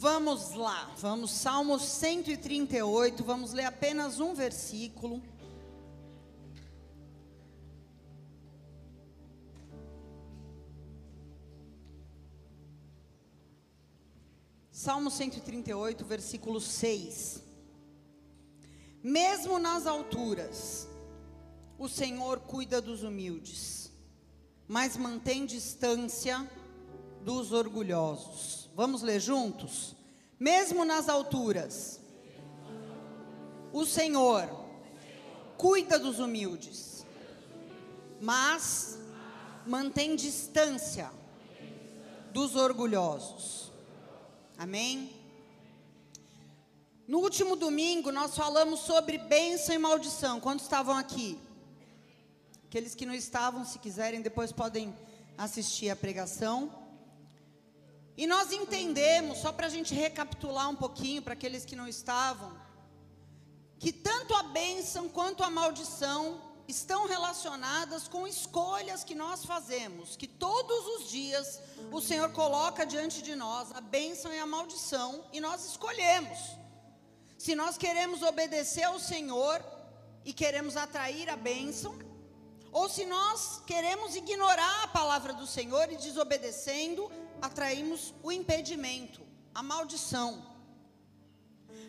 Vamos 0.00 0.54
lá, 0.54 0.90
vamos, 0.96 1.30
Salmo 1.30 1.78
138, 1.78 3.22
vamos 3.22 3.52
ler 3.52 3.66
apenas 3.66 4.18
um 4.18 4.32
versículo. 4.32 5.22
Salmo 14.72 15.10
138, 15.10 16.02
versículo 16.06 16.62
6. 16.62 17.42
Mesmo 19.02 19.58
nas 19.58 19.86
alturas, 19.86 20.88
o 21.78 21.90
Senhor 21.90 22.40
cuida 22.40 22.80
dos 22.80 23.02
humildes, 23.02 23.92
mas 24.66 24.96
mantém 24.96 25.44
distância 25.44 26.50
dos 27.22 27.52
orgulhosos. 27.52 28.59
Vamos 28.74 29.02
ler 29.02 29.20
juntos? 29.20 29.94
Mesmo 30.38 30.84
nas 30.84 31.08
alturas, 31.08 32.00
o 33.72 33.84
Senhor 33.84 34.48
cuida 35.58 35.98
dos 35.98 36.18
humildes, 36.18 37.04
mas 38.20 38.98
mantém 39.66 40.16
distância 40.16 41.10
dos 42.32 42.56
orgulhosos. 42.56 43.70
Amém? 44.56 45.10
No 47.06 47.18
último 47.18 47.56
domingo, 47.56 48.12
nós 48.12 48.36
falamos 48.36 48.80
sobre 48.80 49.18
bênção 49.18 49.74
e 49.74 49.78
maldição. 49.78 50.40
Quando 50.40 50.60
estavam 50.60 50.96
aqui? 50.96 51.38
Aqueles 52.66 52.94
que 52.94 53.04
não 53.04 53.14
estavam, 53.14 53.64
se 53.64 53.78
quiserem, 53.80 54.22
depois 54.22 54.52
podem 54.52 54.94
assistir 55.36 55.90
a 55.90 55.96
pregação. 55.96 56.79
E 58.20 58.26
nós 58.26 58.52
entendemos, 58.52 59.38
só 59.38 59.50
para 59.50 59.66
a 59.66 59.70
gente 59.70 59.94
recapitular 59.94 60.68
um 60.68 60.76
pouquinho, 60.76 61.22
para 61.22 61.32
aqueles 61.32 61.64
que 61.64 61.74
não 61.74 61.88
estavam, 61.88 62.52
que 63.78 63.90
tanto 63.90 64.34
a 64.34 64.42
bênção 64.42 65.08
quanto 65.08 65.42
a 65.42 65.48
maldição 65.48 66.38
estão 66.68 67.06
relacionadas 67.06 68.06
com 68.08 68.26
escolhas 68.26 69.02
que 69.02 69.14
nós 69.14 69.46
fazemos, 69.46 70.16
que 70.16 70.26
todos 70.26 70.86
os 70.94 71.10
dias 71.10 71.60
o 71.90 71.98
Senhor 71.98 72.30
coloca 72.32 72.84
diante 72.84 73.22
de 73.22 73.34
nós 73.34 73.72
a 73.72 73.80
bênção 73.80 74.30
e 74.34 74.38
a 74.38 74.44
maldição, 74.44 75.24
e 75.32 75.40
nós 75.40 75.64
escolhemos. 75.64 76.38
Se 77.38 77.54
nós 77.54 77.78
queremos 77.78 78.20
obedecer 78.20 78.82
ao 78.82 79.00
Senhor 79.00 79.64
e 80.26 80.34
queremos 80.34 80.76
atrair 80.76 81.30
a 81.30 81.36
bênção, 81.36 81.98
ou 82.70 82.86
se 82.86 83.06
nós 83.06 83.62
queremos 83.66 84.14
ignorar 84.14 84.84
a 84.84 84.88
palavra 84.88 85.32
do 85.32 85.46
Senhor 85.46 85.90
e 85.90 85.96
desobedecendo, 85.96 87.10
atraímos 87.40 88.14
o 88.22 88.30
impedimento, 88.30 89.20
a 89.54 89.62
maldição. 89.62 90.30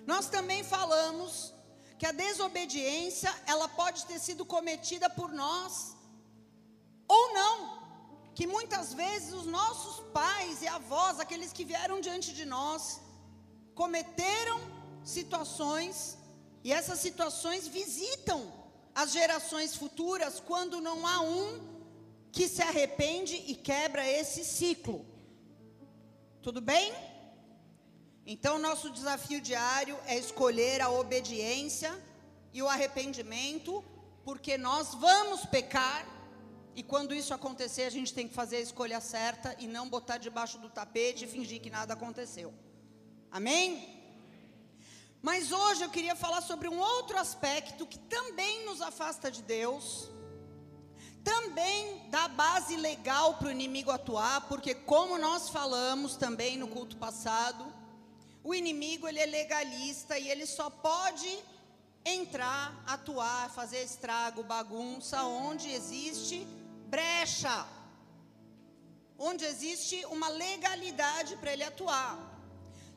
Nós 0.06 0.28
também 0.28 0.64
falamos 0.64 1.54
que 2.00 2.06
a 2.06 2.12
desobediência, 2.12 3.32
ela 3.46 3.68
pode 3.68 4.06
ter 4.06 4.20
sido 4.20 4.44
cometida 4.44 5.10
por 5.10 5.32
nós 5.32 5.96
ou 7.08 7.34
não. 7.34 7.82
Que 8.34 8.48
muitas 8.48 8.94
vezes 8.94 9.34
os 9.34 9.46
nossos 9.46 10.00
pais 10.12 10.62
e 10.62 10.68
avós, 10.68 11.20
aqueles 11.20 11.54
que 11.54 11.66
vieram 11.66 12.00
diante 12.02 12.34
de 12.34 12.46
nós, 12.46 13.02
cometeram 13.76 14.60
situações 15.04 16.18
e 16.64 16.72
essas 16.72 17.00
situações 17.00 17.68
visitam 17.68 18.40
as 18.94 19.12
gerações 19.12 19.76
futuras 19.76 20.40
quando 20.40 20.80
não 20.80 21.08
há 21.08 21.22
um 21.22 21.48
que 22.32 22.48
se 22.48 22.62
arrepende 22.62 23.36
e 23.48 23.56
quebra 23.56 24.08
esse 24.08 24.44
ciclo. 24.44 25.06
Tudo 26.42 26.60
bem? 26.60 26.92
Então, 28.26 28.58
nosso 28.58 28.90
desafio 28.90 29.40
diário 29.40 29.96
é 30.08 30.18
escolher 30.18 30.82
a 30.82 30.90
obediência 30.90 31.92
e 32.52 32.64
o 32.64 32.68
arrependimento, 32.68 33.84
porque 34.26 34.58
nós 34.58 34.96
vamos 34.96 35.46
pecar, 35.46 36.04
e 36.76 36.82
quando 36.82 37.14
isso 37.14 37.32
acontecer, 37.32 37.84
a 37.84 37.92
gente 37.92 38.12
tem 38.12 38.28
que 38.28 38.34
fazer 38.34 38.56
a 38.56 38.62
escolha 38.62 39.00
certa 39.00 39.56
e 39.60 39.68
não 39.68 39.88
botar 39.88 40.18
debaixo 40.18 40.58
do 40.58 40.68
tapete 40.68 41.26
e 41.26 41.28
fingir 41.28 41.62
que 41.62 41.70
nada 41.70 41.94
aconteceu. 41.94 42.52
Amém? 43.30 44.02
Mas 45.22 45.52
hoje 45.52 45.84
eu 45.84 45.92
queria 45.92 46.16
falar 46.16 46.42
sobre 46.42 46.68
um 46.68 46.80
outro 46.80 47.20
aspecto 47.20 47.86
que 47.86 48.00
também 48.00 48.66
nos 48.66 48.82
afasta 48.82 49.30
de 49.30 49.44
Deus 49.44 50.10
também 51.24 52.08
dá 52.10 52.28
base 52.28 52.76
legal 52.76 53.36
para 53.36 53.48
o 53.48 53.52
inimigo 53.52 53.92
atuar, 53.92 54.48
porque 54.48 54.74
como 54.74 55.18
nós 55.18 55.50
falamos 55.50 56.16
também 56.16 56.58
no 56.58 56.68
culto 56.68 56.98
passado, 56.98 57.66
o 58.44 58.54
inimigo 58.54 59.08
ele 59.08 59.20
é 59.20 59.26
legalista 59.26 60.18
e 60.18 60.30
ele 60.30 60.46
só 60.46 60.70
pode 60.70 61.40
entrar, 62.04 62.84
atuar, 62.88 63.50
fazer 63.52 63.84
estrago, 63.84 64.44
bagunça 64.44 65.24
onde 65.24 65.72
existe 65.72 66.48
brecha. 66.88 67.68
Onde 69.18 69.46
existe 69.46 70.04
uma 70.08 70.30
legalidade 70.30 71.36
para 71.38 71.54
ele 71.54 71.64
atuar. 71.64 72.18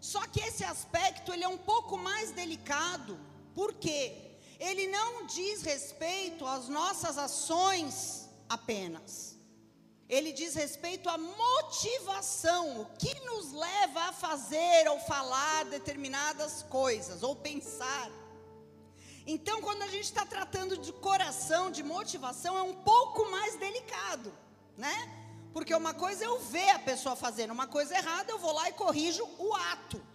Só 0.01 0.27
que 0.27 0.41
esse 0.41 0.65
aspecto 0.65 1.33
ele 1.33 1.45
é 1.45 1.49
um 1.49 1.59
pouco 1.59 1.99
mais 1.99 2.31
delicado. 2.31 3.19
Por 3.55 3.75
quê? 3.75 4.24
Ele 4.59 4.87
não 4.89 5.27
diz 5.27 5.63
respeito 5.63 6.47
às 6.47 6.69
nossas 6.69 7.19
ações 7.19 8.29
apenas. 8.49 9.35
Ele 10.09 10.33
diz 10.33 10.55
respeito 10.55 11.09
à 11.09 11.17
motivação, 11.17 12.83
o 12.83 12.87
que 12.97 13.15
nos 13.21 13.53
leva 13.53 14.01
a 14.03 14.13
fazer 14.13 14.89
ou 14.89 15.01
falar 15.01 15.65
determinadas 15.65 16.63
coisas, 16.65 17.23
ou 17.23 17.35
pensar. 17.35 18.11
Então, 19.27 19.63
quando 19.63 19.83
a 19.83 19.89
gente 19.89 20.05
está 20.05 20.27
tratando 20.27 20.77
de 20.77 20.93
coração, 20.93 21.71
de 21.71 21.83
motivação, 21.83 22.59
é 22.59 22.63
um 22.63 22.75
pouco 22.75 23.31
mais 23.31 23.57
delicado, 23.57 24.33
né? 24.77 25.25
Porque 25.55 25.75
uma 25.75 25.95
coisa 25.95 26.25
é 26.25 26.27
eu 26.27 26.39
ver 26.41 26.69
a 26.71 26.79
pessoa 26.79 27.17
fazendo 27.17 27.53
uma 27.53 27.67
coisa 27.67 27.97
errada, 27.97 28.31
eu 28.31 28.39
vou 28.39 28.53
lá 28.53 28.69
e 28.69 28.73
corrijo 28.73 29.25
o 29.39 29.55
ato. 29.55 30.14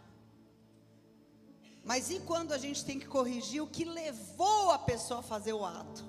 Mas 1.89 2.11
e 2.11 2.19
quando 2.19 2.53
a 2.53 2.57
gente 2.59 2.85
tem 2.85 2.99
que 2.99 3.07
corrigir 3.07 3.63
o 3.63 3.67
que 3.75 3.83
levou 3.83 4.69
a 4.69 4.77
pessoa 4.77 5.21
a 5.21 5.23
fazer 5.23 5.53
o 5.53 5.65
ato? 5.65 6.05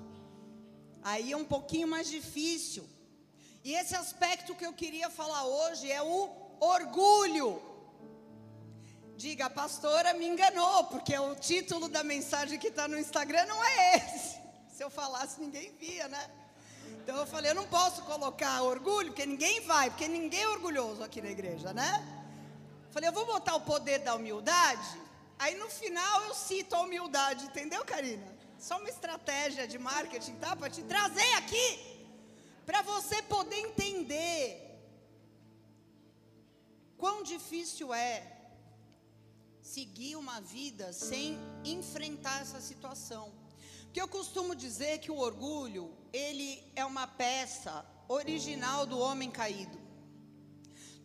Aí 1.01 1.31
é 1.31 1.35
um 1.35 1.43
pouquinho 1.43 1.87
mais 1.87 2.07
difícil. 2.07 2.87
E 3.63 3.73
esse 3.73 3.95
aspecto 3.95 4.53
que 4.53 4.63
eu 4.63 4.73
queria 4.73 5.09
falar 5.09 5.43
hoje 5.43 5.91
é 5.91 5.99
o 6.03 6.29
orgulho. 6.59 7.59
Diga, 9.17 9.47
a 9.47 9.49
pastora 9.49 10.13
me 10.13 10.27
enganou, 10.27 10.83
porque 10.83 11.17
o 11.17 11.33
título 11.33 11.89
da 11.89 12.03
mensagem 12.03 12.59
que 12.59 12.67
está 12.67 12.87
no 12.87 12.99
Instagram 12.99 13.47
não 13.47 13.63
é 13.65 13.97
esse. 13.97 14.37
Se 14.77 14.83
eu 14.83 14.91
falasse, 14.91 15.41
ninguém 15.41 15.75
via, 15.79 16.07
né? 16.07 16.29
Então 17.01 17.17
eu 17.17 17.25
falei, 17.25 17.49
eu 17.49 17.55
não 17.55 17.65
posso 17.65 18.03
colocar 18.03 18.61
orgulho, 18.61 19.07
porque 19.07 19.25
ninguém 19.25 19.61
vai, 19.61 19.89
porque 19.89 20.07
ninguém 20.07 20.43
é 20.43 20.47
orgulhoso 20.47 21.03
aqui 21.03 21.23
na 21.23 21.31
igreja, 21.31 21.73
né? 21.73 21.91
Falei, 22.91 23.09
eu 23.09 23.13
vou 23.13 23.25
botar 23.25 23.55
o 23.55 23.61
poder 23.61 23.97
da 23.97 24.13
humildade 24.13 25.09
Aí 25.43 25.55
no 25.61 25.69
final 25.81 26.23
eu 26.25 26.35
cito 26.35 26.75
a 26.75 26.81
humildade, 26.81 27.45
entendeu, 27.45 27.83
Karina? 27.83 28.27
Só 28.59 28.77
uma 28.77 28.91
estratégia 28.95 29.67
de 29.71 29.77
marketing, 29.79 30.35
tá? 30.35 30.55
Para 30.55 30.69
te 30.69 30.83
trazer 30.83 31.33
aqui, 31.33 31.67
para 32.63 32.83
você 32.83 33.23
poder 33.23 33.59
entender 33.67 34.43
quão 36.95 37.23
difícil 37.23 37.91
é 37.91 38.13
seguir 39.63 40.15
uma 40.15 40.39
vida 40.39 40.93
sem 40.93 41.39
enfrentar 41.65 42.41
essa 42.41 42.61
situação. 42.61 43.33
Porque 43.85 43.99
eu 43.99 44.07
costumo 44.07 44.53
dizer 44.53 44.99
que 44.99 45.09
o 45.09 45.17
orgulho, 45.17 45.91
ele 46.13 46.63
é 46.75 46.85
uma 46.85 47.07
peça 47.07 47.83
original 48.07 48.85
do 48.85 48.99
homem 48.99 49.31
caído. 49.31 49.79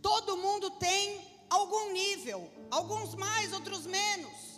Todo 0.02 0.36
mundo 0.36 0.70
tem 0.72 1.35
algum 1.48 1.92
nível, 1.92 2.50
alguns 2.70 3.14
mais, 3.14 3.52
outros 3.52 3.86
menos. 3.86 4.56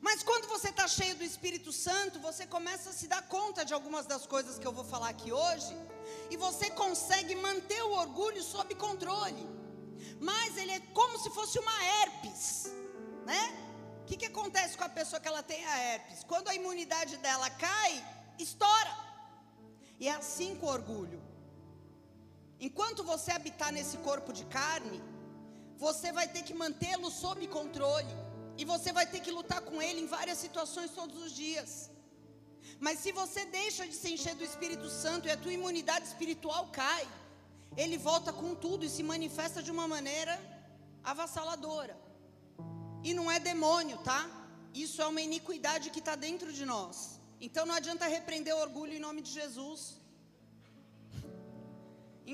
Mas 0.00 0.22
quando 0.22 0.48
você 0.48 0.70
está 0.70 0.88
cheio 0.88 1.14
do 1.14 1.22
Espírito 1.22 1.72
Santo, 1.72 2.18
você 2.18 2.44
começa 2.46 2.90
a 2.90 2.92
se 2.92 3.06
dar 3.06 3.22
conta 3.28 3.64
de 3.64 3.72
algumas 3.72 4.04
das 4.04 4.26
coisas 4.26 4.58
que 4.58 4.66
eu 4.66 4.72
vou 4.72 4.84
falar 4.84 5.10
aqui 5.10 5.30
hoje, 5.32 5.76
e 6.30 6.36
você 6.36 6.70
consegue 6.70 7.34
manter 7.36 7.82
o 7.84 7.92
orgulho 7.92 8.42
sob 8.42 8.74
controle. 8.74 9.48
Mas 10.20 10.56
ele 10.56 10.72
é 10.72 10.80
como 10.92 11.18
se 11.18 11.30
fosse 11.30 11.58
uma 11.58 11.84
herpes, 11.84 12.72
né? 13.24 13.42
O 14.02 14.04
que, 14.04 14.16
que 14.16 14.26
acontece 14.26 14.76
com 14.76 14.84
a 14.84 14.88
pessoa 14.88 15.20
que 15.20 15.28
ela 15.28 15.42
tem 15.42 15.64
a 15.64 15.78
herpes? 15.78 16.24
Quando 16.24 16.48
a 16.48 16.54
imunidade 16.54 17.16
dela 17.18 17.48
cai, 17.50 18.04
estoura. 18.38 18.96
E 20.00 20.08
é 20.08 20.14
assim 20.14 20.56
com 20.56 20.66
o 20.66 20.70
orgulho. 20.70 21.22
Enquanto 22.58 23.04
você 23.04 23.30
habitar 23.30 23.72
nesse 23.72 23.96
corpo 23.98 24.32
de 24.32 24.44
carne, 24.46 25.00
você 25.84 26.08
vai 26.18 26.26
ter 26.34 26.42
que 26.48 26.54
mantê-lo 26.62 27.10
sob 27.22 27.40
controle. 27.58 28.14
E 28.60 28.64
você 28.72 28.90
vai 28.98 29.06
ter 29.12 29.20
que 29.24 29.32
lutar 29.38 29.60
com 29.68 29.76
ele 29.86 30.00
em 30.02 30.10
várias 30.16 30.38
situações 30.44 30.90
todos 30.98 31.18
os 31.24 31.32
dias. 31.44 31.70
Mas 32.84 32.98
se 33.04 33.10
você 33.20 33.42
deixa 33.60 33.82
de 33.90 33.96
se 34.00 34.08
encher 34.14 34.34
do 34.40 34.44
Espírito 34.50 34.88
Santo 35.02 35.26
e 35.26 35.32
a 35.32 35.40
tua 35.42 35.54
imunidade 35.58 36.06
espiritual 36.12 36.62
cai, 36.80 37.04
ele 37.82 37.98
volta 38.10 38.30
com 38.40 38.50
tudo 38.64 38.84
e 38.84 38.94
se 38.96 39.02
manifesta 39.12 39.60
de 39.66 39.72
uma 39.76 39.86
maneira 39.94 40.34
avassaladora. 41.12 41.96
E 43.08 43.12
não 43.18 43.28
é 43.36 43.38
demônio, 43.52 43.98
tá? 44.10 44.20
Isso 44.86 44.98
é 45.04 45.06
uma 45.12 45.22
iniquidade 45.28 45.90
que 45.94 46.02
está 46.04 46.14
dentro 46.26 46.50
de 46.58 46.64
nós. 46.74 46.96
Então 47.46 47.64
não 47.68 47.74
adianta 47.80 48.14
repreender 48.16 48.54
o 48.54 48.64
orgulho 48.66 48.94
em 48.94 49.04
nome 49.06 49.20
de 49.26 49.32
Jesus. 49.40 49.80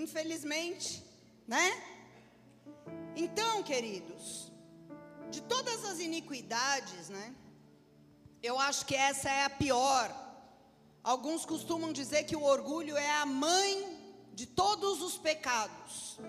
Infelizmente, 0.03 0.89
né? 1.55 1.67
Então, 3.25 3.65
queridos, 3.65 4.53
de 5.29 5.41
todas 5.53 5.85
as 5.85 5.99
iniquidades, 5.99 7.09
né? 7.09 7.35
Eu 8.41 8.57
acho 8.67 8.87
que 8.89 8.95
essa 8.95 9.29
é 9.29 9.43
a 9.45 9.51
pior. 9.51 10.07
Alguns 11.03 11.45
costumam 11.45 11.93
dizer 11.93 12.23
que 12.29 12.37
o 12.37 12.45
orgulho 12.45 12.97
é 12.97 13.11
a 13.23 13.27
mãe 13.27 13.73
de 14.33 14.47
todos 14.47 15.03
os 15.03 15.19
pecados. 15.19 16.21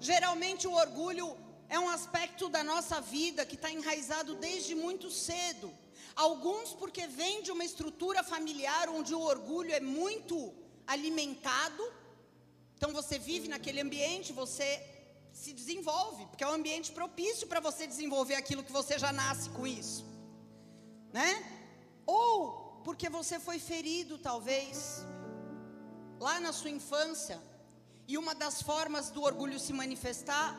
Geralmente 0.00 0.66
o 0.66 0.72
orgulho 0.84 1.26
é 1.68 1.78
um 1.78 1.90
aspecto 1.90 2.48
da 2.48 2.64
nossa 2.64 2.98
vida 2.98 3.44
que 3.44 3.56
está 3.56 3.70
enraizado 3.70 4.34
desde 4.36 4.74
muito 4.74 5.10
cedo. 5.10 5.70
Alguns 6.16 6.72
porque 6.72 7.06
vem 7.06 7.42
de 7.42 7.52
uma 7.52 7.66
estrutura 7.70 8.22
familiar 8.24 8.88
onde 8.88 9.14
o 9.14 9.20
orgulho 9.20 9.74
é 9.74 9.80
muito 9.80 10.54
alimentado. 10.86 11.84
Então 12.78 12.92
você 12.94 13.18
vive 13.18 13.46
naquele 13.46 13.82
ambiente, 13.82 14.32
você 14.32 14.68
se 15.32 15.52
desenvolve, 15.52 16.26
porque 16.26 16.44
é 16.44 16.48
um 16.48 16.52
ambiente 16.52 16.92
propício 16.92 17.46
para 17.46 17.60
você 17.60 17.86
desenvolver 17.86 18.34
aquilo 18.34 18.64
que 18.64 18.72
você 18.72 18.98
já 18.98 19.12
nasce 19.12 19.48
com 19.50 19.66
isso, 19.66 20.04
né? 21.12 21.30
Ou 22.06 22.80
porque 22.84 23.08
você 23.08 23.38
foi 23.38 23.58
ferido, 23.58 24.18
talvez, 24.18 25.04
lá 26.18 26.40
na 26.40 26.52
sua 26.52 26.70
infância, 26.70 27.40
e 28.08 28.18
uma 28.18 28.34
das 28.34 28.60
formas 28.60 29.10
do 29.10 29.22
orgulho 29.22 29.58
se 29.58 29.72
manifestar 29.72 30.58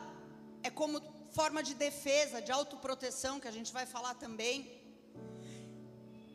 é 0.62 0.70
como 0.70 1.02
forma 1.32 1.62
de 1.62 1.74
defesa, 1.74 2.40
de 2.40 2.52
autoproteção, 2.52 3.40
que 3.40 3.48
a 3.48 3.50
gente 3.50 3.72
vai 3.72 3.86
falar 3.86 4.14
também. 4.14 4.80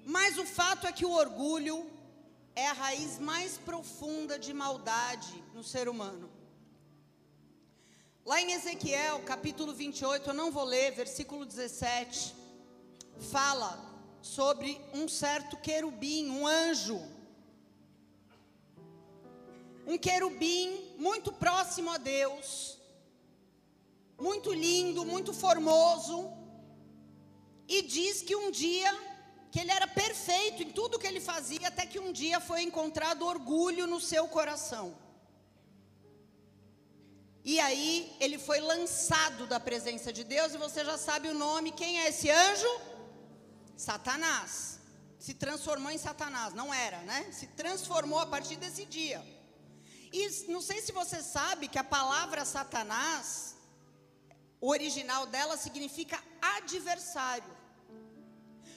Mas 0.06 0.38
o 0.38 0.46
fato 0.46 0.88
é 0.88 0.92
que 0.92 1.06
o 1.06 1.12
orgulho 1.12 1.90
é 2.56 2.68
a 2.68 2.74
raiz 2.74 3.20
mais 3.20 3.58
profunda 3.58 4.38
de 4.40 4.54
maldade 4.54 5.44
no 5.54 5.64
ser 5.64 5.88
humano. 5.90 6.37
Lá 8.30 8.42
em 8.42 8.52
Ezequiel, 8.52 9.22
capítulo 9.22 9.74
28, 9.74 10.32
eu 10.32 10.34
não 10.34 10.52
vou 10.52 10.66
ler, 10.66 10.92
versículo 10.92 11.46
17, 11.46 12.36
fala 13.32 13.70
sobre 14.22 14.82
um 14.94 15.08
certo 15.08 15.56
querubim, 15.56 16.30
um 16.30 16.46
anjo. 16.46 17.00
Um 19.86 19.98
querubim 19.98 20.94
muito 20.98 21.32
próximo 21.32 21.90
a 21.90 21.98
Deus, 21.98 22.78
muito 24.20 24.52
lindo, 24.52 25.06
muito 25.06 25.32
formoso, 25.32 26.30
e 27.66 27.82
diz 27.82 28.22
que 28.22 28.36
um 28.36 28.52
dia, 28.52 28.94
que 29.50 29.62
ele 29.62 29.72
era 29.72 29.88
perfeito 29.88 30.64
em 30.64 30.70
tudo 30.70 31.00
que 31.00 31.08
ele 31.08 31.22
fazia, 31.22 31.70
até 31.70 31.86
que 31.86 31.98
um 31.98 32.12
dia 32.12 32.42
foi 32.42 32.62
encontrado 32.62 33.26
orgulho 33.26 33.88
no 33.88 34.02
seu 34.02 34.28
coração. 34.28 35.07
E 37.52 37.62
aí 37.62 38.14
ele 38.20 38.38
foi 38.38 38.60
lançado 38.60 39.48
da 39.48 39.58
presença 39.58 40.12
de 40.12 40.24
Deus, 40.26 40.54
e 40.54 40.58
você 40.58 40.84
já 40.84 40.98
sabe 40.98 41.30
o 41.30 41.34
nome, 41.34 41.72
quem 41.72 42.02
é 42.02 42.10
esse 42.10 42.30
anjo? 42.30 42.72
Satanás. 43.78 44.82
Se 45.18 45.34
transformou 45.34 45.90
em 45.90 45.98
Satanás, 45.98 46.54
não 46.54 46.74
era, 46.74 47.00
né? 47.12 47.20
Se 47.32 47.48
transformou 47.62 48.20
a 48.20 48.26
partir 48.26 48.58
desse 48.58 48.84
dia. 48.98 49.20
E 50.12 50.22
não 50.50 50.62
sei 50.70 50.82
se 50.82 50.92
você 50.92 51.24
sabe 51.24 51.70
que 51.70 51.80
a 51.80 51.86
palavra 51.86 52.44
Satanás, 52.44 53.56
o 54.60 54.68
original 54.70 55.26
dela 55.26 55.56
significa 55.56 56.22
adversário. 56.42 57.56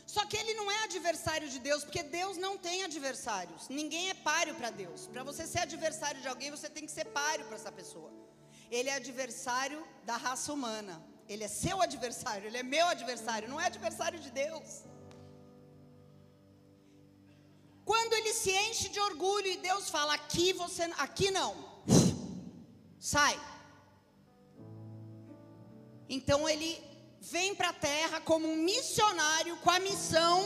Só 0.06 0.24
que 0.26 0.36
ele 0.36 0.54
não 0.54 0.70
é 0.70 0.84
adversário 0.84 1.48
de 1.48 1.58
Deus, 1.58 1.82
porque 1.82 2.04
Deus 2.04 2.36
não 2.36 2.56
tem 2.56 2.84
adversários. 2.84 3.68
Ninguém 3.68 4.10
é 4.10 4.14
páreo 4.14 4.54
para 4.54 4.70
Deus. 4.70 5.08
Para 5.08 5.24
você 5.24 5.44
ser 5.44 5.58
adversário 5.58 6.20
de 6.22 6.28
alguém, 6.28 6.52
você 6.52 6.70
tem 6.70 6.86
que 6.86 6.92
ser 6.92 7.06
páreo 7.06 7.46
para 7.46 7.56
essa 7.56 7.72
pessoa. 7.72 8.29
Ele 8.70 8.88
é 8.88 8.94
adversário 8.94 9.80
da 10.04 10.16
raça 10.16 10.52
humana. 10.52 10.94
Ele 11.28 11.44
é 11.44 11.48
seu 11.48 11.80
adversário, 11.80 12.46
ele 12.48 12.58
é 12.58 12.62
meu 12.62 12.86
adversário, 12.88 13.48
não 13.48 13.60
é 13.60 13.66
adversário 13.66 14.18
de 14.18 14.30
Deus. 14.30 14.68
Quando 17.90 18.12
ele 18.18 18.32
se 18.32 18.52
enche 18.66 18.88
de 18.88 19.00
orgulho 19.00 19.48
e 19.52 19.56
Deus 19.68 19.88
fala: 19.96 20.14
"Aqui 20.14 20.52
você, 20.52 20.84
aqui 21.06 21.30
não". 21.30 21.52
Sai. 22.98 23.36
Então 26.16 26.48
ele 26.48 26.70
vem 27.20 27.54
para 27.54 27.70
a 27.70 27.80
terra 27.90 28.20
como 28.20 28.48
um 28.52 28.56
missionário 28.56 29.56
com 29.58 29.70
a 29.70 29.78
missão 29.78 30.38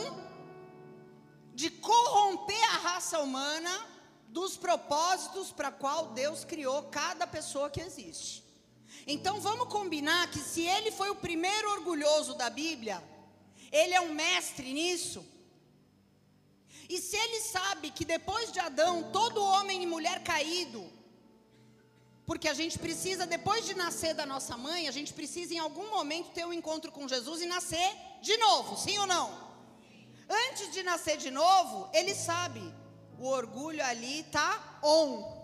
de 1.53 1.69
corromper 1.69 2.63
a 2.75 2.77
raça 2.89 3.19
humana 3.19 3.73
dos 4.35 4.57
propósitos 4.57 5.49
para 5.57 5.71
qual 5.71 6.07
Deus 6.07 6.43
criou 6.43 6.83
cada 6.99 7.25
pessoa 7.25 7.69
que 7.69 7.79
existe. 7.79 8.43
Então 9.07 9.39
vamos 9.39 9.69
combinar 9.69 10.29
que 10.29 10.39
se 10.39 10.61
ele 10.75 10.91
foi 10.91 11.09
o 11.09 11.21
primeiro 11.27 11.71
orgulhoso 11.77 12.33
da 12.41 12.49
Bíblia, 12.49 12.97
ele 13.71 13.93
é 13.93 14.01
um 14.01 14.13
mestre 14.13 14.73
nisso. 14.73 15.25
E 16.89 16.99
se 16.99 17.15
ele 17.15 17.39
sabe 17.55 17.91
que 17.91 18.03
depois 18.03 18.51
de 18.51 18.59
Adão, 18.59 19.09
todo 19.19 19.41
homem 19.53 19.81
e 19.83 19.87
mulher 19.87 20.21
caído, 20.21 20.83
porque 22.25 22.49
a 22.49 22.53
gente 22.53 22.77
precisa, 22.77 23.25
depois 23.25 23.65
de 23.65 23.73
nascer 23.73 24.13
da 24.13 24.25
nossa 24.25 24.57
mãe, 24.57 24.89
a 24.89 24.91
gente 24.91 25.13
precisa 25.13 25.53
em 25.53 25.59
algum 25.59 25.89
momento 25.97 26.33
ter 26.37 26.45
um 26.45 26.51
encontro 26.59 26.91
com 26.91 27.07
Jesus 27.07 27.41
e 27.41 27.45
nascer 27.45 27.89
de 28.21 28.35
novo, 28.35 28.75
sim 28.75 28.97
ou 28.97 29.07
não? 29.07 29.27
Antes 30.47 30.73
de 30.73 30.83
nascer 30.83 31.17
de 31.25 31.31
novo, 31.31 31.89
ele 31.93 32.13
sabe 32.13 32.61
o 33.19 33.27
orgulho 33.27 33.83
ali 33.83 34.21
está 34.21 34.79
on. 34.83 35.35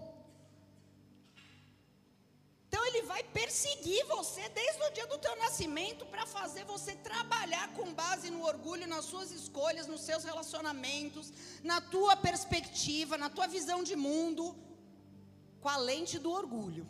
Então 2.67 2.85
ele 2.85 3.01
vai 3.01 3.21
perseguir 3.21 4.05
você 4.05 4.47
desde 4.49 4.81
o 4.83 4.91
dia 4.91 5.05
do 5.05 5.17
teu 5.17 5.35
nascimento 5.35 6.05
para 6.05 6.25
fazer 6.25 6.63
você 6.63 6.95
trabalhar 6.95 7.73
com 7.73 7.93
base 7.93 8.29
no 8.29 8.45
orgulho, 8.45 8.87
nas 8.87 9.05
suas 9.05 9.29
escolhas, 9.31 9.87
nos 9.87 10.01
seus 10.01 10.23
relacionamentos, 10.23 11.33
na 11.61 11.81
tua 11.81 12.15
perspectiva, 12.15 13.17
na 13.17 13.29
tua 13.29 13.47
visão 13.47 13.83
de 13.83 13.95
mundo, 13.95 14.55
com 15.59 15.67
a 15.67 15.77
lente 15.77 16.17
do 16.17 16.31
orgulho. 16.31 16.89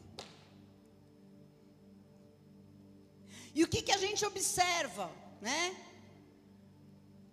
E 3.56 3.64
o 3.64 3.68
que, 3.68 3.82
que 3.82 3.92
a 3.92 3.98
gente 3.98 4.24
observa, 4.24 5.12
né? 5.42 5.76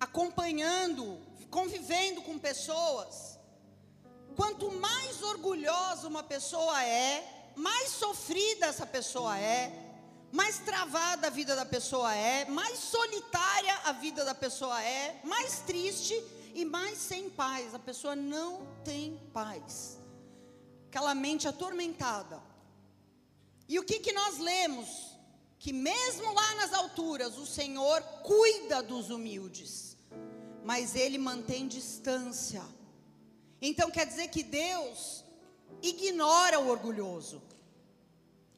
Acompanhando, 0.00 1.21
convivendo 1.50 2.23
com 2.23 2.38
pessoas 2.38 3.38
Quanto 4.38 4.71
mais 4.71 5.21
orgulhosa 5.21 6.07
uma 6.07 6.23
pessoa 6.23 6.85
é, 6.85 7.50
mais 7.57 7.90
sofrida 7.90 8.66
essa 8.66 8.87
pessoa 8.87 9.37
é, 9.37 9.73
mais 10.30 10.61
travada 10.61 11.26
a 11.26 11.30
vida 11.30 11.57
da 11.57 11.66
pessoa 11.66 12.14
é, 12.14 12.45
mais 12.45 12.78
solitária 12.78 13.75
a 13.85 13.90
vida 13.90 14.25
da 14.25 14.37
pessoa 14.37 14.80
é, 14.80 15.21
mais 15.25 15.59
triste 15.62 16.14
e 16.54 16.64
mais 16.64 16.99
sem 16.99 17.28
paz. 17.28 17.75
A 17.75 17.80
pessoa 17.80 18.14
não 18.14 18.64
tem 18.85 19.21
paz. 19.33 19.99
Aquela 20.87 21.16
mente 21.16 21.49
atormentada. 21.49 22.40
E 23.68 23.76
o 23.76 23.85
que, 23.85 23.99
que 23.99 24.12
nós 24.12 24.38
lemos? 24.38 25.18
Que 25.59 25.73
mesmo 25.73 26.33
lá 26.33 26.54
nas 26.54 26.73
alturas, 26.73 27.37
o 27.38 27.45
Senhor 27.45 28.00
cuida 28.23 28.85
dos 28.85 29.11
humildes, 29.11 29.97
mas 30.64 30.95
Ele 30.95 31.18
mantém 31.18 31.66
distância 31.66 32.77
então 33.61 33.91
quer 33.91 34.07
dizer 34.07 34.29
que 34.29 34.43
Deus 34.43 35.25
ignora 35.83 36.61
o 36.61 36.69
orgulhoso. 36.69 37.43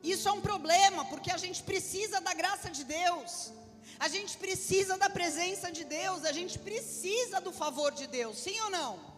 Isso 0.03 0.29
é 0.29 0.33
um 0.33 0.41
problema, 0.41 1.05
porque 1.07 1.31
a 1.31 1.37
gente 1.37 1.63
precisa 1.63 2.21
da 2.21 2.33
graça 2.33 2.71
de 2.71 2.85
Deus. 2.85 3.53
A 3.99 4.09
gente 4.09 4.37
precisa 4.39 4.97
da 4.97 5.11
presença 5.11 5.71
de 5.71 5.85
Deus, 5.85 6.25
a 6.25 6.33
gente 6.33 6.59
precisa 6.59 7.41
do 7.41 7.53
favor 7.53 7.93
de 7.93 8.07
Deus, 8.07 8.39
sim 8.39 8.59
ou 8.63 8.71
não? 8.71 9.11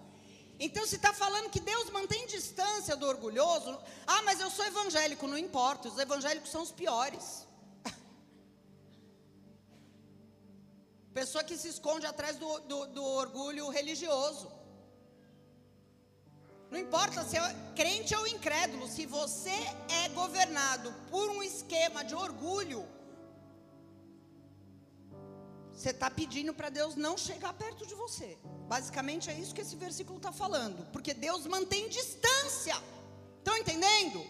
Então, 0.59 0.87
se 0.87 0.97
está 0.97 1.13
falando 1.13 1.51
que 1.51 1.59
Deus 1.61 1.91
mantém 1.91 2.27
distância 2.27 2.95
do 2.95 3.07
orgulhoso, 3.07 3.81
ah, 4.07 4.23
mas 4.23 4.41
eu 4.41 4.51
sou 4.51 4.65
evangélico, 4.65 5.27
não 5.27 5.39
importa, 5.39 5.89
os 5.89 5.99
evangélicos 5.99 6.51
são 6.51 6.63
os 6.63 6.71
piores. 6.71 7.47
Pessoa 11.13 11.43
que 11.43 11.57
se 11.57 11.69
esconde 11.69 12.07
atrás 12.07 12.37
do, 12.37 12.61
do, 12.61 12.87
do 12.87 13.05
orgulho 13.05 13.69
religioso. 13.71 14.52
Não 16.73 16.79
importa 16.79 17.23
se 17.23 17.37
é 17.37 17.55
crente 17.77 18.15
ou 18.15 18.27
incrédulo, 18.27 18.89
se 18.89 19.05
você 19.05 19.59
é 20.03 20.09
governado 20.09 20.91
por 21.11 21.29
um 21.29 21.43
esquema 21.43 22.03
de 22.03 22.15
orgulho, 22.15 22.83
você 25.71 25.91
está 25.91 26.09
pedindo 26.11 26.55
para 26.55 26.71
Deus 26.71 26.95
não 26.97 27.19
chegar 27.19 27.53
perto 27.53 27.87
de 27.87 27.95
você. 27.95 28.39
Basicamente 28.69 29.29
é 29.29 29.35
isso 29.39 29.55
que 29.55 29.61
esse 29.61 29.77
versículo 29.77 30.17
está 30.17 30.33
falando. 30.33 30.87
Porque 30.95 31.13
Deus 31.13 31.47
mantém 31.47 31.91
distância. 31.91 32.77
Estão 33.37 33.55
entendendo? 33.59 34.25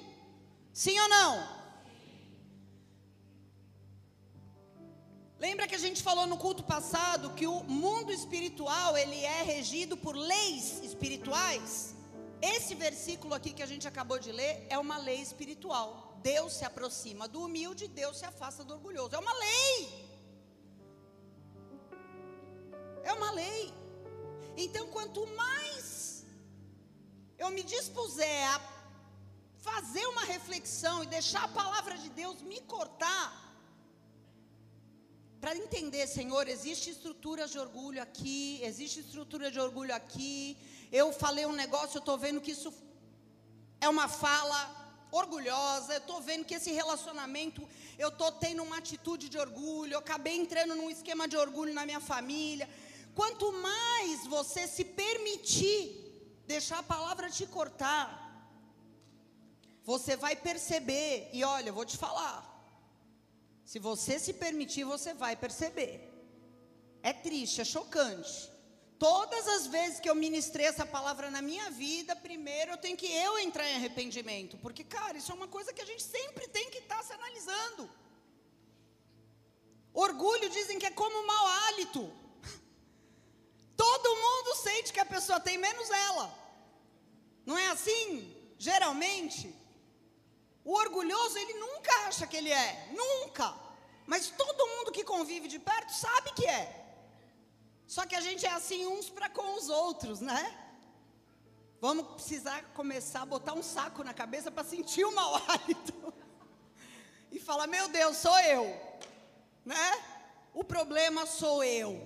Sim 0.72 0.98
ou 0.98 1.08
não? 1.08 1.62
Lembra 5.38 5.68
que 5.68 5.76
a 5.76 5.84
gente 5.86 6.02
falou 6.02 6.26
no 6.26 6.36
culto 6.36 6.64
passado 6.64 7.34
que 7.34 7.46
o 7.46 7.62
mundo 7.62 8.10
espiritual, 8.10 8.98
ele 8.98 9.20
é 9.24 9.42
regido 9.44 9.96
por 9.96 10.16
leis 10.16 10.82
espirituais? 10.82 12.01
Esse 12.42 12.74
versículo 12.74 13.34
aqui 13.34 13.52
que 13.52 13.62
a 13.62 13.70
gente 13.72 13.86
acabou 13.86 14.18
de 14.18 14.32
ler 14.32 14.66
é 14.68 14.76
uma 14.76 14.98
lei 14.98 15.20
espiritual. 15.22 16.18
Deus 16.22 16.54
se 16.54 16.64
aproxima 16.64 17.28
do 17.28 17.42
humilde, 17.44 17.86
Deus 17.86 18.18
se 18.18 18.24
afasta 18.24 18.64
do 18.64 18.74
orgulhoso. 18.74 19.14
É 19.14 19.18
uma 19.18 19.34
lei. 19.46 19.78
É 23.04 23.12
uma 23.12 23.30
lei. 23.30 23.72
Então, 24.56 24.84
quanto 24.88 25.26
mais 25.42 26.24
eu 27.38 27.50
me 27.50 27.62
dispuser 27.62 28.42
a 28.54 28.60
fazer 29.68 30.04
uma 30.06 30.24
reflexão 30.24 30.96
e 31.04 31.06
deixar 31.06 31.44
a 31.44 31.54
palavra 31.60 31.96
de 31.96 32.08
Deus 32.08 32.42
me 32.42 32.60
cortar, 32.62 33.24
para 35.42 35.56
entender, 35.56 36.06
Senhor, 36.06 36.44
existe 36.48 36.88
estrutura 36.90 37.48
de 37.52 37.58
orgulho 37.58 38.00
aqui, 38.00 38.60
existe 38.62 39.00
estrutura 39.00 39.50
de 39.50 39.58
orgulho 39.58 39.92
aqui. 39.92 40.56
Eu 41.00 41.06
falei 41.12 41.46
um 41.46 41.58
negócio, 41.64 41.96
eu 41.96 42.04
estou 42.04 42.18
vendo 42.18 42.40
que 42.40 42.52
isso 42.56 42.70
é 43.80 43.88
uma 43.88 44.08
fala 44.08 44.60
orgulhosa, 45.10 45.94
eu 45.94 45.98
estou 45.98 46.20
vendo 46.20 46.44
que 46.44 46.54
esse 46.54 46.70
relacionamento, 46.72 47.66
eu 47.98 48.10
estou 48.10 48.30
tendo 48.32 48.62
uma 48.62 48.78
atitude 48.82 49.28
de 49.28 49.38
orgulho, 49.38 49.94
eu 49.94 49.98
acabei 49.98 50.36
entrando 50.36 50.74
num 50.74 50.90
esquema 50.90 51.26
de 51.26 51.36
orgulho 51.36 51.72
na 51.72 51.86
minha 51.86 52.00
família. 52.00 52.68
Quanto 53.14 53.52
mais 53.52 54.26
você 54.26 54.68
se 54.68 54.84
permitir 54.84 55.80
deixar 56.46 56.78
a 56.80 56.82
palavra 56.94 57.30
te 57.30 57.46
cortar, 57.46 58.06
você 59.84 60.14
vai 60.14 60.36
perceber, 60.36 61.30
e 61.32 61.42
olha, 61.42 61.70
eu 61.70 61.74
vou 61.74 61.86
te 61.86 61.96
falar, 61.96 62.36
se 63.64 63.78
você 63.78 64.18
se 64.18 64.34
permitir, 64.34 64.84
você 64.84 65.14
vai 65.14 65.34
perceber. 65.36 65.94
É 67.02 67.12
triste, 67.12 67.60
é 67.62 67.64
chocante. 67.64 68.51
Todas 69.02 69.48
as 69.48 69.66
vezes 69.66 69.98
que 69.98 70.08
eu 70.08 70.14
ministrei 70.14 70.64
essa 70.64 70.86
palavra 70.86 71.28
na 71.28 71.42
minha 71.42 71.68
vida, 71.72 72.14
primeiro 72.14 72.70
eu 72.70 72.76
tenho 72.76 72.96
que 72.96 73.10
eu 73.12 73.36
entrar 73.36 73.68
em 73.68 73.74
arrependimento. 73.74 74.56
Porque, 74.58 74.84
cara, 74.84 75.18
isso 75.18 75.32
é 75.32 75.34
uma 75.34 75.48
coisa 75.48 75.72
que 75.72 75.82
a 75.82 75.84
gente 75.84 76.04
sempre 76.04 76.46
tem 76.46 76.70
que 76.70 76.78
estar 76.78 76.98
tá 76.98 77.02
se 77.02 77.12
analisando. 77.12 77.90
Orgulho 79.92 80.48
dizem 80.50 80.78
que 80.78 80.86
é 80.86 80.92
como 80.92 81.26
mau 81.26 81.46
hálito. 81.48 82.12
Todo 83.76 84.16
mundo 84.24 84.54
sente 84.62 84.92
que 84.92 85.00
a 85.00 85.04
pessoa 85.04 85.40
tem, 85.40 85.58
menos 85.58 85.90
ela. 85.90 86.32
Não 87.44 87.58
é 87.58 87.70
assim? 87.70 88.32
Geralmente. 88.56 89.52
O 90.64 90.74
orgulhoso, 90.74 91.36
ele 91.38 91.54
nunca 91.54 91.92
acha 92.06 92.24
que 92.24 92.36
ele 92.36 92.52
é, 92.52 92.88
nunca. 92.92 93.52
Mas 94.06 94.30
todo 94.30 94.68
mundo 94.68 94.92
que 94.92 95.02
convive 95.02 95.48
de 95.48 95.58
perto 95.58 95.92
sabe 95.92 96.34
que 96.34 96.46
é. 96.46 96.81
Só 97.86 98.06
que 98.06 98.14
a 98.14 98.20
gente 98.20 98.46
é 98.46 98.50
assim 98.50 98.86
uns 98.86 99.10
para 99.10 99.28
com 99.28 99.56
os 99.56 99.68
outros, 99.68 100.20
né? 100.20 100.58
Vamos 101.80 102.06
precisar 102.14 102.62
começar 102.74 103.22
a 103.22 103.26
botar 103.26 103.54
um 103.54 103.62
saco 103.62 104.04
na 104.04 104.14
cabeça 104.14 104.50
para 104.50 104.64
sentir 104.64 105.04
o 105.04 105.14
mau 105.14 105.34
hálito. 105.48 106.14
E 107.30 107.40
falar, 107.40 107.66
meu 107.66 107.88
Deus, 107.88 108.16
sou 108.16 108.38
eu. 108.40 108.64
Né? 109.64 110.04
O 110.54 110.62
problema 110.62 111.26
sou 111.26 111.64
eu. 111.64 112.00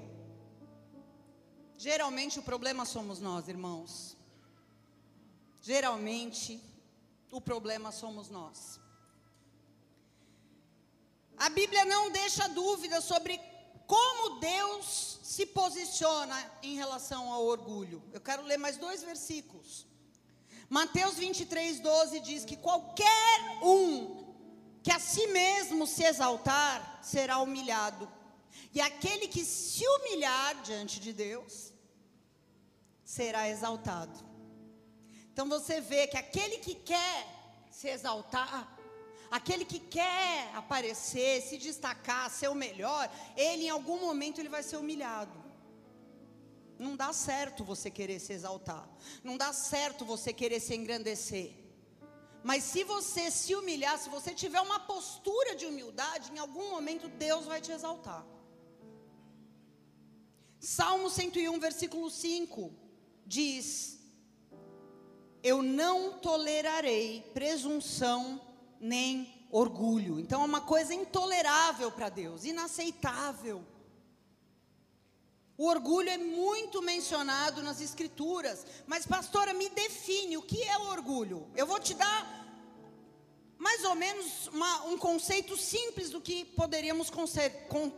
Geralmente 1.77 2.39
o 2.39 2.43
problema 2.43 2.85
somos 2.85 3.21
nós, 3.21 3.49
irmãos. 3.49 4.17
Geralmente 5.61 6.63
o 7.31 7.41
problema 7.41 7.93
somos 7.93 8.31
nós. 8.31 8.81
A 11.37 11.51
Bíblia 11.51 11.85
não 11.85 12.11
deixa 12.11 12.49
dúvida 12.49 13.01
sobre 13.01 13.39
como 13.87 14.41
Deus 14.41 15.19
se 15.23 15.47
posiciona 15.47 16.37
em 16.63 16.77
relação 16.77 17.33
ao 17.33 17.45
orgulho. 17.45 18.03
Eu 18.13 18.21
quero 18.21 18.43
ler 18.43 18.57
mais 18.57 18.77
dois 18.77 19.03
versículos. 19.03 19.87
Mateus 20.69 21.15
23, 21.15 21.81
12 21.81 22.21
diz 22.21 22.45
que 22.45 22.57
qualquer 22.57 23.41
um 23.63 24.25
que 24.83 24.91
a 24.93 24.99
si 24.99 25.27
mesmo 25.29 25.87
se 25.87 26.05
exaltar 26.05 27.01
será 27.03 27.39
humilhado, 27.39 28.09
e 28.73 28.81
aquele 28.81 29.27
que 29.27 29.45
se 29.45 29.85
humilhar 29.85 30.63
diante 30.63 31.01
de 31.01 31.13
Deus 31.13 31.73
será 33.05 33.49
exaltado. 33.49 34.19
Então 35.33 35.49
você 35.49 35.81
vê 35.81 36.07
que 36.07 36.17
aquele 36.17 36.59
que 36.59 36.75
quer 36.75 37.27
se 37.71 37.89
exaltar, 37.89 38.76
aquele 39.31 39.65
que 39.65 39.79
quer 39.79 40.51
aparecer, 40.55 41.43
se 41.43 41.57
destacar, 41.59 42.31
ser 42.31 42.49
o 42.49 42.55
melhor, 42.55 43.11
ele 43.37 43.65
em 43.65 43.71
algum 43.71 44.01
momento 44.01 44.41
ele 44.41 44.49
vai 44.49 44.63
ser 44.63 44.77
humilhado. 44.77 45.45
Não 46.79 46.95
dá 46.95 47.13
certo 47.13 47.65
você 47.65 47.91
querer 47.91 48.19
se 48.21 48.33
exaltar. 48.33 48.89
Não 49.25 49.37
dá 49.37 49.53
certo 49.53 50.05
você 50.05 50.33
querer 50.33 50.61
se 50.61 50.75
engrandecer. 50.75 51.53
Mas 52.43 52.63
se 52.65 52.85
você 52.85 53.31
se 53.31 53.55
humilhar, 53.55 53.99
se 53.99 54.09
você 54.09 54.33
tiver 54.33 54.61
uma 54.61 54.79
postura 54.81 55.57
de 55.57 55.67
humildade, 55.67 56.31
em 56.33 56.39
algum 56.39 56.71
momento 56.71 57.09
Deus 57.09 57.47
vai 57.47 57.61
te 57.61 57.73
exaltar. 57.73 58.25
Salmo 60.61 61.09
101, 61.09 61.59
versículo 61.59 62.11
5 62.11 62.73
diz: 63.27 63.97
eu 65.51 65.63
não 65.63 66.19
tolerarei 66.19 67.23
presunção 67.33 68.41
nem 68.81 69.49
orgulho. 69.51 70.19
Então 70.19 70.43
é 70.43 70.45
uma 70.45 70.61
coisa 70.61 70.95
intolerável 70.95 71.91
para 71.91 72.09
Deus, 72.09 72.45
inaceitável. 72.45 73.65
O 75.59 75.67
orgulho 75.67 76.11
é 76.11 76.19
muito 76.19 76.83
mencionado 76.83 77.63
nas 77.63 77.81
escrituras, 77.81 78.67
mas 78.87 79.07
pastora, 79.07 79.55
me 79.55 79.71
define 79.71 80.37
o 80.37 80.43
que 80.43 80.63
é 80.63 80.77
o 80.79 80.89
orgulho. 80.91 81.49
Eu 81.55 81.67
vou 81.67 81.81
te 81.81 81.95
dar 81.95 82.45
mais 83.59 83.85
ou 83.85 83.95
menos 83.95 84.49
uma, 84.49 84.85
um 84.85 84.99
conceito 84.99 85.57
simples 85.57 86.11
do 86.11 86.21
que 86.21 86.45
poderíamos 86.45 87.11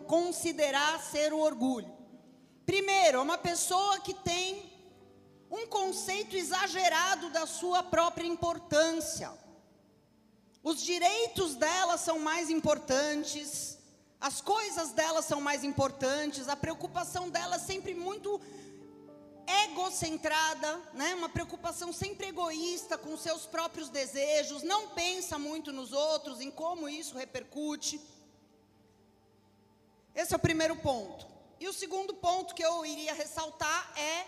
considerar 0.07 1.03
ser 1.03 1.33
o 1.33 1.39
orgulho. 1.39 1.93
Primeiro, 2.65 3.19
é 3.19 3.23
uma 3.23 3.39
pessoa 3.39 3.99
que 3.99 4.15
tem 4.15 4.73
um 5.51 5.67
conceito 5.67 6.37
exagerado 6.37 7.31
da 7.31 7.47
sua 7.47 7.83
própria 7.83 8.27
importância. 8.27 9.33
Os 10.71 10.83
direitos 10.83 11.55
dela 11.55 11.97
são 11.97 12.19
mais 12.19 12.51
importantes, 12.51 13.79
as 14.21 14.43
coisas 14.43 14.91
dela 14.93 15.23
são 15.23 15.41
mais 15.41 15.65
importantes, 15.65 16.47
a 16.47 16.55
preocupação 16.55 17.31
dela 17.31 17.57
é 17.57 17.59
sempre 17.59 17.95
muito 17.95 18.39
egocentrada, 19.65 20.77
né? 20.93 21.15
uma 21.15 21.31
preocupação 21.31 21.91
sempre 21.91 22.27
egoísta 22.27 22.99
com 22.99 23.17
seus 23.17 23.47
próprios 23.47 23.89
desejos, 23.89 24.63
não 24.63 24.91
pensa 24.91 25.39
muito 25.39 25.73
nos 25.73 25.95
outros, 25.95 26.39
em 26.39 26.51
como 26.51 26.87
isso 26.87 27.17
repercute. 27.17 27.99
Esse 30.15 30.35
é 30.35 30.37
o 30.37 30.47
primeiro 30.49 30.77
ponto. 30.77 31.27
E 31.59 31.67
o 31.67 31.73
segundo 31.73 32.13
ponto 32.13 32.55
que 32.55 32.63
eu 32.63 32.85
iria 32.85 33.15
ressaltar 33.15 33.91
é 33.99 34.27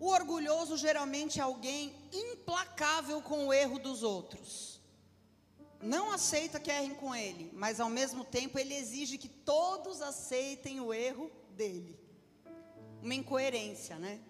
o 0.00 0.08
orgulhoso 0.08 0.78
geralmente 0.78 1.40
é 1.40 1.42
alguém 1.42 1.94
implacável 2.10 3.20
com 3.20 3.48
o 3.48 3.52
erro 3.52 3.78
dos 3.78 4.02
outros. 4.02 4.75
Não 5.80 6.10
aceita 6.10 6.58
que 6.58 6.70
errem 6.70 6.94
com 6.94 7.14
ele, 7.14 7.50
mas 7.52 7.80
ao 7.80 7.88
mesmo 7.88 8.24
tempo 8.24 8.58
ele 8.58 8.74
exige 8.74 9.18
que 9.18 9.28
todos 9.28 10.00
aceitem 10.00 10.80
o 10.80 10.92
erro 10.92 11.30
dele. 11.50 11.98
Uma 13.02 13.14
incoerência, 13.14 13.96
né? 13.96 14.20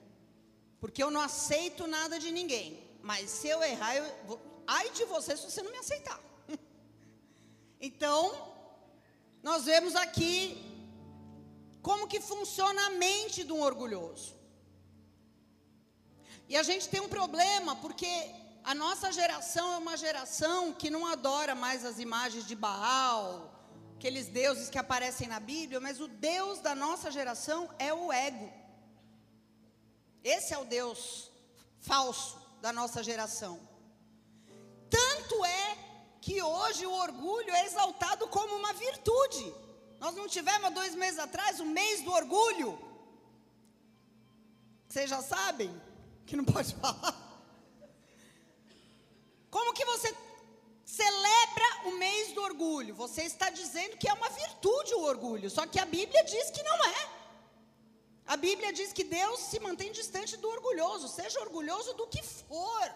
Porque 0.81 1.03
eu 1.03 1.11
não 1.11 1.21
aceito 1.21 1.87
nada 1.87 2.19
de 2.19 2.31
ninguém, 2.31 2.83
mas 3.03 3.31
se 3.31 3.49
eu 3.49 3.63
errar, 3.63 3.97
eu 3.97 4.05
vou... 4.27 4.41
ai 4.67 4.91
de 4.91 5.05
você 5.05 5.37
se 5.37 5.51
você 5.51 5.63
não 5.63 5.71
me 5.71 5.79
aceitar. 5.79 6.21
então, 7.81 8.55
nós 9.43 9.65
vemos 9.65 9.95
aqui 9.95 10.63
como 11.81 12.09
que 12.09 12.21
funciona 12.21 12.87
a 12.87 12.91
mente 12.91 13.45
de 13.45 13.53
um 13.53 13.63
orgulhoso. 13.63 14.35
E 16.49 16.57
a 16.57 16.63
gente 16.63 16.89
tem 16.89 17.01
um 17.01 17.09
problema, 17.09 17.77
porque 17.77 18.07
a 18.71 18.75
nossa 18.75 19.13
geração 19.13 19.75
é 19.75 19.79
uma 19.79 19.97
geração 19.97 20.73
que 20.73 20.91
não 20.91 21.07
adora 21.07 21.55
mais 21.55 21.85
as 21.85 22.01
imagens 22.01 22.45
de 22.45 22.57
Baal, 22.57 23.29
aqueles 23.95 24.27
deuses 24.27 24.69
que 24.69 24.77
aparecem 24.77 25.29
na 25.29 25.39
Bíblia, 25.39 25.79
mas 25.79 26.01
o 26.01 26.09
Deus 26.09 26.59
da 26.59 26.75
nossa 26.75 27.09
geração 27.11 27.71
é 27.79 27.95
o 27.95 28.13
ego. 28.13 28.53
Esse 30.25 30.53
é 30.53 30.59
o 30.59 30.65
Deus 30.65 31.31
falso 31.79 32.37
da 32.61 32.73
nossa 32.73 33.05
geração. 33.05 33.55
Tanto 34.91 35.45
é 35.45 35.79
que 36.21 36.43
hoje 36.43 36.85
o 36.87 36.93
orgulho 36.93 37.51
é 37.51 37.65
exaltado 37.67 38.27
como 38.27 38.57
uma 38.57 38.73
virtude. 38.73 39.55
Nós 40.01 40.17
não 40.17 40.27
tivemos 40.27 40.67
há 40.67 40.71
dois 40.71 40.93
meses 40.97 41.21
atrás 41.21 41.61
o 41.61 41.65
mês 41.65 42.03
do 42.03 42.11
orgulho. 42.11 42.77
Vocês 44.89 45.09
já 45.09 45.23
sabem? 45.23 45.71
que 46.27 46.37
não 46.37 46.45
pode 46.45 46.75
falar. 46.83 47.26
Que 49.77 49.85
você 49.93 50.11
celebra 50.85 51.69
o 51.89 51.93
mês 52.05 52.33
do 52.33 52.43
orgulho. 52.51 52.95
Você 52.95 53.23
está 53.33 53.49
dizendo 53.51 53.99
que 54.01 54.09
é 54.09 54.15
uma 54.21 54.31
virtude 54.43 54.95
o 54.95 55.05
orgulho, 55.13 55.49
só 55.51 55.67
que 55.67 55.79
a 55.79 55.85
Bíblia 55.85 56.23
diz 56.25 56.51
que 56.51 56.63
não 56.63 56.79
é. 56.97 57.03
A 58.27 58.37
Bíblia 58.37 58.73
diz 58.73 58.93
que 58.93 59.05
Deus 59.05 59.41
se 59.41 59.59
mantém 59.61 59.93
distante 59.93 60.37
do 60.37 60.49
orgulhoso, 60.49 61.09
seja 61.09 61.41
orgulhoso 61.41 61.93
do 61.95 62.07
que 62.07 62.23
for. 62.23 62.87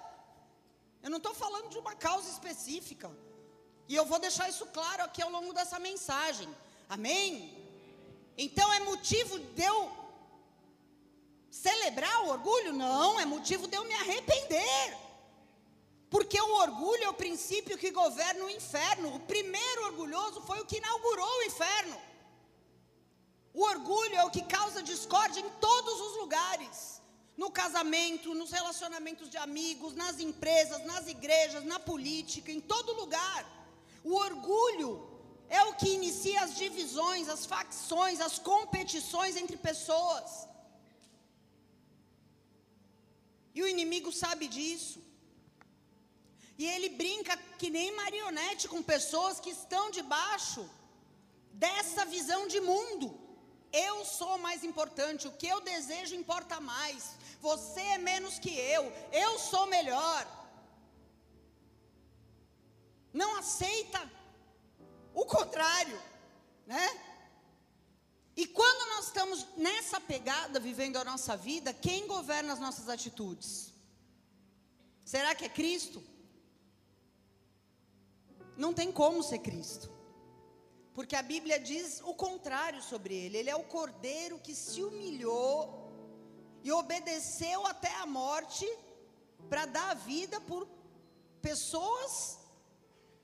Eu 1.03 1.11
não 1.11 1.19
estou 1.19 1.35
falando 1.35 1.69
de 1.69 1.79
uma 1.79 1.95
causa 1.95 2.29
específica. 2.31 3.11
E 3.89 3.95
eu 3.95 4.05
vou 4.05 4.19
deixar 4.19 4.49
isso 4.49 4.67
claro 4.67 5.03
aqui 5.05 5.21
ao 5.23 5.31
longo 5.31 5.53
dessa 5.53 5.79
mensagem. 5.79 6.49
Amém? 6.89 7.29
Então 8.37 8.73
é 8.73 8.81
motivo 8.81 9.39
de 9.39 9.63
eu 9.63 9.79
celebrar 11.51 12.25
o 12.25 12.29
orgulho? 12.29 12.73
Não, 12.73 13.21
é 13.21 13.25
motivo 13.25 13.69
de 13.69 13.77
eu 13.77 13.85
me 13.85 13.95
arrepender. 13.95 15.10
Porque 16.15 16.39
o 16.41 16.55
orgulho 16.67 17.05
é 17.05 17.09
o 17.09 17.21
princípio 17.25 17.79
que 17.79 17.93
governa 18.03 18.45
o 18.45 18.51
inferno. 18.51 19.15
O 19.15 19.21
primeiro 19.21 19.85
orgulhoso 19.91 20.41
foi 20.49 20.59
o 20.61 20.67
que 20.67 20.79
inaugurou 20.79 21.33
o 21.39 21.45
inferno. 21.45 21.99
O 23.55 23.63
orgulho 23.65 24.17
é 24.17 24.25
o 24.25 24.31
que 24.31 24.43
causa 24.43 24.83
discórdia 24.83 25.41
em 25.41 25.51
todos 25.67 26.01
os 26.07 26.17
lugares. 26.23 27.01
No 27.37 27.49
casamento, 27.51 28.35
nos 28.35 28.51
relacionamentos 28.51 29.31
de 29.31 29.39
amigos, 29.39 29.95
nas 29.95 30.19
empresas, 30.21 30.85
nas 30.85 31.07
igrejas, 31.07 31.65
na 31.65 31.79
política, 31.79 32.51
em 32.51 32.61
todo 32.61 32.99
lugar. 33.03 33.43
O 34.03 34.15
orgulho 34.15 34.91
é 35.49 35.63
o 35.65 35.75
que 35.75 35.91
inicia 35.99 36.43
as 36.43 36.57
divisões, 36.57 37.29
as 37.29 37.47
facções, 37.47 38.21
as 38.21 38.39
competições 38.39 39.37
entre 39.37 39.57
pessoas. 39.57 40.49
E 43.55 43.63
o 43.63 43.69
inimigo 43.69 44.13
sabe 44.13 44.49
disso. 44.49 45.10
E 46.61 46.67
ele 46.75 46.91
brinca 46.91 47.35
que 47.61 47.69
nem 47.77 47.97
marionete 48.01 48.69
com 48.69 48.83
pessoas 48.83 49.41
que 49.41 49.53
estão 49.59 49.85
debaixo 49.99 50.63
dessa 51.65 52.05
visão 52.05 52.43
de 52.47 52.61
mundo. 52.61 53.07
Eu 53.73 54.05
sou 54.05 54.37
mais 54.47 54.63
importante, 54.63 55.27
o 55.27 55.33
que 55.41 55.49
eu 55.49 55.61
desejo 55.63 56.15
importa 56.15 56.61
mais. 56.61 57.17
Você 57.41 57.81
é 57.81 57.97
menos 58.11 58.39
que 58.39 58.53
eu, 58.77 58.85
eu 59.11 59.39
sou 59.39 59.65
melhor. 59.77 60.23
Não 63.11 63.31
aceita 63.39 64.03
o 65.15 65.25
contrário, 65.25 65.99
né? 66.67 66.87
E 68.37 68.47
quando 68.47 68.89
nós 68.97 69.07
estamos 69.07 69.47
nessa 69.57 69.99
pegada, 69.99 70.61
vivendo 70.61 70.99
a 70.99 71.05
nossa 71.05 71.39
vida, 71.39 71.73
quem 71.73 72.07
governa 72.07 72.53
as 72.53 72.61
nossas 72.61 72.87
atitudes? 72.91 73.73
Será 75.07 75.35
que 75.35 75.47
é 75.47 75.49
Cristo? 75.49 76.10
Não 78.61 78.75
tem 78.75 78.93
como 78.93 79.23
ser 79.23 79.39
Cristo. 79.39 79.91
Porque 80.93 81.17
a 81.17 81.23
Bíblia 81.23 81.59
diz 81.59 82.01
o 82.05 82.15
contrário 82.15 82.83
sobre 82.83 83.15
ele. 83.15 83.39
Ele 83.39 83.51
é 83.51 83.57
o 83.57 83.65
cordeiro 83.65 84.39
que 84.39 84.55
se 84.55 84.83
humilhou 84.83 85.91
e 86.63 86.71
obedeceu 86.71 87.67
até 87.67 87.93
a 87.97 88.07
morte 88.07 88.67
para 89.49 89.65
dar 89.65 89.91
a 89.91 89.95
vida 89.95 90.39
por 90.43 90.69
pessoas 91.41 92.39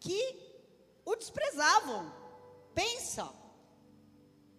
que 0.00 0.20
o 1.04 1.14
desprezavam. 1.14 2.10
Pensa. 2.74 3.30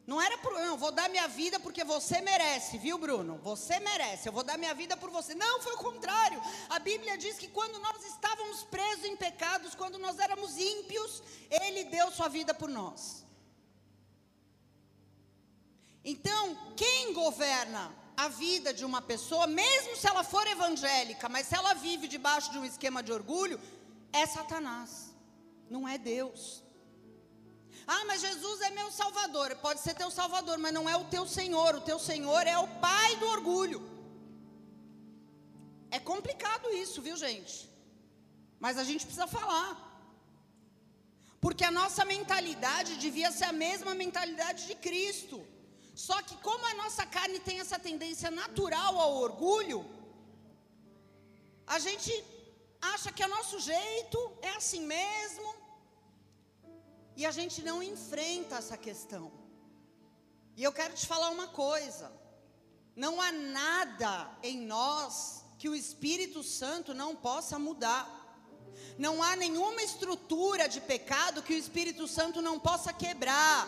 Não 0.08 0.22
era 0.22 0.38
por, 0.38 0.54
não, 0.54 0.78
vou 0.78 0.90
dar 0.90 1.10
minha 1.10 1.28
vida 1.28 1.60
porque 1.60 1.84
você 1.84 2.22
merece, 2.22 2.78
viu, 2.78 2.98
Bruno? 2.98 3.38
Você 3.44 3.78
merece, 3.82 4.30
eu 4.30 4.32
vou 4.32 4.42
dar 4.42 4.58
minha 4.58 4.74
vida 4.74 4.96
por 4.96 5.10
você. 5.10 5.36
Não, 5.36 5.62
foi 5.62 5.74
o 5.74 5.80
contrário. 5.80 6.42
A 6.70 6.80
Bíblia 6.80 7.18
diz 7.18 7.38
que 7.38 7.50
quando 7.50 7.78
nós 7.80 8.06
estávamos 8.06 8.64
presos 8.64 9.04
em 9.04 9.18
pecados, 9.18 9.76
quando 9.76 10.00
nós 10.00 10.18
éramos 10.18 10.58
ímpios, 10.58 11.22
Ele 11.52 11.84
deu 11.84 12.10
sua 12.10 12.30
vida 12.30 12.54
por 12.54 12.70
nós. 12.70 13.26
Então, 16.06 16.58
quem 16.78 17.12
governa 17.12 17.94
a 18.16 18.30
vida 18.30 18.74
de 18.74 18.86
uma 18.86 19.02
pessoa, 19.02 19.46
mesmo 19.46 19.98
se 19.98 20.08
ela 20.08 20.24
for 20.24 20.48
evangélica, 20.48 21.28
mas 21.28 21.48
se 21.48 21.56
ela 21.56 21.74
vive 21.74 22.08
debaixo 22.08 22.50
de 22.54 22.58
um 22.58 22.64
esquema 22.64 23.04
de 23.04 23.12
orgulho, 23.12 23.60
é 24.14 24.26
Satanás, 24.26 25.14
não 25.70 25.86
é 25.86 25.98
Deus. 25.98 26.64
Ah, 27.96 28.04
mas 28.06 28.22
Jesus 28.28 28.62
é 28.68 28.70
meu 28.80 28.90
salvador. 28.92 29.56
Pode 29.66 29.80
ser 29.80 29.94
teu 30.02 30.12
salvador, 30.20 30.58
mas 30.64 30.74
não 30.78 30.86
é 30.94 30.96
o 30.98 31.06
teu 31.16 31.26
Senhor. 31.38 31.72
O 31.76 31.86
teu 31.90 32.00
Senhor 32.10 32.46
é 32.56 32.58
o 32.58 32.68
pai 32.86 33.16
do 33.22 33.28
orgulho. 33.36 33.80
É 35.90 36.00
complicado 36.12 36.70
isso, 36.84 37.02
viu, 37.02 37.16
gente? 37.26 37.56
Mas 38.60 38.78
a 38.78 38.84
gente 38.90 39.06
precisa 39.06 39.28
falar. 39.38 39.70
Porque 41.44 41.64
a 41.64 41.76
nossa 41.80 42.04
mentalidade 42.16 42.98
devia 43.06 43.32
ser 43.32 43.46
a 43.46 43.60
mesma 43.66 43.94
mentalidade 44.04 44.68
de 44.70 44.76
Cristo. 44.88 45.38
Só 46.08 46.18
que 46.28 46.36
como 46.48 46.66
a 46.72 46.76
nossa 46.82 47.06
carne 47.16 47.40
tem 47.48 47.60
essa 47.62 47.80
tendência 47.88 48.30
natural 48.42 49.00
ao 49.04 49.14
orgulho, 49.28 49.80
a 51.76 51.80
gente 51.86 52.12
acha 52.94 53.12
que 53.12 53.24
é 53.24 53.28
nosso 53.28 53.60
jeito, 53.60 54.20
é 54.42 54.52
assim 54.60 54.84
mesmo, 54.96 55.48
e 57.18 57.26
a 57.26 57.32
gente 57.32 57.64
não 57.64 57.82
enfrenta 57.82 58.58
essa 58.58 58.78
questão. 58.78 59.32
E 60.56 60.64
eu 60.64 60.72
quero 60.72 60.94
te 60.94 61.08
falar 61.08 61.30
uma 61.32 61.48
coisa: 61.48 62.12
não 62.96 63.20
há 63.20 63.32
nada 63.32 64.30
em 64.44 64.58
nós 64.62 65.44
que 65.58 65.68
o 65.68 65.76
Espírito 65.76 66.44
Santo 66.44 66.94
não 66.94 67.16
possa 67.16 67.58
mudar. 67.58 68.14
Não 69.00 69.24
há 69.24 69.36
nenhuma 69.36 69.82
estrutura 69.82 70.70
de 70.70 70.80
pecado 70.80 71.42
que 71.42 71.56
o 71.56 71.58
Espírito 71.58 72.08
Santo 72.08 72.40
não 72.40 72.60
possa 72.60 72.94
quebrar. 72.94 73.68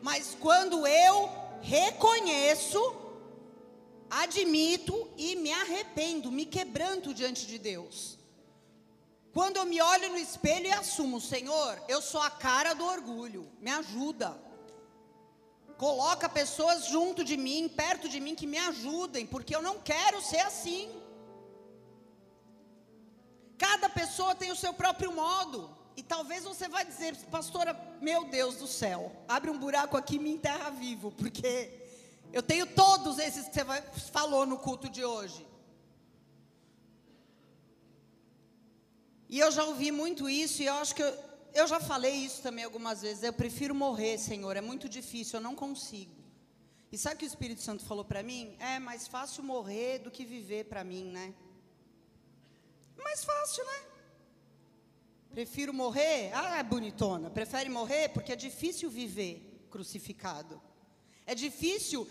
Mas 0.00 0.36
quando 0.38 0.86
eu 0.86 1.28
reconheço, 1.60 2.80
admito 4.08 5.10
e 5.16 5.34
me 5.34 5.52
arrependo, 5.52 6.30
me 6.30 6.46
quebranto 6.46 7.12
diante 7.12 7.46
de 7.46 7.58
Deus. 7.58 8.13
Quando 9.34 9.56
eu 9.56 9.66
me 9.66 9.82
olho 9.82 10.10
no 10.10 10.16
espelho 10.16 10.68
e 10.68 10.72
assumo, 10.72 11.20
Senhor, 11.20 11.82
eu 11.88 12.00
sou 12.00 12.22
a 12.22 12.30
cara 12.30 12.72
do 12.72 12.86
orgulho, 12.86 13.50
me 13.60 13.68
ajuda. 13.68 14.40
Coloca 15.76 16.28
pessoas 16.28 16.86
junto 16.86 17.24
de 17.24 17.36
mim, 17.36 17.68
perto 17.68 18.08
de 18.08 18.20
mim, 18.20 18.36
que 18.36 18.46
me 18.46 18.58
ajudem, 18.58 19.26
porque 19.26 19.54
eu 19.56 19.60
não 19.60 19.80
quero 19.80 20.22
ser 20.22 20.38
assim. 20.38 20.88
Cada 23.58 23.88
pessoa 23.88 24.36
tem 24.36 24.52
o 24.52 24.56
seu 24.56 24.72
próprio 24.72 25.10
modo. 25.12 25.68
E 25.96 26.02
talvez 26.02 26.44
você 26.44 26.68
vai 26.68 26.84
dizer, 26.84 27.16
pastora, 27.28 27.74
meu 28.00 28.24
Deus 28.26 28.56
do 28.56 28.68
céu, 28.68 29.10
abre 29.28 29.50
um 29.50 29.58
buraco 29.58 29.96
aqui 29.96 30.14
e 30.14 30.20
me 30.20 30.30
enterra 30.30 30.70
vivo, 30.70 31.10
porque 31.10 31.72
eu 32.32 32.42
tenho 32.42 32.66
todos 32.66 33.18
esses 33.18 33.48
que 33.48 33.64
você 33.64 34.10
falou 34.12 34.46
no 34.46 34.58
culto 34.58 34.88
de 34.88 35.04
hoje. 35.04 35.44
E 39.28 39.38
eu 39.38 39.50
já 39.50 39.64
ouvi 39.64 39.90
muito 39.90 40.28
isso 40.28 40.62
e 40.62 40.66
eu 40.66 40.74
acho 40.74 40.94
que 40.94 41.02
eu, 41.02 41.18
eu 41.54 41.66
já 41.66 41.80
falei 41.80 42.14
isso 42.14 42.42
também 42.42 42.64
algumas 42.64 43.02
vezes. 43.02 43.22
Eu 43.22 43.32
prefiro 43.32 43.74
morrer, 43.74 44.18
Senhor, 44.18 44.56
é 44.56 44.60
muito 44.60 44.88
difícil, 44.88 45.38
eu 45.38 45.42
não 45.42 45.54
consigo. 45.54 46.14
E 46.92 46.98
sabe 46.98 47.16
o 47.16 47.18
que 47.18 47.24
o 47.24 47.26
Espírito 47.26 47.60
Santo 47.60 47.84
falou 47.84 48.04
para 48.04 48.22
mim? 48.22 48.56
É 48.58 48.78
mais 48.78 49.08
fácil 49.08 49.42
morrer 49.42 49.98
do 49.98 50.10
que 50.10 50.24
viver 50.24 50.64
para 50.66 50.84
mim, 50.84 51.04
né? 51.04 51.34
Mais 52.96 53.24
fácil, 53.24 53.64
né? 53.64 53.84
Prefiro 55.30 55.74
morrer? 55.74 56.30
Ah, 56.32 56.58
é 56.58 56.62
bonitona. 56.62 57.30
Prefere 57.30 57.68
morrer 57.68 58.10
porque 58.10 58.32
é 58.32 58.36
difícil 58.36 58.88
viver 58.88 59.66
crucificado. 59.70 60.62
É 61.26 61.34
difícil 61.34 62.08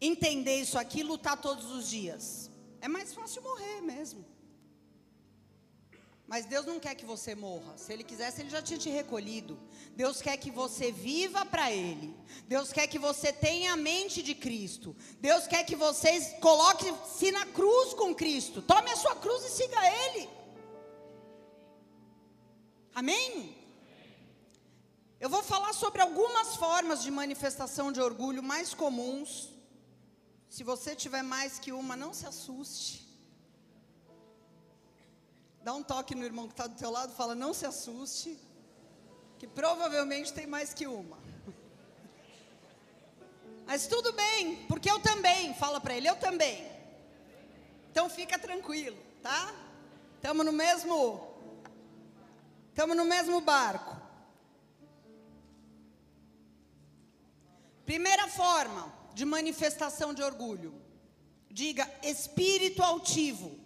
entender 0.00 0.56
isso 0.60 0.76
aqui, 0.76 1.02
lutar 1.02 1.40
todos 1.40 1.70
os 1.70 1.88
dias. 1.88 2.50
É 2.80 2.88
mais 2.88 3.14
fácil 3.14 3.42
morrer 3.42 3.80
mesmo. 3.82 4.24
Mas 6.28 6.44
Deus 6.44 6.66
não 6.66 6.80
quer 6.80 6.94
que 6.96 7.04
você 7.04 7.36
morra. 7.36 7.78
Se 7.78 7.92
Ele 7.92 8.02
quisesse, 8.02 8.40
Ele 8.40 8.50
já 8.50 8.60
tinha 8.60 8.78
te 8.78 8.90
recolhido. 8.90 9.58
Deus 9.94 10.20
quer 10.20 10.36
que 10.36 10.50
você 10.50 10.90
viva 10.90 11.44
para 11.46 11.70
Ele. 11.70 12.16
Deus 12.48 12.72
quer 12.72 12.88
que 12.88 12.98
você 12.98 13.32
tenha 13.32 13.74
a 13.74 13.76
mente 13.76 14.22
de 14.22 14.34
Cristo. 14.34 14.96
Deus 15.20 15.46
quer 15.46 15.62
que 15.64 15.76
você 15.76 16.20
coloque-se 16.40 17.30
na 17.30 17.46
cruz 17.46 17.94
com 17.94 18.12
Cristo. 18.12 18.60
Tome 18.60 18.90
a 18.90 18.96
sua 18.96 19.14
cruz 19.14 19.44
e 19.44 19.50
siga 19.50 19.78
Ele. 20.04 20.28
Amém? 22.92 23.56
Eu 25.20 25.30
vou 25.30 25.44
falar 25.44 25.72
sobre 25.74 26.02
algumas 26.02 26.56
formas 26.56 27.04
de 27.04 27.10
manifestação 27.10 27.92
de 27.92 28.00
orgulho 28.00 28.42
mais 28.42 28.74
comuns. 28.74 29.50
Se 30.48 30.64
você 30.64 30.96
tiver 30.96 31.22
mais 31.22 31.58
que 31.58 31.70
uma, 31.70 31.96
não 31.96 32.12
se 32.12 32.26
assuste. 32.26 33.05
Dá 35.66 35.74
um 35.74 35.82
toque 35.82 36.14
no 36.14 36.24
irmão 36.24 36.46
que 36.46 36.52
está 36.52 36.68
do 36.68 36.76
teu 36.76 36.92
lado, 36.92 37.12
fala, 37.12 37.34
não 37.34 37.52
se 37.52 37.66
assuste, 37.66 38.38
que 39.36 39.48
provavelmente 39.48 40.32
tem 40.32 40.46
mais 40.46 40.72
que 40.72 40.86
uma. 40.86 41.18
Mas 43.66 43.88
tudo 43.88 44.12
bem, 44.12 44.64
porque 44.68 44.88
eu 44.88 45.00
também, 45.00 45.52
fala 45.54 45.80
para 45.80 45.96
ele, 45.96 46.08
eu 46.08 46.14
também. 46.14 46.64
Então 47.90 48.08
fica 48.08 48.38
tranquilo, 48.38 48.96
tá? 49.20 49.52
Estamos 50.14 50.46
no 50.46 50.52
mesmo 50.52 51.34
Estamos 52.68 52.96
no 52.96 53.04
mesmo 53.04 53.40
barco. 53.40 54.00
Primeira 57.84 58.28
forma 58.28 58.94
de 59.14 59.24
manifestação 59.24 60.14
de 60.14 60.22
orgulho. 60.22 60.80
Diga 61.50 61.92
espírito 62.04 62.84
altivo. 62.84 63.65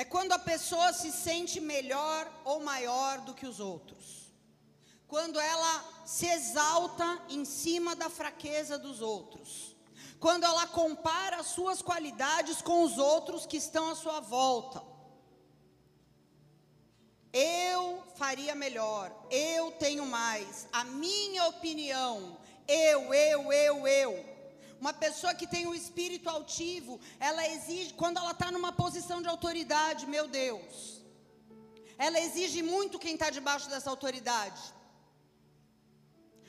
É 0.00 0.04
quando 0.04 0.32
a 0.32 0.38
pessoa 0.38 0.94
se 0.94 1.12
sente 1.12 1.60
melhor 1.60 2.26
ou 2.42 2.60
maior 2.60 3.20
do 3.20 3.34
que 3.34 3.46
os 3.46 3.60
outros. 3.60 4.32
Quando 5.06 5.38
ela 5.38 5.84
se 6.06 6.24
exalta 6.24 7.20
em 7.28 7.44
cima 7.44 7.94
da 7.94 8.08
fraqueza 8.08 8.78
dos 8.78 9.02
outros. 9.02 9.76
Quando 10.18 10.44
ela 10.44 10.66
compara 10.66 11.36
as 11.36 11.48
suas 11.48 11.82
qualidades 11.82 12.62
com 12.62 12.82
os 12.82 12.96
outros 12.96 13.44
que 13.44 13.58
estão 13.58 13.90
à 13.90 13.94
sua 13.94 14.20
volta. 14.20 14.82
Eu 17.30 18.02
faria 18.16 18.54
melhor, 18.54 19.14
eu 19.30 19.70
tenho 19.72 20.06
mais, 20.06 20.66
a 20.72 20.82
minha 20.82 21.44
opinião, 21.48 22.38
eu, 22.66 23.12
eu, 23.12 23.52
eu, 23.52 23.86
eu. 23.86 24.29
Uma 24.80 24.92
pessoa 25.04 25.34
que 25.34 25.46
tem 25.54 25.66
um 25.66 25.74
espírito 25.74 26.28
altivo, 26.28 26.98
ela 27.28 27.46
exige, 27.54 27.92
quando 28.02 28.16
ela 28.16 28.34
está 28.36 28.50
numa 28.50 28.72
posição 28.72 29.20
de 29.20 29.28
autoridade, 29.28 30.06
meu 30.06 30.26
Deus, 30.26 31.02
ela 31.98 32.18
exige 32.26 32.62
muito 32.62 32.98
quem 32.98 33.14
está 33.14 33.28
debaixo 33.38 33.68
dessa 33.68 33.90
autoridade. 33.90 34.62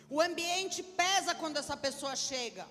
O 0.09 0.21
ambiente 0.21 0.81
pesa 1.01 1.35
quando 1.35 1.57
essa 1.57 1.75
pessoa 1.75 2.15
chega. 2.15 2.65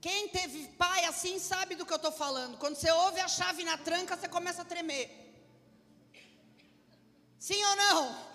Quem 0.00 0.28
teve 0.28 0.68
pai 0.82 1.04
assim 1.04 1.38
sabe 1.38 1.74
do 1.74 1.84
que 1.84 1.92
eu 1.92 2.02
estou 2.02 2.12
falando. 2.12 2.56
Quando 2.56 2.76
você 2.76 2.90
ouve 2.90 3.20
a 3.20 3.28
chave 3.28 3.62
na 3.64 3.76
tranca, 3.76 4.16
você 4.16 4.28
começa 4.28 4.62
a 4.62 4.70
tremer. 4.72 5.06
Sim 7.38 7.62
ou 7.70 7.76
não? 7.76 8.27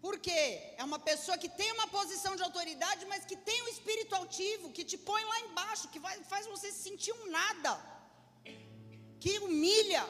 Por 0.00 0.18
quê? 0.18 0.74
É 0.76 0.84
uma 0.84 0.98
pessoa 0.98 1.38
que 1.38 1.48
tem 1.48 1.72
uma 1.72 1.88
posição 1.88 2.36
de 2.36 2.42
autoridade, 2.42 3.06
mas 3.06 3.24
que 3.24 3.36
tem 3.36 3.62
um 3.62 3.68
espírito 3.68 4.14
altivo, 4.14 4.72
que 4.72 4.84
te 4.84 4.98
põe 4.98 5.24
lá 5.24 5.40
embaixo, 5.40 5.88
que 5.88 5.98
vai, 5.98 6.16
faz 6.24 6.46
você 6.46 6.70
se 6.70 6.82
sentir 6.88 7.12
um 7.12 7.30
nada, 7.30 7.72
que 9.18 9.38
humilha, 9.38 10.04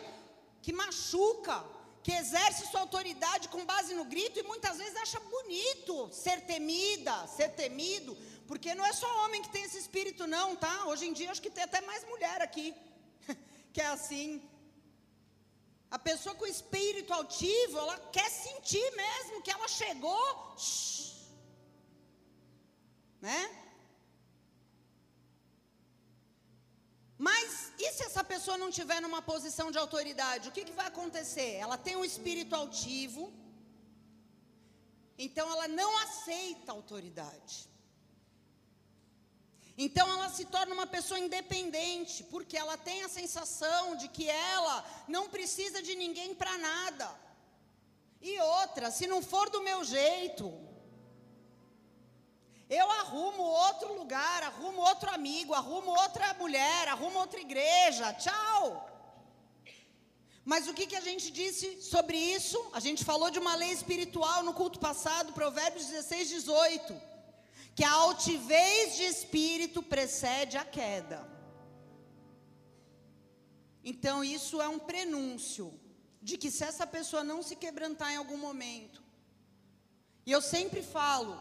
que 0.61 0.73
machuca, 0.73 1.65
que 2.03 2.13
exerce 2.13 2.67
sua 2.67 2.81
autoridade 2.81 3.49
com 3.49 3.65
base 3.65 3.95
no 3.95 4.05
grito 4.05 4.39
e 4.39 4.43
muitas 4.43 4.77
vezes 4.79 4.97
acha 4.97 5.19
bonito 5.19 6.09
ser 6.13 6.41
temida, 6.43 7.27
ser 7.27 7.49
temido, 7.51 8.17
porque 8.47 8.75
não 8.75 8.85
é 8.85 8.93
só 8.93 9.09
homem 9.25 9.43
que 9.43 9.49
tem 9.49 9.65
esse 9.65 9.79
espírito, 9.79 10.27
não, 10.27 10.55
tá? 10.55 10.87
Hoje 10.87 11.07
em 11.07 11.13
dia 11.13 11.31
acho 11.31 11.43
que 11.43 11.51
tem 11.51 11.65
até 11.65 11.81
mais 11.81 12.05
mulher 12.05 12.41
aqui, 12.43 12.75
que 13.73 13.81
é 13.81 13.87
assim, 13.87 14.41
a 15.91 15.99
pessoa 15.99 16.35
com 16.35 16.47
espírito 16.47 17.13
altivo, 17.13 17.79
ela 17.79 17.99
quer 18.17 18.31
sentir 18.31 18.91
mesmo 18.97 19.43
que 19.43 19.51
ela 19.51 19.69
chegou. 19.69 20.57
Né? 23.21 23.41
Mas 27.19 27.73
e 27.79 27.93
se 27.93 28.03
essa 28.03 28.23
pessoa 28.23 28.59
não 28.59 28.71
tiver 28.71 29.01
numa 29.01 29.23
posição 29.23 29.71
de 29.71 29.79
autoridade? 29.79 30.49
O 30.49 30.53
que, 30.53 30.65
que 30.65 30.73
vai 30.73 30.87
acontecer? 30.87 31.55
Ela 31.55 31.79
tem 31.79 31.97
um 31.97 32.05
espírito 32.05 32.55
altivo, 32.55 33.33
então 35.17 35.51
ela 35.51 35.67
não 35.69 35.97
aceita 35.99 36.73
autoridade. 36.73 37.69
Então 39.79 40.09
ela 40.11 40.31
se 40.31 40.47
torna 40.47 40.73
uma 40.73 40.87
pessoa 40.87 41.21
independente, 41.21 42.25
porque 42.25 42.57
ela 42.57 42.79
tem 42.79 43.03
a 43.03 43.09
sensação 43.09 43.95
de 43.97 44.09
que 44.09 44.29
ela 44.29 44.85
não 45.07 45.29
precisa 45.29 45.83
de 45.83 45.95
ninguém 45.95 46.35
para 46.35 46.57
nada. 46.57 47.09
E 48.23 48.41
outra, 48.41 48.91
se 48.91 49.07
não 49.07 49.21
for 49.21 49.51
do 49.51 49.61
meu 49.63 49.85
jeito, 49.85 50.47
eu 52.71 52.91
arrumo 52.91 53.43
outro 53.43 53.93
lugar, 53.93 54.43
arrumo 54.45 54.81
outro 54.81 55.11
amigo, 55.11 55.53
arrumo 55.53 55.91
outra 55.91 56.33
mulher, 56.35 56.89
arrumo 56.89 57.19
outra 57.19 57.39
igreja. 57.39 58.15
Tchau. 58.15 58.91
Mas 60.43 60.67
o 60.69 60.73
que, 60.73 60.87
que 60.87 60.97
a 60.97 61.01
gente 61.03 61.31
disse 61.31 61.83
sobre 61.83 62.17
isso? 62.17 62.59
A 62.73 62.81
gente 62.81 63.05
falou 63.05 63.31
de 63.31 63.39
uma 63.39 63.55
lei 63.57 63.73
espiritual 63.73 64.43
no 64.43 64.55
culto 64.55 64.79
passado, 64.79 65.35
Provérbios 65.35 65.85
16, 65.87 66.29
18 66.31 67.16
que 67.77 67.85
a 67.85 67.93
altivez 67.93 68.97
de 68.97 69.05
espírito 69.05 69.83
precede 69.83 70.57
a 70.57 70.65
queda. 70.65 71.19
Então, 73.85 74.25
isso 74.25 74.63
é 74.63 74.69
um 74.77 74.79
prenúncio 74.79 75.67
de 76.23 76.39
que 76.39 76.51
se 76.51 76.65
essa 76.65 76.87
pessoa 76.87 77.23
não 77.23 77.43
se 77.43 77.55
quebrantar 77.55 78.13
em 78.13 78.17
algum 78.17 78.39
momento, 78.39 79.03
e 80.25 80.33
eu 80.33 80.41
sempre 80.41 80.83
falo, 80.83 81.37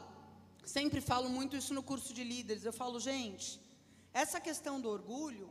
sempre 0.66 1.00
falo 1.00 1.30
muito 1.30 1.56
isso 1.56 1.74
no 1.74 1.82
curso 1.82 2.14
de 2.14 2.24
líderes, 2.24 2.66
eu 2.66 2.74
falo, 2.74 3.00
gente, 3.00 3.62
essa 4.14 4.40
questão 4.40 4.80
do 4.82 4.90
orgulho, 4.90 5.50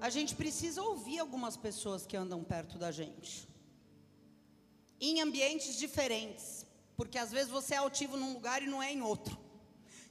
a 0.00 0.08
gente 0.08 0.32
precisa 0.36 0.80
ouvir 0.80 1.18
algumas 1.18 1.56
pessoas 1.56 2.06
que 2.06 2.16
andam 2.16 2.44
perto 2.44 2.78
da 2.78 2.92
gente, 2.92 3.48
em 5.00 5.20
ambientes 5.20 5.74
diferentes. 5.76 6.64
Porque 6.96 7.18
às 7.18 7.30
vezes 7.30 7.50
você 7.50 7.74
é 7.74 7.78
altivo 7.78 8.16
num 8.16 8.32
lugar 8.32 8.62
e 8.62 8.66
não 8.66 8.82
é 8.82 8.92
em 8.92 9.02
outro. 9.02 9.36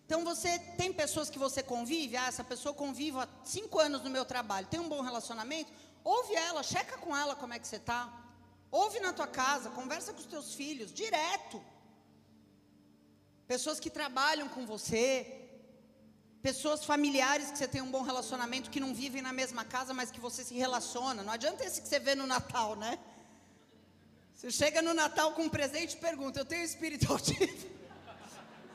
Então 0.06 0.24
você 0.24 0.60
tem 0.78 0.92
pessoas 0.92 1.30
que 1.30 1.40
você 1.40 1.64
convive, 1.64 2.18
ah, 2.18 2.28
essa 2.28 2.44
pessoa 2.44 2.74
convive 2.74 3.18
há 3.18 3.28
cinco 3.44 3.80
anos 3.80 4.04
no 4.04 4.10
meu 4.10 4.26
trabalho, 4.26 4.68
tem 4.68 4.80
um 4.80 4.90
bom 4.90 5.02
relacionamento, 5.02 5.72
ouve 6.04 6.36
ela, 6.36 6.62
checa 6.62 6.98
com 6.98 7.16
ela 7.16 7.36
como 7.36 7.54
é 7.54 7.60
que 7.60 7.68
você 7.68 7.78
está. 7.78 8.22
Ouve 8.70 9.00
na 9.00 9.14
tua 9.14 9.28
casa, 9.28 9.70
conversa 9.70 10.12
com 10.14 10.20
os 10.20 10.26
teus 10.26 10.56
filhos, 10.56 10.92
direto. 10.92 11.64
Pessoas 13.48 13.80
que 13.80 13.90
trabalham 13.90 14.50
com 14.50 14.66
você, 14.66 15.44
pessoas 16.42 16.84
familiares 16.84 17.52
que 17.52 17.58
você 17.58 17.68
tem 17.68 17.82
um 17.82 17.92
bom 17.92 18.02
relacionamento, 18.02 18.70
que 18.70 18.80
não 18.80 18.94
vivem 18.94 19.22
na 19.22 19.32
mesma 19.32 19.64
casa, 19.64 19.94
mas 19.94 20.12
que 20.12 20.20
você 20.20 20.44
se 20.44 20.56
relaciona. 20.56 21.24
Não 21.24 21.32
adianta 21.32 21.64
esse 21.64 21.82
que 21.82 21.88
você 21.88 22.00
vê 22.00 22.16
no 22.16 22.26
Natal, 22.26 22.76
né? 22.76 23.00
Você 24.44 24.52
chega 24.52 24.82
no 24.82 24.94
Natal 24.94 25.32
com 25.32 25.44
um 25.44 25.50
presente 25.50 25.94
e 25.94 25.98
pergunta: 25.98 26.38
Eu 26.38 26.44
tenho 26.44 26.66
espírito 26.66 27.08
altivo? 27.14 27.70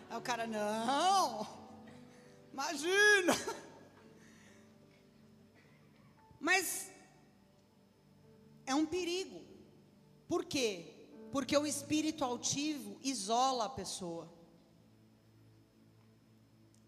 Aí 0.09 0.17
o 0.17 0.21
cara: 0.23 0.47
Não, 0.47 1.47
imagina. 2.51 3.35
Mas 6.41 6.91
é 8.65 8.75
um 8.75 8.87
perigo. 8.87 9.43
Por 10.27 10.47
quê? 10.47 10.95
Porque 11.31 11.55
o 11.55 11.67
espírito 11.67 12.25
altivo 12.25 12.99
isola 13.03 13.67
a 13.67 13.69
pessoa. 13.69 14.33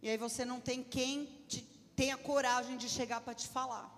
E 0.00 0.08
aí 0.08 0.16
você 0.16 0.42
não 0.42 0.58
tem 0.58 0.82
quem 0.82 1.44
te, 1.46 1.60
tenha 1.94 2.16
coragem 2.16 2.78
de 2.78 2.88
chegar 2.88 3.20
para 3.20 3.34
te 3.34 3.46
falar. 3.46 3.94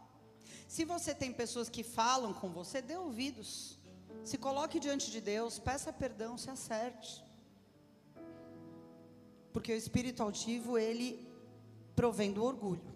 Se 0.66 0.84
você 0.84 1.14
tem 1.14 1.32
pessoas 1.32 1.68
que 1.68 1.84
falam 1.84 2.34
com 2.34 2.48
você, 2.48 2.82
dê 2.82 2.96
ouvidos. 2.96 3.80
Se 4.24 4.38
coloque 4.38 4.78
diante 4.78 5.10
de 5.10 5.20
Deus, 5.20 5.58
peça 5.58 5.92
perdão, 5.92 6.38
se 6.38 6.48
acerte. 6.48 7.24
Porque 9.52 9.72
o 9.72 9.76
espírito 9.76 10.22
altivo, 10.22 10.78
ele 10.78 11.28
provém 11.94 12.32
do 12.32 12.44
orgulho. 12.44 12.92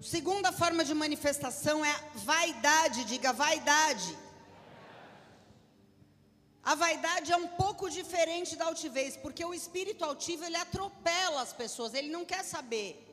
Segunda 0.00 0.52
forma 0.52 0.84
de 0.84 0.94
manifestação 0.94 1.84
é 1.84 1.90
a 1.90 2.00
vaidade, 2.14 3.04
diga 3.04 3.32
vaidade. 3.32 4.16
A 6.62 6.74
vaidade 6.74 7.32
é 7.32 7.36
um 7.36 7.48
pouco 7.48 7.90
diferente 7.90 8.54
da 8.54 8.66
altivez, 8.66 9.16
porque 9.16 9.44
o 9.44 9.54
espírito 9.54 10.04
altivo 10.04 10.44
ele 10.44 10.56
atropela 10.56 11.42
as 11.42 11.52
pessoas, 11.52 11.94
ele 11.94 12.10
não 12.10 12.24
quer 12.24 12.44
saber. 12.44 13.07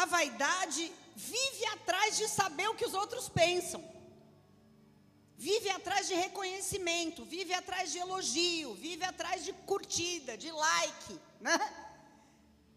A 0.00 0.04
vaidade 0.04 0.92
vive 1.14 1.64
atrás 1.74 2.18
de 2.18 2.28
saber 2.28 2.68
o 2.68 2.74
que 2.74 2.84
os 2.88 2.92
outros 3.02 3.26
pensam. 3.30 3.82
Vive 5.38 5.70
atrás 5.70 6.06
de 6.08 6.14
reconhecimento, 6.14 7.24
vive 7.24 7.54
atrás 7.54 7.92
de 7.92 7.98
elogio, 7.98 8.74
vive 8.74 9.04
atrás 9.04 9.44
de 9.46 9.52
curtida, 9.70 10.36
de 10.36 10.50
like, 10.50 11.20
né? 11.40 11.58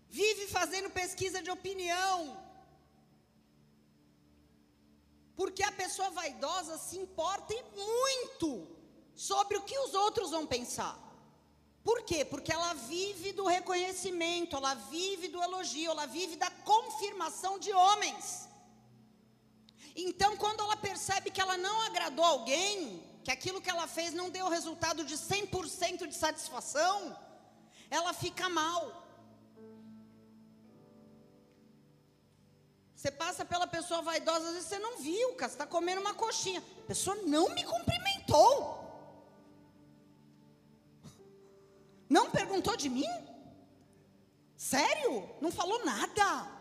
Vive 0.10 0.48
fazendo 0.48 0.90
pesquisa 0.90 1.42
de 1.42 1.52
opinião. 1.52 2.16
Porque 5.36 5.64
a 5.64 5.74
pessoa 5.74 6.10
vaidosa 6.10 6.78
se 6.78 6.98
importa 6.98 7.54
muito 7.76 8.50
sobre 9.14 9.58
o 9.58 9.64
que 9.64 9.78
os 9.80 9.94
outros 9.94 10.32
vão 10.32 10.46
pensar. 10.48 10.98
Por 11.90 12.04
quê? 12.10 12.24
Porque 12.24 12.52
ela 12.54 12.72
vive 12.96 13.32
do 13.38 13.46
reconhecimento, 13.48 14.56
ela 14.56 14.76
vive 14.76 15.28
do 15.28 15.42
elogio, 15.42 15.90
ela 15.90 16.06
vive 16.06 16.36
da 16.36 16.52
confirmação 16.72 17.54
de 17.58 17.72
homens. 17.74 18.48
Então, 19.96 20.38
quando 20.38 20.60
ela 20.66 20.78
percebe 20.78 21.32
que 21.32 21.42
ela 21.42 21.58
não 21.58 21.82
agradou 21.88 22.24
alguém, 22.24 23.04
que 23.24 23.32
aquilo 23.32 23.60
que 23.60 23.72
ela 23.72 23.88
fez 23.88 24.14
não 24.14 24.30
deu 24.30 24.48
resultado 24.50 25.04
de 25.04 25.18
100% 25.18 26.06
de 26.06 26.14
satisfação, 26.14 27.18
ela 27.90 28.14
fica 28.14 28.48
mal. 28.48 28.82
Você 32.96 33.10
passa 33.10 33.44
pela 33.44 33.66
pessoa 33.66 34.04
vaidosa, 34.04 34.50
às 34.50 34.54
vezes 34.54 34.70
você 34.70 34.78
não 34.78 35.00
viu, 35.00 35.30
cara, 35.34 35.50
você 35.50 35.56
está 35.56 35.66
comendo 35.66 36.02
uma 36.02 36.14
coxinha. 36.14 36.64
A 36.84 36.88
pessoa 36.94 37.16
não 37.36 37.50
me 37.56 37.64
cumprimentou. 37.64 38.79
Não 42.10 42.32
perguntou 42.32 42.76
de 42.76 42.90
mim? 42.90 43.06
Sério? 44.58 45.30
Não 45.40 45.52
falou 45.52 45.86
nada? 45.86 46.60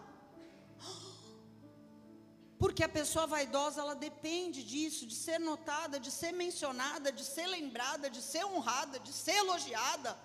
Porque 2.59 2.83
a 2.83 2.89
pessoa 2.89 3.27
vaidosa, 3.27 3.81
ela 3.81 3.95
depende 3.95 4.63
disso, 4.63 5.07
de 5.07 5.15
ser 5.15 5.39
notada, 5.39 5.99
de 5.99 6.11
ser 6.11 6.33
mencionada, 6.33 7.11
de 7.11 7.25
ser 7.25 7.47
lembrada, 7.47 8.11
de 8.11 8.21
ser 8.21 8.45
honrada, 8.45 8.99
de 8.99 9.13
ser 9.13 9.37
elogiada. 9.37 10.19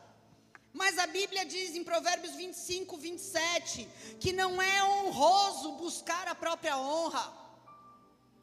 Mas 0.74 0.98
a 0.98 1.06
Bíblia 1.06 1.46
diz 1.46 1.76
em 1.76 1.84
Provérbios 1.84 2.34
25, 2.34 2.98
27, 2.98 3.88
que 4.20 4.34
não 4.34 4.60
é 4.60 4.84
honroso 4.84 5.74
buscar 5.74 6.28
a 6.28 6.34
própria 6.34 6.76
honra. 6.78 7.32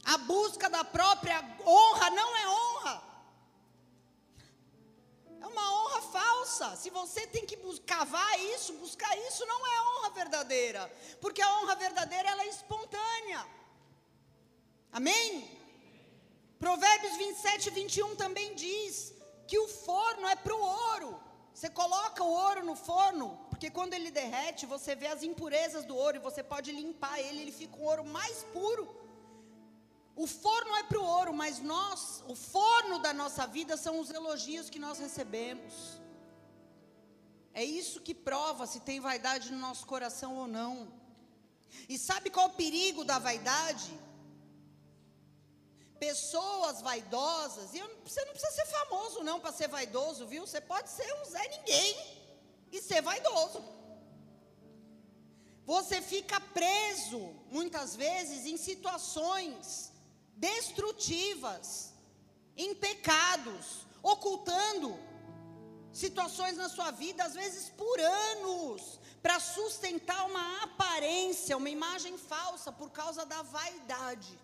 A 0.04 0.16
busca 0.18 0.70
da 0.70 0.84
própria 0.84 1.38
honra 1.66 2.10
não 2.10 2.36
é 2.36 2.48
honra. 2.48 2.69
Falsa. 6.60 6.76
Se 6.76 6.90
você 6.90 7.26
tem 7.26 7.46
que 7.46 7.56
cavar 7.86 8.38
isso, 8.54 8.74
buscar 8.74 9.16
isso, 9.26 9.44
não 9.46 9.66
é 9.66 9.76
honra 9.88 10.10
verdadeira. 10.10 10.92
Porque 11.20 11.42
a 11.42 11.58
honra 11.58 11.74
verdadeira 11.76 12.28
ela 12.28 12.42
é 12.42 12.48
espontânea. 12.48 13.46
Amém? 14.92 15.58
Provérbios 16.58 17.16
27, 17.16 17.70
21 17.70 18.16
também 18.16 18.54
diz 18.54 19.14
que 19.46 19.58
o 19.58 19.68
forno 19.68 20.28
é 20.28 20.36
para 20.36 20.54
o 20.54 20.60
ouro. 20.60 21.20
Você 21.54 21.68
coloca 21.68 22.22
o 22.22 22.32
ouro 22.46 22.64
no 22.64 22.76
forno, 22.76 23.38
porque 23.50 23.70
quando 23.70 23.94
ele 23.94 24.10
derrete, 24.10 24.66
você 24.66 24.94
vê 24.94 25.08
as 25.08 25.22
impurezas 25.22 25.84
do 25.84 25.96
ouro 25.96 26.16
e 26.16 26.26
você 26.28 26.42
pode 26.42 26.70
limpar 26.70 27.18
ele, 27.18 27.40
ele 27.42 27.52
fica 27.52 27.76
um 27.76 27.84
ouro 27.84 28.04
mais 28.04 28.44
puro. 28.52 28.84
O 30.14 30.26
forno 30.26 30.76
é 30.76 30.82
para 30.82 31.00
o 31.00 31.04
ouro, 31.04 31.32
mas 31.32 31.60
nós, 31.60 32.22
o 32.28 32.34
forno 32.34 32.98
da 32.98 33.12
nossa 33.12 33.46
vida 33.46 33.76
são 33.76 33.98
os 34.00 34.10
elogios 34.10 34.70
que 34.70 34.78
nós 34.78 34.98
recebemos. 34.98 36.00
É 37.52 37.64
isso 37.64 38.00
que 38.00 38.14
prova 38.14 38.66
se 38.66 38.80
tem 38.80 39.00
vaidade 39.00 39.50
no 39.50 39.58
nosso 39.58 39.86
coração 39.86 40.36
ou 40.36 40.46
não. 40.46 40.92
E 41.88 41.98
sabe 41.98 42.30
qual 42.30 42.46
o 42.48 42.54
perigo 42.54 43.04
da 43.04 43.18
vaidade? 43.18 43.90
pessoas 46.00 46.80
vaidosas, 46.80 47.74
e 47.74 47.82
você 48.02 48.24
não 48.24 48.32
precisa 48.32 48.52
ser 48.52 48.66
famoso 48.66 49.22
não 49.22 49.38
para 49.38 49.52
ser 49.52 49.68
vaidoso, 49.68 50.26
viu? 50.26 50.46
Você 50.46 50.60
pode 50.60 50.88
ser 50.88 51.08
um 51.20 51.24
Zé 51.26 51.46
Ninguém 51.48 51.94
e 52.72 52.80
ser 52.80 53.02
vaidoso. 53.02 53.62
Você 55.66 56.00
fica 56.00 56.40
preso, 56.40 57.20
muitas 57.50 57.94
vezes, 57.94 58.46
em 58.46 58.56
situações 58.56 59.92
destrutivas, 60.34 61.92
em 62.56 62.74
pecados, 62.74 63.86
ocultando 64.02 64.98
situações 65.92 66.56
na 66.56 66.68
sua 66.68 66.90
vida, 66.90 67.24
às 67.24 67.34
vezes 67.34 67.68
por 67.70 67.98
anos, 68.00 68.98
para 69.22 69.38
sustentar 69.40 70.26
uma 70.26 70.62
aparência, 70.62 71.56
uma 71.56 71.70
imagem 71.70 72.16
falsa, 72.16 72.70
por 72.72 72.90
causa 72.90 73.26
da 73.26 73.42
vaidade 73.42 74.38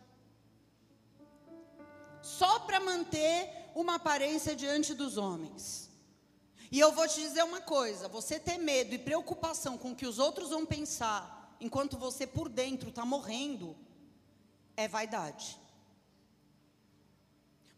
só 2.26 2.58
para 2.58 2.80
manter 2.80 3.70
uma 3.72 3.94
aparência 3.94 4.56
diante 4.56 4.92
dos 4.94 5.16
homens. 5.16 5.88
E 6.72 6.80
eu 6.80 6.90
vou 6.90 7.06
te 7.06 7.20
dizer 7.20 7.44
uma 7.44 7.60
coisa: 7.60 8.08
você 8.08 8.38
ter 8.38 8.58
medo 8.58 8.94
e 8.94 8.98
preocupação 8.98 9.78
com 9.78 9.92
o 9.92 9.94
que 9.94 10.06
os 10.06 10.18
outros 10.18 10.50
vão 10.50 10.66
pensar, 10.66 11.56
enquanto 11.60 11.96
você 11.96 12.26
por 12.26 12.48
dentro 12.48 12.88
está 12.88 13.04
morrendo, 13.04 13.76
é 14.76 14.88
vaidade. 14.88 15.58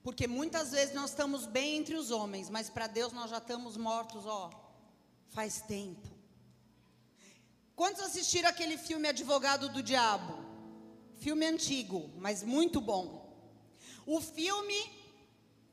Porque 0.08 0.26
muitas 0.26 0.70
vezes 0.70 0.94
nós 0.94 1.10
estamos 1.10 1.44
bem 1.44 1.76
entre 1.76 1.94
os 1.94 2.10
homens, 2.10 2.48
mas 2.48 2.70
para 2.70 2.86
Deus 2.86 3.12
nós 3.12 3.28
já 3.28 3.36
estamos 3.36 3.76
mortos, 3.76 4.24
ó, 4.24 4.48
faz 5.28 5.60
tempo. 5.60 6.08
Quantos 7.76 8.02
assistiram 8.02 8.48
aquele 8.48 8.78
filme 8.78 9.06
Advogado 9.06 9.68
do 9.68 9.82
Diabo? 9.82 10.32
Filme 11.20 11.44
antigo, 11.44 12.10
mas 12.16 12.42
muito 12.42 12.80
bom. 12.80 13.06
O 14.06 14.18
filme, 14.22 14.80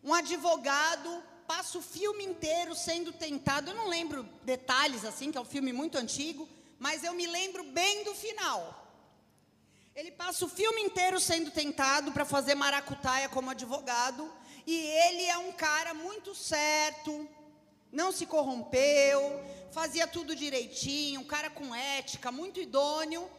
um 0.03 0.13
advogado 0.13 1.23
passa 1.47 1.77
o 1.77 1.81
filme 1.81 2.25
inteiro 2.25 2.75
sendo 2.75 3.13
tentado. 3.13 3.71
Eu 3.71 3.75
não 3.77 3.87
lembro 3.87 4.23
detalhes 4.43 5.05
assim, 5.05 5.31
que 5.31 5.37
é 5.37 5.41
um 5.41 5.45
filme 5.45 5.71
muito 5.71 5.97
antigo, 5.97 6.45
mas 6.77 7.05
eu 7.05 7.13
me 7.13 7.25
lembro 7.25 7.63
bem 7.71 8.03
do 8.03 8.13
final. 8.13 8.84
Ele 9.95 10.11
passa 10.11 10.43
o 10.43 10.49
filme 10.49 10.81
inteiro 10.81 11.21
sendo 11.21 11.49
tentado 11.51 12.11
para 12.11 12.25
fazer 12.25 12.53
maracutaia 12.53 13.29
como 13.29 13.49
advogado, 13.49 14.29
e 14.67 14.75
ele 14.75 15.23
é 15.23 15.37
um 15.37 15.53
cara 15.53 15.93
muito 15.93 16.35
certo, 16.35 17.25
não 17.93 18.11
se 18.11 18.25
corrompeu, 18.25 19.41
fazia 19.71 20.05
tudo 20.05 20.35
direitinho, 20.35 21.21
um 21.21 21.23
cara 21.23 21.49
com 21.49 21.73
ética, 21.73 22.29
muito 22.29 22.59
idôneo. 22.59 23.31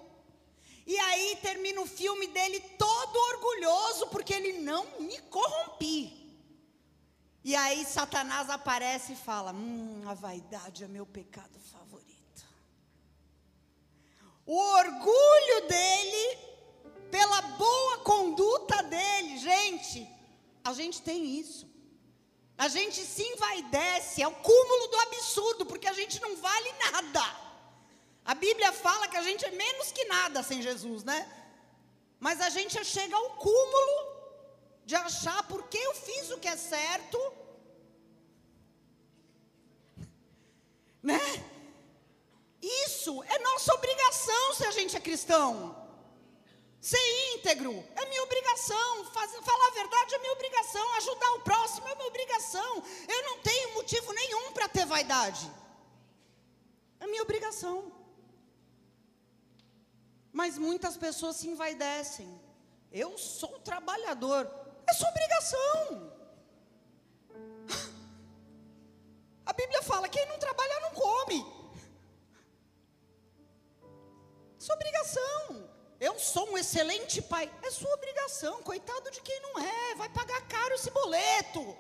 E 0.87 0.99
aí 0.99 1.37
termina 1.43 1.79
o 1.83 1.87
filme 1.87 2.27
dele 2.29 2.59
todo 2.79 3.17
orgulhoso, 3.35 4.07
porque 4.07 4.33
ele 4.33 4.55
não 4.61 4.99
me 5.01 5.19
corrompi. 5.29 6.41
E 7.45 7.55
aí 7.55 7.85
Satanás 7.85 8.49
aparece 8.49 9.13
e 9.13 9.17
fala: 9.17 9.53
Hum, 9.53 10.05
a 10.07 10.15
vaidade 10.15 10.85
é 10.85 10.89
meu 10.89 11.05
pecado 11.05 11.61
favorito. 11.61 11.96
O 14.47 14.57
orgulho 14.57 15.69
dele, 15.69 16.39
pela 17.11 17.43
boa 17.43 17.99
conduta 17.99 18.83
dele, 18.85 19.39
gente, 19.39 20.09
a 20.63 20.73
gente 20.73 21.03
tem 21.03 21.39
isso. 21.41 21.67
A 22.57 22.69
gente 22.69 23.01
se 23.05 23.23
envaidece, 23.23 24.23
é 24.23 24.29
o 24.29 24.35
cúmulo 24.35 24.87
do 24.89 24.99
absurdo, 25.01 25.67
porque 25.67 25.89
a 25.89 25.93
gente 25.93 26.21
não 26.23 26.37
vale 26.37 26.73
nada. 26.91 27.25
A 28.25 28.35
Bíblia 28.35 28.73
fala 28.73 29.09
que 29.09 29.17
a 29.17 29.23
gente 29.23 29.45
é 29.45 29.51
menos 29.51 29.93
que 29.93 30.05
nada 30.05 30.43
sem 30.43 30.63
Jesus, 30.63 31.05
né? 31.05 31.31
Mas 32.19 32.41
a 32.41 32.49
gente 32.49 32.83
chega 32.85 33.15
ao 33.15 33.31
cúmulo 33.37 34.17
de 34.85 34.95
achar 34.95 35.43
porque 35.49 35.77
eu 35.77 35.95
fiz 35.95 36.31
o 36.31 36.39
que 36.39 36.49
é 36.49 36.57
certo, 36.57 37.19
né? 41.03 41.21
Isso 42.63 43.23
é 43.25 43.39
nossa 43.39 43.75
obrigação 43.75 44.55
se 44.55 44.67
a 44.67 44.71
gente 44.71 44.97
é 44.97 45.01
cristão. 45.01 45.87
Ser 46.81 47.35
íntegro 47.35 47.73
é 47.97 48.07
minha 48.07 48.23
obrigação, 48.23 49.05
fazer, 49.07 49.43
falar 49.43 49.69
a 49.69 49.73
verdade 49.73 50.15
é 50.15 50.19
minha 50.19 50.33
obrigação, 50.33 50.93
ajudar 50.95 51.33
o 51.33 51.41
próximo 51.41 51.89
é 51.89 51.95
minha 51.97 52.07
obrigação. 52.07 52.83
Eu 53.09 53.23
não 53.25 53.39
tenho 53.41 53.75
motivo 53.75 54.13
nenhum 54.13 54.53
para 54.53 54.69
ter 54.69 54.87
vaidade. 54.87 55.51
É 57.01 57.07
minha 57.07 57.23
obrigação. 57.23 57.93
Mas 60.33 60.59
muitas 60.59 60.97
pessoas 60.97 61.37
se 61.37 61.49
envaidecem. 61.49 62.41
Eu 62.93 63.19
sou 63.19 63.59
trabalhador. 63.61 64.49
É 64.87 64.93
sua 64.93 65.09
obrigação. 65.09 66.13
A 69.45 69.53
Bíblia 69.53 69.83
fala: 69.83 70.09
quem 70.09 70.25
não 70.27 70.39
trabalha 70.39 70.81
não 70.81 70.91
come. 70.91 71.56
Sua 74.67 74.75
obrigação. 74.75 75.69
Eu 76.01 76.19
sou 76.19 76.51
um 76.51 76.59
excelente 76.59 77.23
pai. 77.23 77.51
É 77.63 77.71
sua 77.71 77.93
obrigação. 77.95 78.63
Coitado 78.63 79.11
de 79.13 79.21
quem 79.21 79.41
não 79.41 79.61
é. 79.61 79.95
Vai 79.95 80.09
pagar 80.09 80.41
caro 80.43 80.75
esse 80.75 80.91
boleto. 80.91 81.77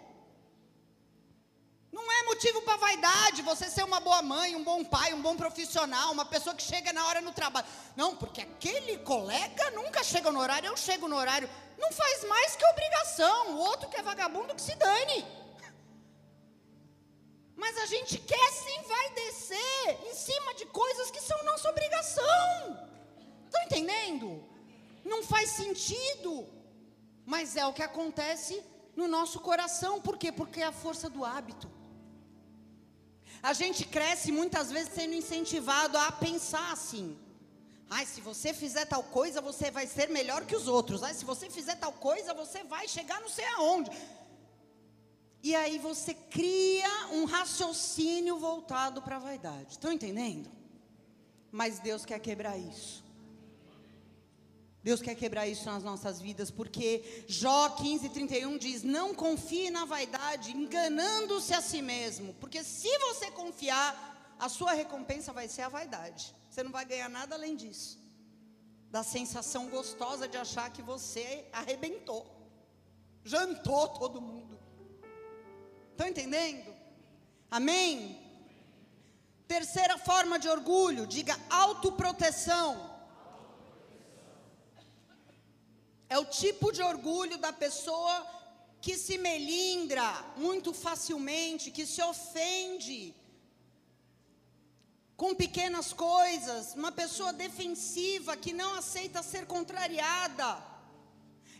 Não 1.92 2.12
é 2.12 2.22
motivo 2.24 2.62
para 2.62 2.76
vaidade 2.76 3.42
você 3.42 3.68
ser 3.70 3.82
uma 3.82 4.00
boa 4.00 4.20
mãe, 4.20 4.54
um 4.54 4.62
bom 4.62 4.84
pai, 4.84 5.14
um 5.14 5.22
bom 5.22 5.34
profissional, 5.34 6.12
uma 6.12 6.26
pessoa 6.26 6.54
que 6.54 6.62
chega 6.62 6.92
na 6.92 7.06
hora 7.06 7.20
no 7.22 7.32
trabalho. 7.32 7.66
Não, 7.96 8.14
porque 8.16 8.42
aquele 8.42 8.98
colega 8.98 9.70
nunca 9.70 10.04
chega 10.04 10.30
no 10.30 10.40
horário, 10.40 10.68
eu 10.68 10.76
chego 10.76 11.08
no 11.08 11.16
horário. 11.16 11.48
Não 11.78 11.90
faz 11.92 12.24
mais 12.24 12.54
que 12.54 12.66
obrigação. 12.66 13.54
O 13.54 13.58
outro 13.58 13.88
que 13.88 13.96
é 13.96 14.02
vagabundo 14.02 14.54
que 14.54 14.62
se 14.62 14.74
dane. 14.76 15.26
Mas 17.56 17.76
a 17.78 17.86
gente 17.86 18.18
quer 18.18 18.48
se 18.52 18.70
envaidecer 18.80 19.98
em 20.08 20.14
cima 20.14 20.54
de 20.54 20.66
coisas 20.66 21.10
que 21.10 21.20
são 21.20 21.42
nossa 21.44 21.70
obrigação. 21.70 22.86
Estão 23.46 23.62
entendendo? 23.64 24.44
Não 25.04 25.22
faz 25.22 25.50
sentido. 25.50 26.46
Mas 27.24 27.56
é 27.56 27.66
o 27.66 27.72
que 27.72 27.82
acontece 27.82 28.62
no 28.94 29.08
nosso 29.08 29.40
coração. 29.40 30.00
Por 30.00 30.18
quê? 30.18 30.30
Porque 30.30 30.60
é 30.60 30.66
a 30.66 30.72
força 30.72 31.08
do 31.08 31.24
hábito. 31.24 31.70
A 33.42 33.52
gente 33.52 33.84
cresce 33.84 34.30
muitas 34.30 34.70
vezes 34.70 34.92
sendo 34.92 35.14
incentivado 35.14 35.96
a 35.96 36.12
pensar 36.12 36.72
assim. 36.72 37.18
Ai, 37.88 38.04
se 38.04 38.20
você 38.20 38.52
fizer 38.52 38.84
tal 38.86 39.02
coisa, 39.02 39.40
você 39.40 39.70
vai 39.70 39.86
ser 39.86 40.08
melhor 40.08 40.44
que 40.44 40.56
os 40.56 40.66
outros. 40.66 41.02
Ai, 41.02 41.14
se 41.14 41.24
você 41.24 41.48
fizer 41.48 41.76
tal 41.76 41.92
coisa, 41.92 42.34
você 42.34 42.64
vai 42.64 42.88
chegar 42.88 43.20
não 43.20 43.28
sei 43.28 43.46
aonde. 43.54 43.90
E 45.46 45.54
aí 45.54 45.78
você 45.78 46.12
cria 46.12 47.06
um 47.12 47.24
raciocínio 47.24 48.36
voltado 48.36 49.00
para 49.00 49.14
a 49.14 49.20
vaidade. 49.20 49.74
Estão 49.74 49.92
entendendo? 49.92 50.50
Mas 51.52 51.78
Deus 51.78 52.04
quer 52.04 52.18
quebrar 52.18 52.58
isso. 52.58 53.04
Deus 54.82 55.00
quer 55.00 55.14
quebrar 55.14 55.46
isso 55.46 55.64
nas 55.66 55.84
nossas 55.84 56.20
vidas, 56.20 56.50
porque 56.50 57.24
Jó 57.28 57.68
15, 57.68 58.08
31 58.08 58.58
diz: 58.58 58.82
Não 58.82 59.14
confie 59.14 59.70
na 59.70 59.84
vaidade, 59.84 60.50
enganando-se 60.50 61.54
a 61.54 61.60
si 61.60 61.80
mesmo, 61.80 62.34
porque 62.40 62.64
se 62.64 62.98
você 62.98 63.30
confiar, 63.30 64.34
a 64.40 64.48
sua 64.48 64.72
recompensa 64.72 65.32
vai 65.32 65.46
ser 65.46 65.62
a 65.62 65.68
vaidade. 65.68 66.34
Você 66.50 66.64
não 66.64 66.72
vai 66.72 66.84
ganhar 66.84 67.08
nada 67.08 67.36
além 67.36 67.54
disso, 67.54 68.00
da 68.90 69.04
sensação 69.04 69.68
gostosa 69.68 70.26
de 70.26 70.36
achar 70.36 70.72
que 70.72 70.82
você 70.82 71.46
arrebentou, 71.52 72.26
jantou 73.22 73.86
todo 73.90 74.20
mundo. 74.20 74.35
Estão 75.96 76.08
entendendo? 76.08 76.70
Amém? 77.50 78.20
Terceira 79.48 79.96
forma 79.96 80.38
de 80.38 80.46
orgulho, 80.46 81.06
diga 81.06 81.34
autoproteção. 81.48 82.68
É 86.06 86.18
o 86.18 86.26
tipo 86.26 86.70
de 86.70 86.82
orgulho 86.82 87.38
da 87.38 87.50
pessoa 87.50 88.14
que 88.78 88.94
se 89.04 89.16
melindra 89.16 90.06
muito 90.36 90.74
facilmente, 90.74 91.70
que 91.70 91.86
se 91.86 92.02
ofende 92.02 93.14
com 95.16 95.34
pequenas 95.34 95.94
coisas, 95.94 96.74
uma 96.74 96.92
pessoa 96.92 97.32
defensiva 97.32 98.36
que 98.36 98.52
não 98.52 98.74
aceita 98.74 99.22
ser 99.22 99.46
contrariada. 99.46 100.75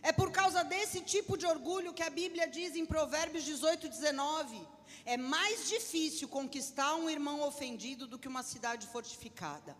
É 0.01 0.11
por 0.11 0.31
causa 0.31 0.63
desse 0.63 1.01
tipo 1.01 1.37
de 1.37 1.45
orgulho 1.45 1.93
que 1.93 2.03
a 2.03 2.09
Bíblia 2.09 2.47
diz 2.47 2.75
em 2.75 2.85
Provérbios 2.85 3.43
18, 3.43 3.89
19: 3.89 4.67
é 5.05 5.17
mais 5.17 5.67
difícil 5.67 6.27
conquistar 6.27 6.95
um 6.95 7.09
irmão 7.09 7.41
ofendido 7.41 8.07
do 8.07 8.19
que 8.19 8.27
uma 8.27 8.43
cidade 8.43 8.87
fortificada. 8.87 9.75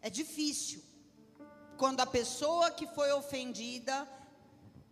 É 0.00 0.10
difícil. 0.10 0.82
Quando 1.76 2.00
a 2.00 2.06
pessoa 2.06 2.70
que 2.70 2.86
foi 2.86 3.10
ofendida 3.12 4.08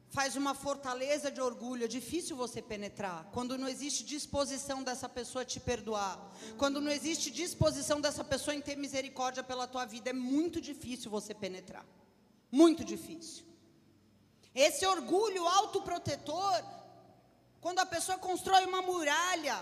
faz 0.09 0.37
uma 0.37 0.55
fortaleza 0.55 1.31
de 1.31 1.41
orgulho, 1.41 1.85
é 1.85 1.89
difícil 1.89 2.37
você 2.37 2.61
penetrar. 2.61 3.31
Quando 3.33 3.57
não 3.57 3.69
existe 3.69 4.05
disposição 4.05 4.83
dessa 4.83 5.09
pessoa 5.09 5.45
te 5.45 5.59
perdoar, 5.59 6.19
quando 6.59 6.81
não 6.81 6.91
existe 6.91 7.31
disposição 7.31 8.01
dessa 8.01 8.23
pessoa 8.23 8.55
em 8.55 8.61
ter 8.61 8.77
misericórdia 8.77 9.43
pela 9.43 9.67
tua 9.67 9.87
vida, 9.87 10.11
é 10.11 10.13
muito 10.13 10.61
difícil 10.61 11.11
você 11.11 11.33
penetrar. 11.33 11.87
Muito 12.61 12.85
difícil. 12.85 13.45
Esse 14.55 14.85
orgulho 14.87 15.49
autoprotetor, 15.49 16.63
quando 17.63 17.79
a 17.79 17.87
pessoa 17.87 18.19
constrói 18.19 18.67
uma 18.67 18.83
muralha, 18.83 19.59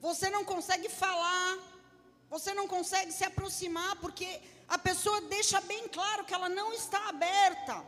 você 0.00 0.30
não 0.30 0.44
consegue 0.52 0.88
falar, 0.88 1.58
você 2.30 2.54
não 2.54 2.66
consegue 2.66 3.12
se 3.12 3.24
aproximar, 3.24 3.96
porque 3.96 4.40
a 4.66 4.78
pessoa 4.78 5.20
deixa 5.36 5.60
bem 5.60 5.86
claro 5.88 6.24
que 6.24 6.32
ela 6.32 6.48
não 6.48 6.72
está 6.72 7.10
aberta, 7.10 7.84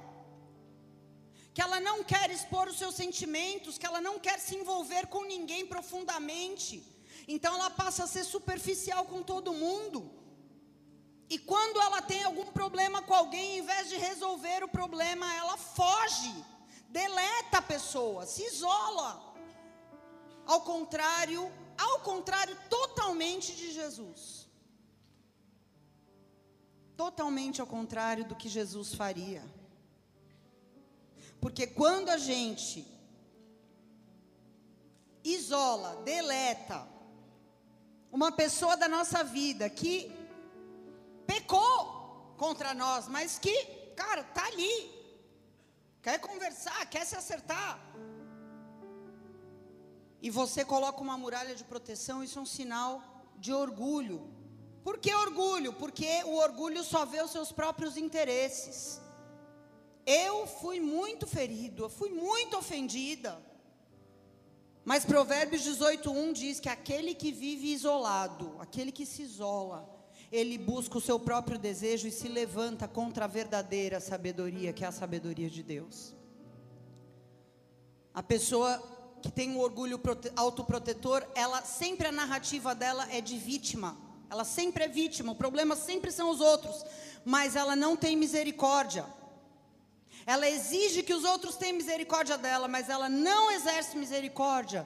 que 1.55 1.63
ela 1.63 1.81
não 1.81 2.05
quer 2.05 2.31
expor 2.31 2.69
os 2.69 2.77
seus 2.77 2.95
sentimentos, 2.95 3.79
que 3.79 3.87
ela 3.87 4.03
não 4.03 4.19
quer 4.19 4.39
se 4.39 4.55
envolver 4.57 5.07
com 5.07 5.25
ninguém 5.25 5.65
profundamente. 5.65 6.85
Então 7.27 7.55
ela 7.55 7.71
passa 7.71 8.05
a 8.05 8.13
ser 8.15 8.25
superficial 8.25 9.07
com 9.07 9.23
todo 9.23 9.55
mundo. 9.55 9.99
E 11.29 11.39
quando 11.39 11.81
ela 11.81 12.03
tem 12.03 12.23
algum 12.25 12.47
problema 12.47 13.03
com 13.03 13.15
alguém, 13.15 13.59
em 13.59 13.63
vez 13.63 13.89
de 13.89 13.97
resolver 13.97 14.63
o 14.63 14.69
problema, 14.69 15.33
ela 15.35 15.57
foge, 15.57 16.35
deleta 16.89 17.59
a 17.59 17.63
pessoa, 17.63 18.27
se 18.27 18.43
isola. 18.45 19.35
Ao 20.47 20.61
contrário, 20.61 21.51
ao 21.79 22.01
contrário 22.01 22.57
totalmente 22.69 23.55
de 23.55 23.73
Jesus 23.73 24.45
totalmente 26.97 27.61
ao 27.61 27.67
contrário 27.67 28.25
do 28.25 28.35
que 28.35 28.49
Jesus 28.49 28.95
faria. 28.95 29.43
Porque 31.41 31.67
quando 31.67 32.09
a 32.09 32.17
gente 32.17 32.87
isola, 35.23 36.03
deleta 36.05 36.87
uma 38.11 38.31
pessoa 38.33 38.77
da 38.77 38.89
nossa 38.89 39.23
vida 39.25 39.69
que 39.69 40.11
pecou 41.45 42.35
contra 42.37 42.75
nós, 42.75 43.07
mas 43.09 43.39
que, 43.39 43.55
cara, 43.95 44.25
tá 44.25 44.45
ali, 44.47 44.91
quer 46.03 46.19
conversar, 46.19 46.85
quer 46.87 47.05
se 47.05 47.17
acertar, 47.17 47.79
e 50.21 50.31
você 50.31 50.65
coloca 50.65 51.01
uma 51.03 51.19
muralha 51.19 51.55
de 51.55 51.65
proteção, 51.65 52.25
isso 52.25 52.39
é 52.39 52.43
um 52.43 52.47
sinal 52.47 53.03
de 53.37 53.53
orgulho. 53.53 54.33
Por 54.83 54.99
que 54.99 55.15
orgulho? 55.15 55.73
Porque 55.75 56.23
o 56.25 56.37
orgulho 56.37 56.83
só 56.83 57.05
vê 57.05 57.23
os 57.23 57.31
seus 57.31 57.53
próprios 57.53 57.97
interesses. 57.97 59.01
Eu 60.07 60.47
fui 60.47 60.81
muito 60.81 61.27
ferido, 61.27 61.85
eu 61.85 61.91
fui 61.91 62.11
muito 62.11 62.57
ofendida. 62.57 63.41
Mas 64.85 65.05
Provérbios 65.05 65.63
18:1 65.63 66.33
diz 66.33 66.61
que 66.61 66.69
aquele 66.69 67.15
que 67.15 67.31
vive 67.33 67.73
isolado, 67.73 68.57
aquele 68.61 68.93
que 68.93 69.07
se 69.07 69.23
isola, 69.23 69.94
ele 70.35 70.59
busca 70.59 70.99
o 70.99 71.01
seu 71.01 71.17
próprio 71.17 71.57
desejo 71.57 72.09
e 72.09 72.11
se 72.11 72.27
levanta 72.27 72.89
contra 72.89 73.25
a 73.25 73.29
verdadeira 73.29 74.01
sabedoria, 74.01 74.73
que 74.73 74.85
é 74.85 74.89
a 74.89 74.93
sabedoria 74.93 75.49
de 75.49 75.63
Deus. 75.63 76.13
A 78.13 78.21
pessoa 78.21 78.83
que 79.23 79.31
tem 79.31 79.51
um 79.51 79.61
orgulho 79.61 80.01
autoprotetor, 80.35 81.25
ela 81.37 81.63
sempre 81.63 82.09
a 82.09 82.13
narrativa 82.13 82.75
dela 82.75 83.07
é 83.13 83.21
de 83.21 83.39
vítima. 83.39 83.97
Ela 84.29 84.43
sempre 84.43 84.83
é 84.83 84.89
vítima, 84.89 85.31
o 85.31 85.37
problema 85.37 85.77
sempre 85.77 86.11
são 86.11 86.29
os 86.31 86.41
outros, 86.41 86.85
mas 87.25 87.55
ela 87.55 87.77
não 87.77 87.97
tem 87.97 88.17
misericórdia. 88.17 89.07
Ela 90.27 90.49
exige 90.49 91.05
que 91.05 91.15
os 91.15 91.23
outros 91.23 91.55
tenham 91.55 91.77
misericórdia 91.77 92.37
dela, 92.37 92.67
mas 92.67 92.89
ela 92.89 93.09
não 93.09 93.53
exerce 93.53 93.97
misericórdia 93.97 94.85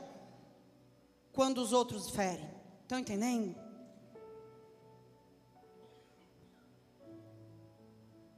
quando 1.33 1.57
os 1.59 1.73
outros 1.73 2.11
ferem. 2.11 2.51
Estão 2.83 2.99
entendendo? 2.99 3.68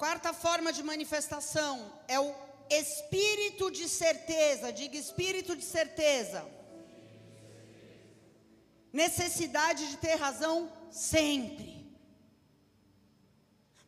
Quarta 0.01 0.33
forma 0.33 0.73
de 0.73 0.83
manifestação 0.83 1.93
é 2.09 2.19
o 2.19 2.35
espírito 2.71 3.71
de 3.71 3.87
certeza. 3.87 4.73
Diga 4.73 4.97
espírito 4.97 5.55
de 5.55 5.63
certeza. 5.63 6.43
Necessidade 8.91 9.91
de 9.91 9.99
ter 9.99 10.15
razão 10.15 10.73
sempre. 10.91 11.87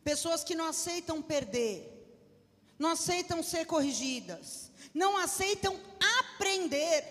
Pessoas 0.03 0.43
que 0.43 0.53
não 0.53 0.67
aceitam 0.67 1.19
perder, 1.19 1.77
não 2.77 2.91
aceitam 2.91 3.41
ser 3.41 3.65
corrigidas, 3.65 4.69
não 4.93 5.17
aceitam 5.17 5.79
aprender. 6.19 7.03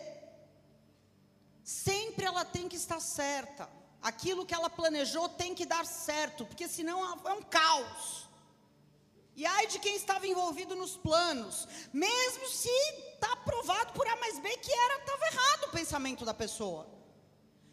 Sempre 1.64 2.24
ela 2.24 2.44
tem 2.44 2.68
que 2.68 2.76
estar 2.76 3.00
certa. 3.00 3.68
Aquilo 4.00 4.46
que 4.46 4.54
ela 4.54 4.70
planejou 4.70 5.28
tem 5.28 5.56
que 5.56 5.66
dar 5.66 5.84
certo, 5.86 6.46
porque 6.46 6.68
senão 6.68 7.02
é 7.28 7.32
um 7.32 7.42
caos. 7.42 8.21
E 9.34 9.46
ai 9.46 9.66
de 9.66 9.78
quem 9.78 9.96
estava 9.96 10.26
envolvido 10.26 10.76
nos 10.76 10.96
planos, 10.96 11.66
mesmo 11.92 12.48
se 12.48 12.68
está 13.14 13.34
provado 13.36 13.92
por 13.94 14.06
A 14.06 14.16
mais 14.16 14.38
B 14.38 14.48
que 14.58 14.72
era 14.72 14.98
estava 14.98 15.26
errado 15.26 15.64
o 15.64 15.72
pensamento 15.72 16.24
da 16.24 16.34
pessoa. 16.34 16.86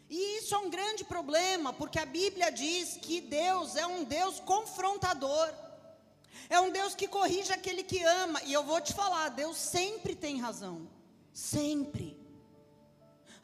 E 0.08 0.38
isso 0.38 0.54
é 0.54 0.58
um 0.58 0.70
grande 0.70 1.04
problema, 1.04 1.72
porque 1.72 1.98
a 1.98 2.06
Bíblia 2.06 2.50
diz 2.50 2.96
que 2.96 3.20
Deus 3.20 3.76
é 3.76 3.86
um 3.86 4.02
Deus 4.02 4.40
confrontador. 4.40 5.52
É 6.48 6.58
um 6.58 6.70
Deus 6.70 6.96
que 6.96 7.06
corrige 7.06 7.52
aquele 7.52 7.84
que 7.84 8.02
ama. 8.02 8.42
E 8.44 8.52
eu 8.52 8.64
vou 8.64 8.80
te 8.80 8.92
falar, 8.92 9.28
Deus 9.28 9.56
sempre 9.56 10.16
tem 10.16 10.40
razão. 10.40 10.88
Sempre. 11.32 12.18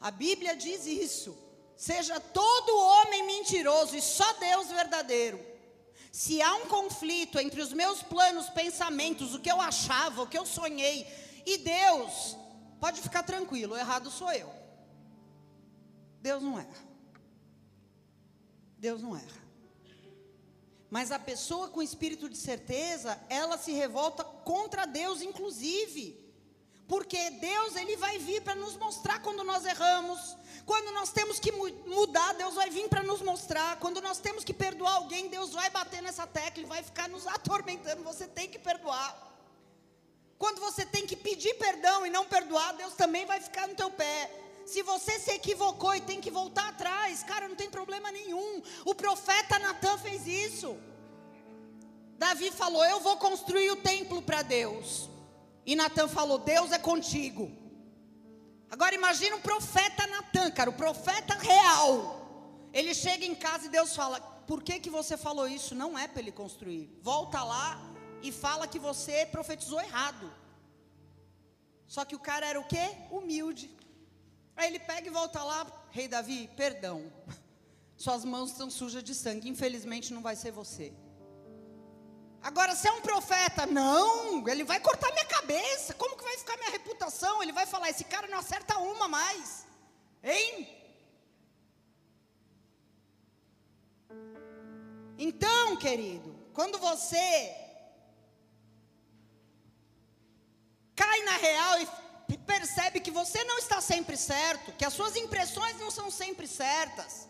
A 0.01 0.11
Bíblia 0.11 0.57
diz 0.57 0.85
isso. 0.85 1.37
Seja 1.77 2.19
todo 2.19 2.77
homem 2.77 3.25
mentiroso 3.25 3.95
e 3.95 4.01
só 4.01 4.33
Deus 4.33 4.67
verdadeiro. 4.67 5.39
Se 6.11 6.41
há 6.41 6.55
um 6.55 6.67
conflito 6.67 7.39
entre 7.39 7.61
os 7.61 7.73
meus 7.73 8.01
planos, 8.01 8.49
pensamentos, 8.49 9.33
o 9.33 9.39
que 9.39 9.51
eu 9.51 9.61
achava, 9.61 10.21
o 10.21 10.27
que 10.27 10.37
eu 10.37 10.45
sonhei, 10.45 11.07
e 11.45 11.57
Deus, 11.57 12.35
pode 12.79 13.01
ficar 13.01 13.23
tranquilo, 13.23 13.77
errado 13.77 14.09
sou 14.11 14.31
eu. 14.31 14.51
Deus 16.21 16.41
não 16.41 16.59
erra. 16.59 16.87
Deus 18.77 19.01
não 19.01 19.15
erra. 19.15 19.47
Mas 20.89 21.11
a 21.11 21.19
pessoa 21.19 21.67
com 21.67 21.81
espírito 21.81 22.29
de 22.29 22.37
certeza, 22.37 23.19
ela 23.29 23.57
se 23.57 23.71
revolta 23.71 24.23
contra 24.23 24.85
Deus, 24.85 25.21
inclusive. 25.21 26.26
Porque 26.87 27.29
Deus, 27.31 27.75
Ele 27.75 27.97
vai 27.97 28.17
vir 28.17 28.41
para 28.41 28.55
nos 28.55 28.77
mostrar 28.77 29.19
quando 29.19 29.43
nós 29.43 29.65
erramos. 29.65 30.37
Quando 30.65 30.91
nós 30.91 31.11
temos 31.11 31.39
que 31.39 31.51
mudar, 31.51 32.33
Deus 32.33 32.55
vai 32.55 32.69
vir 32.69 32.87
para 32.87 33.03
nos 33.03 33.21
mostrar. 33.21 33.77
Quando 33.77 34.01
nós 34.01 34.19
temos 34.19 34.43
que 34.43 34.53
perdoar 34.53 34.95
alguém, 34.95 35.27
Deus 35.27 35.51
vai 35.51 35.69
bater 35.69 36.01
nessa 36.01 36.25
tecla 36.25 36.63
e 36.63 36.65
vai 36.65 36.81
ficar 36.83 37.09
nos 37.09 37.27
atormentando. 37.37 38.03
Você 38.03 38.25
tem 38.27 38.49
que 38.49 38.57
perdoar. 38.57 39.25
Quando 40.37 40.59
você 40.59 40.85
tem 40.85 41.05
que 41.05 41.15
pedir 41.15 41.55
perdão 41.55 42.05
e 42.05 42.09
não 42.09 42.25
perdoar, 42.25 42.73
Deus 42.73 42.93
também 42.93 43.25
vai 43.25 43.41
ficar 43.41 43.67
no 43.67 43.75
teu 43.75 43.89
pé. 43.89 44.31
Se 44.65 44.81
você 44.81 45.17
se 45.19 45.31
equivocou 45.31 45.95
e 45.95 46.01
tem 46.01 46.21
que 46.21 46.29
voltar 46.29 46.69
atrás, 46.69 47.23
cara, 47.23 47.47
não 47.47 47.55
tem 47.55 47.69
problema 47.69 48.11
nenhum. 48.11 48.61
O 48.85 48.93
profeta 48.93 49.57
Natan 49.59 49.97
fez 49.97 50.27
isso. 50.27 50.77
Davi 52.17 52.51
falou: 52.51 52.83
Eu 52.85 52.99
vou 52.99 53.17
construir 53.17 53.71
o 53.71 53.77
templo 53.77 54.21
para 54.21 54.41
Deus. 54.41 55.09
E 55.67 55.75
Natan 55.75 56.07
falou: 56.07 56.39
Deus 56.39 56.71
é 56.71 56.79
contigo. 56.79 57.51
Agora 58.71 58.95
imagina 58.95 59.35
o 59.35 59.41
profeta 59.41 60.07
Natan, 60.07 60.49
cara, 60.51 60.69
o 60.69 60.79
profeta 60.85 61.33
real. 61.35 62.69
Ele 62.73 62.93
chega 62.93 63.25
em 63.25 63.35
casa 63.35 63.65
e 63.65 63.69
Deus 63.77 63.93
fala: 63.93 64.21
Por 64.21 64.63
que, 64.63 64.79
que 64.79 64.89
você 64.89 65.17
falou 65.17 65.45
isso? 65.45 65.75
Não 65.75 65.99
é 65.99 66.07
para 66.07 66.21
ele 66.21 66.31
construir. 66.31 66.89
Volta 67.01 67.43
lá 67.43 67.69
e 68.23 68.31
fala 68.31 68.65
que 68.65 68.79
você 68.79 69.25
profetizou 69.25 69.81
errado. 69.81 70.33
Só 71.85 72.05
que 72.05 72.15
o 72.15 72.19
cara 72.19 72.45
era 72.47 72.59
o 72.59 72.67
quê? 72.67 72.85
Humilde. 73.11 73.69
Aí 74.55 74.67
ele 74.69 74.79
pega 74.79 75.07
e 75.07 75.11
volta 75.11 75.43
lá, 75.43 75.67
rei 75.91 76.07
Davi, 76.07 76.49
perdão. 76.55 77.11
Suas 77.97 78.23
mãos 78.23 78.51
estão 78.51 78.69
sujas 78.69 79.03
de 79.03 79.13
sangue, 79.13 79.49
infelizmente 79.49 80.13
não 80.13 80.21
vai 80.21 80.35
ser 80.35 80.51
você. 80.51 80.93
Agora, 82.49 82.73
se 82.77 82.87
é 82.87 82.91
um 82.93 83.01
profeta, 83.01 83.65
não, 83.65 84.47
ele 84.47 84.63
vai 84.63 84.79
cortar 84.79 85.11
minha 85.11 85.25
cabeça. 85.25 85.93
Como 85.93 86.15
que 86.15 86.23
vai 86.23 86.37
ficar 86.37 86.55
minha 86.55 86.69
reputação? 86.71 87.43
Ele 87.43 87.51
vai 87.51 87.65
falar: 87.65 87.89
esse 87.89 88.05
cara 88.05 88.25
não 88.29 88.37
acerta 88.37 88.77
uma 88.77 89.05
mais. 89.05 89.65
Hein? 90.23 90.65
Então, 95.17 95.75
querido, 95.75 96.33
quando 96.53 96.77
você 96.77 97.53
cai 100.95 101.19
na 101.23 101.35
real 101.35 101.73
e 102.29 102.37
percebe 102.37 103.01
que 103.01 103.11
você 103.11 103.43
não 103.43 103.57
está 103.57 103.81
sempre 103.81 104.15
certo, 104.15 104.71
que 104.71 104.85
as 104.85 104.93
suas 104.93 105.17
impressões 105.17 105.77
não 105.77 105.91
são 105.91 106.09
sempre 106.09 106.47
certas, 106.47 107.27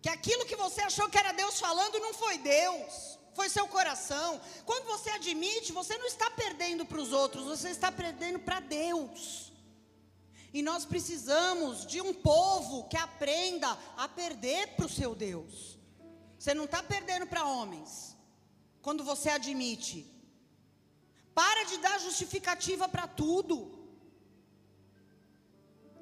que 0.00 0.08
aquilo 0.08 0.46
que 0.46 0.56
você 0.56 0.80
achou 0.80 1.10
que 1.10 1.18
era 1.18 1.32
Deus 1.32 1.60
falando 1.60 2.00
não 2.00 2.14
foi 2.14 2.38
Deus, 2.38 3.13
foi 3.34 3.48
seu 3.48 3.66
coração. 3.68 4.40
Quando 4.64 4.86
você 4.86 5.10
admite, 5.10 5.72
você 5.72 5.98
não 5.98 6.06
está 6.06 6.30
perdendo 6.30 6.86
para 6.86 7.00
os 7.00 7.12
outros, 7.12 7.44
você 7.44 7.70
está 7.70 7.90
perdendo 7.90 8.38
para 8.38 8.60
Deus. 8.60 9.52
E 10.52 10.62
nós 10.62 10.84
precisamos 10.84 11.84
de 11.84 12.00
um 12.00 12.14
povo 12.14 12.88
que 12.88 12.96
aprenda 12.96 13.76
a 13.96 14.08
perder 14.08 14.68
para 14.76 14.86
o 14.86 14.88
seu 14.88 15.14
Deus. 15.14 15.76
Você 16.38 16.54
não 16.54 16.64
está 16.64 16.82
perdendo 16.82 17.26
para 17.26 17.46
homens. 17.46 18.16
Quando 18.80 19.02
você 19.02 19.30
admite. 19.30 20.06
Para 21.34 21.64
de 21.64 21.78
dar 21.78 21.98
justificativa 21.98 22.88
para 22.88 23.08
tudo. 23.08 23.56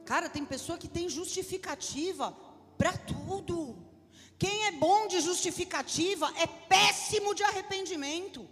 Cara, 0.04 0.28
tem 0.28 0.44
pessoa 0.44 0.76
que 0.76 0.88
tem 0.88 1.08
justificativa 1.08 2.36
para 2.76 2.92
tudo. 2.92 3.91
Quem 4.38 4.66
é 4.66 4.72
bom 4.72 5.06
de 5.06 5.20
justificativa 5.20 6.32
é 6.36 6.46
péssimo 6.46 7.34
de 7.34 7.42
arrependimento. 7.42 8.48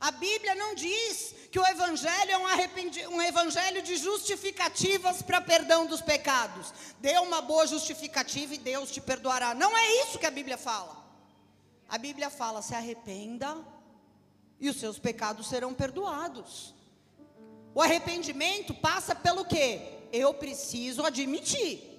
A 0.00 0.12
Bíblia 0.12 0.54
não 0.54 0.74
diz 0.74 1.34
que 1.50 1.58
o 1.58 1.66
Evangelho 1.66 2.30
é 2.30 2.38
um, 2.38 3.16
um 3.16 3.22
evangelho 3.22 3.82
de 3.82 3.96
justificativas 3.96 5.22
para 5.22 5.40
perdão 5.40 5.86
dos 5.86 6.00
pecados. 6.00 6.72
Dê 7.00 7.18
uma 7.18 7.40
boa 7.40 7.66
justificativa 7.66 8.54
e 8.54 8.58
Deus 8.58 8.92
te 8.92 9.00
perdoará. 9.00 9.54
Não 9.54 9.76
é 9.76 10.02
isso 10.02 10.18
que 10.18 10.26
a 10.26 10.30
Bíblia 10.30 10.56
fala. 10.56 11.04
A 11.88 11.98
Bíblia 11.98 12.30
fala: 12.30 12.62
se 12.62 12.74
arrependa 12.74 13.56
e 14.60 14.68
os 14.68 14.78
seus 14.78 14.98
pecados 14.98 15.48
serão 15.48 15.74
perdoados. 15.74 16.74
O 17.74 17.82
arrependimento 17.82 18.74
passa 18.74 19.14
pelo 19.14 19.44
quê? 19.44 19.80
Eu 20.12 20.32
preciso 20.34 21.04
admitir. 21.04 21.97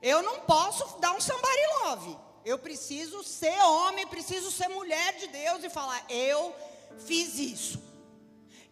Eu 0.00 0.22
não 0.22 0.40
posso 0.40 0.98
dar 0.98 1.12
um 1.12 1.20
somebody 1.20 1.62
love. 1.82 2.18
Eu 2.44 2.58
preciso 2.58 3.22
ser 3.22 3.58
homem, 3.62 4.06
preciso 4.06 4.50
ser 4.50 4.68
mulher 4.68 5.16
de 5.16 5.26
Deus 5.28 5.64
e 5.64 5.70
falar: 5.70 6.04
eu 6.08 6.54
fiz 6.98 7.38
isso. 7.38 7.82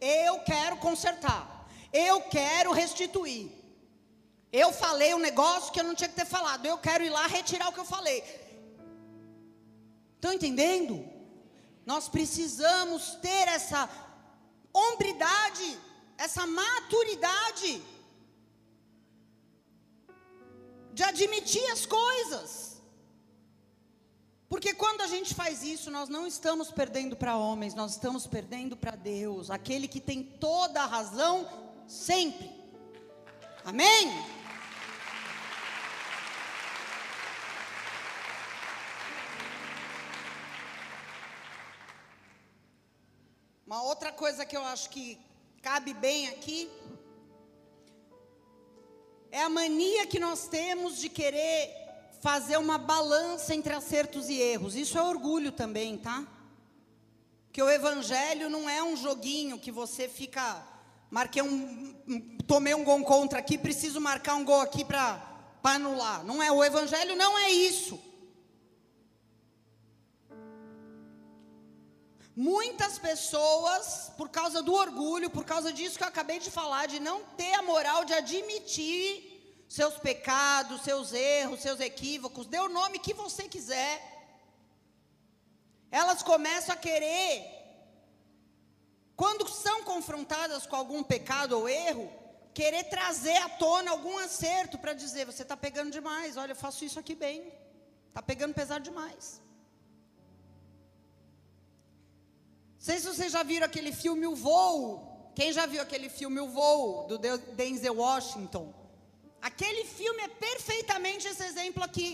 Eu 0.00 0.40
quero 0.40 0.76
consertar. 0.76 1.66
Eu 1.92 2.20
quero 2.22 2.72
restituir. 2.72 3.50
Eu 4.52 4.72
falei 4.72 5.14
um 5.14 5.18
negócio 5.18 5.72
que 5.72 5.80
eu 5.80 5.84
não 5.84 5.94
tinha 5.94 6.08
que 6.08 6.14
ter 6.14 6.26
falado. 6.26 6.64
Eu 6.64 6.78
quero 6.78 7.04
ir 7.04 7.10
lá 7.10 7.26
retirar 7.26 7.68
o 7.68 7.72
que 7.72 7.80
eu 7.80 7.84
falei. 7.84 8.22
Estão 10.14 10.32
entendendo? 10.32 11.04
Nós 11.84 12.08
precisamos 12.08 13.16
ter 13.16 13.48
essa 13.48 13.88
hombridade, 14.72 15.78
essa 16.18 16.46
maturidade 16.46 17.82
de 20.96 21.02
admitir 21.02 21.66
as 21.72 21.84
coisas. 21.84 22.80
Porque 24.48 24.72
quando 24.72 25.02
a 25.02 25.06
gente 25.06 25.34
faz 25.34 25.62
isso, 25.62 25.90
nós 25.90 26.08
não 26.08 26.26
estamos 26.26 26.70
perdendo 26.70 27.14
para 27.14 27.36
homens, 27.36 27.74
nós 27.74 27.90
estamos 27.92 28.26
perdendo 28.26 28.74
para 28.78 28.96
Deus, 28.96 29.50
aquele 29.50 29.86
que 29.88 30.00
tem 30.00 30.22
toda 30.22 30.80
a 30.80 30.86
razão 30.86 31.46
sempre. 31.86 32.50
Amém? 33.62 34.04
Uma 43.66 43.82
outra 43.82 44.10
coisa 44.10 44.46
que 44.46 44.56
eu 44.56 44.64
acho 44.64 44.88
que 44.88 45.18
cabe 45.60 45.92
bem 45.92 46.28
aqui 46.28 46.70
é 49.30 49.42
a 49.42 49.48
mania 49.48 50.06
que 50.06 50.18
nós 50.18 50.48
temos 50.48 50.98
de 50.98 51.08
querer 51.08 51.70
fazer 52.20 52.56
uma 52.56 52.78
balança 52.78 53.54
entre 53.54 53.72
acertos 53.72 54.28
e 54.28 54.40
erros. 54.40 54.74
Isso 54.74 54.98
é 54.98 55.02
orgulho 55.02 55.52
também, 55.52 55.98
tá? 55.98 56.26
Que 57.52 57.62
o 57.62 57.70
evangelho 57.70 58.50
não 58.50 58.68
é 58.68 58.82
um 58.82 58.96
joguinho 58.96 59.58
que 59.58 59.70
você 59.70 60.08
fica 60.08 60.64
marquei 61.10 61.42
um, 61.42 61.94
tomei 62.46 62.74
um 62.74 62.84
gol 62.84 63.02
contra 63.04 63.38
aqui, 63.38 63.56
preciso 63.56 64.00
marcar 64.00 64.34
um 64.34 64.44
gol 64.44 64.60
aqui 64.60 64.84
para 64.84 65.22
anular. 65.62 66.24
Não 66.24 66.42
é 66.42 66.50
o 66.50 66.64
evangelho, 66.64 67.16
não 67.16 67.38
é 67.38 67.50
isso. 67.50 67.98
Muitas 72.36 72.98
pessoas, 72.98 74.12
por 74.14 74.28
causa 74.28 74.62
do 74.62 74.74
orgulho, 74.74 75.30
por 75.30 75.42
causa 75.42 75.72
disso 75.72 75.96
que 75.96 76.04
eu 76.04 76.08
acabei 76.08 76.38
de 76.38 76.50
falar, 76.50 76.86
de 76.86 77.00
não 77.00 77.24
ter 77.40 77.54
a 77.54 77.62
moral 77.62 78.04
de 78.04 78.12
admitir 78.12 79.64
seus 79.66 79.96
pecados, 79.98 80.82
seus 80.82 81.14
erros, 81.14 81.62
seus 81.62 81.80
equívocos, 81.80 82.46
dê 82.46 82.58
o 82.58 82.68
nome 82.68 82.98
que 82.98 83.14
você 83.14 83.48
quiser. 83.48 83.94
Elas 85.90 86.22
começam 86.22 86.74
a 86.74 86.78
querer, 86.78 87.42
quando 89.16 89.48
são 89.48 89.82
confrontadas 89.84 90.66
com 90.66 90.76
algum 90.76 91.02
pecado 91.02 91.58
ou 91.58 91.66
erro, 91.66 92.12
querer 92.52 92.84
trazer 92.84 93.38
à 93.38 93.48
tona 93.48 93.92
algum 93.92 94.18
acerto 94.18 94.76
para 94.76 94.92
dizer: 94.92 95.24
você 95.24 95.42
está 95.42 95.56
pegando 95.56 95.90
demais, 95.90 96.36
olha, 96.36 96.52
eu 96.52 96.56
faço 96.56 96.84
isso 96.84 96.98
aqui 96.98 97.14
bem, 97.14 97.50
está 98.08 98.20
pegando 98.20 98.52
pesado 98.52 98.84
demais. 98.84 99.40
Sei 102.86 103.00
se 103.00 103.06
vocês 103.12 103.32
já 103.32 103.42
viram 103.42 103.66
aquele 103.66 103.90
filme 103.90 104.28
O 104.28 104.36
Voo. 104.36 105.32
Quem 105.34 105.52
já 105.52 105.66
viu 105.66 105.82
aquele 105.82 106.08
filme 106.08 106.38
O 106.38 106.48
Voo, 106.48 107.08
do 107.08 107.18
Denzel 107.18 107.96
Washington? 107.96 108.72
Aquele 109.42 109.84
filme 109.84 110.22
é 110.22 110.28
perfeitamente 110.28 111.26
esse 111.26 111.42
exemplo 111.42 111.82
aqui. 111.82 112.10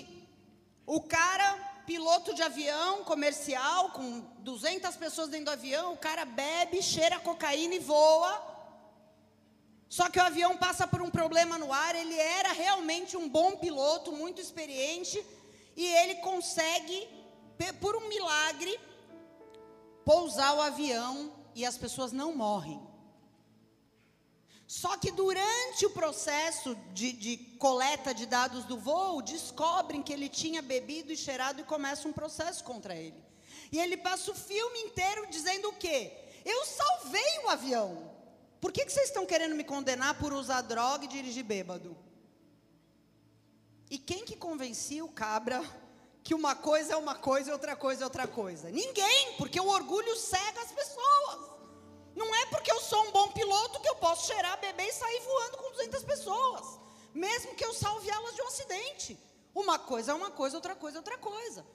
O 0.87 1.03
cara, 1.03 1.49
piloto 1.85 2.35
de 2.35 2.43
avião 2.43 3.05
comercial, 3.05 3.91
com 3.91 4.21
200 4.39 4.97
pessoas 4.97 5.29
dentro 5.29 5.47
do 5.47 5.51
avião, 5.51 5.93
o 5.93 5.99
cara 5.99 6.25
bebe, 6.25 6.81
cheira 6.83 7.21
cocaína 7.21 7.75
e 7.75 7.79
voa. 7.79 8.33
Só 9.91 10.09
que 10.09 10.19
o 10.19 10.23
avião 10.23 10.57
passa 10.57 10.87
por 10.87 11.03
um 11.03 11.11
problema 11.11 11.59
no 11.59 11.71
ar. 11.71 11.95
Ele 11.95 12.19
era 12.19 12.53
realmente 12.53 13.15
um 13.15 13.29
bom 13.29 13.59
piloto, 13.59 14.11
muito 14.11 14.41
experiente, 14.41 15.23
e 15.77 15.85
ele 15.85 16.15
consegue, 16.17 17.07
por 17.79 17.95
um 17.95 18.09
milagre, 18.09 18.81
pousar 20.05 20.55
o 20.55 20.61
avião 20.61 21.33
e 21.55 21.65
as 21.65 21.77
pessoas 21.77 22.13
não 22.13 22.35
morrem. 22.35 22.81
Só 24.67 24.97
que 24.97 25.11
durante 25.11 25.85
o 25.85 25.91
processo 25.91 26.75
de, 26.95 27.13
de, 27.13 27.37
coleta 27.59 28.15
de 28.15 28.25
dados 28.25 28.65
do 28.65 28.79
voo, 28.79 29.21
descobrem 29.21 30.03
que 30.03 30.13
ele 30.13 30.31
tinha 30.31 30.63
bebido 30.63 31.13
e 31.13 31.17
cheirado 31.17 31.61
e 31.61 31.65
começa 31.65 32.09
um 32.09 32.13
processo 32.13 32.65
contra 32.65 32.95
ele. 32.95 33.23
E 33.71 33.79
ele 33.79 33.99
passa 33.99 34.31
o 34.31 34.35
filme 34.35 34.79
inteiro 34.81 35.27
dizendo 35.29 35.69
o 35.69 35.75
quê? 35.75 36.13
Eu 36.45 36.65
salvei 36.65 37.39
o 37.45 37.51
avião. 37.51 38.11
Por 38.63 38.73
que, 38.73 38.85
que 38.85 38.93
vocês 38.93 39.09
estão 39.09 39.27
querendo 39.27 39.55
me 39.55 39.65
condenar 39.65 40.19
por 40.19 40.33
usar 40.33 40.63
droga 40.63 41.05
e 41.05 41.09
dirigir 41.09 41.45
bêbado? 41.45 41.97
E 43.91 43.99
quem 43.99 44.25
que 44.25 44.37
convencia 44.37 45.05
o 45.05 45.13
cabra 45.13 45.63
que 46.25 46.35
uma 46.35 46.55
coisa 46.55 46.95
é 46.95 46.97
uma 46.97 47.15
coisa 47.15 47.51
e 47.51 47.53
outra 47.53 47.75
coisa 47.75 48.03
é 48.03 48.05
outra 48.05 48.27
coisa? 48.27 48.71
Ninguém, 48.71 49.35
porque 49.37 49.61
o 49.61 49.69
orgulho 49.69 50.17
cega 50.17 50.61
as 50.61 50.73
pessoas. 50.73 51.51
Não 52.15 52.35
é 52.35 52.47
porque 52.47 52.71
eu 52.71 52.81
sou 52.81 53.03
um 53.07 53.11
bom 53.11 53.29
piloto 53.33 53.81
que 53.81 53.89
eu 53.89 53.97
posso 53.97 54.27
cheirar, 54.27 54.61
beber 54.61 54.89
e 54.89 54.93
sair 54.93 55.21
voando 55.21 55.57
com 55.57 55.71
200 55.73 56.05
pessoas. 56.05 56.79
Mesmo 57.15 57.55
que 57.55 57.65
eu 57.65 57.73
salve 57.73 58.09
elas 58.11 58.35
de 58.35 58.43
um 58.43 58.49
acidente. 58.49 59.19
Uma 59.55 59.79
coisa 59.79 60.13
é 60.13 60.15
uma 60.15 60.31
coisa, 60.31 60.57
outra 60.57 60.75
coisa 60.75 60.99
é 60.99 61.01
outra 61.01 61.19
coisa. 61.19 61.67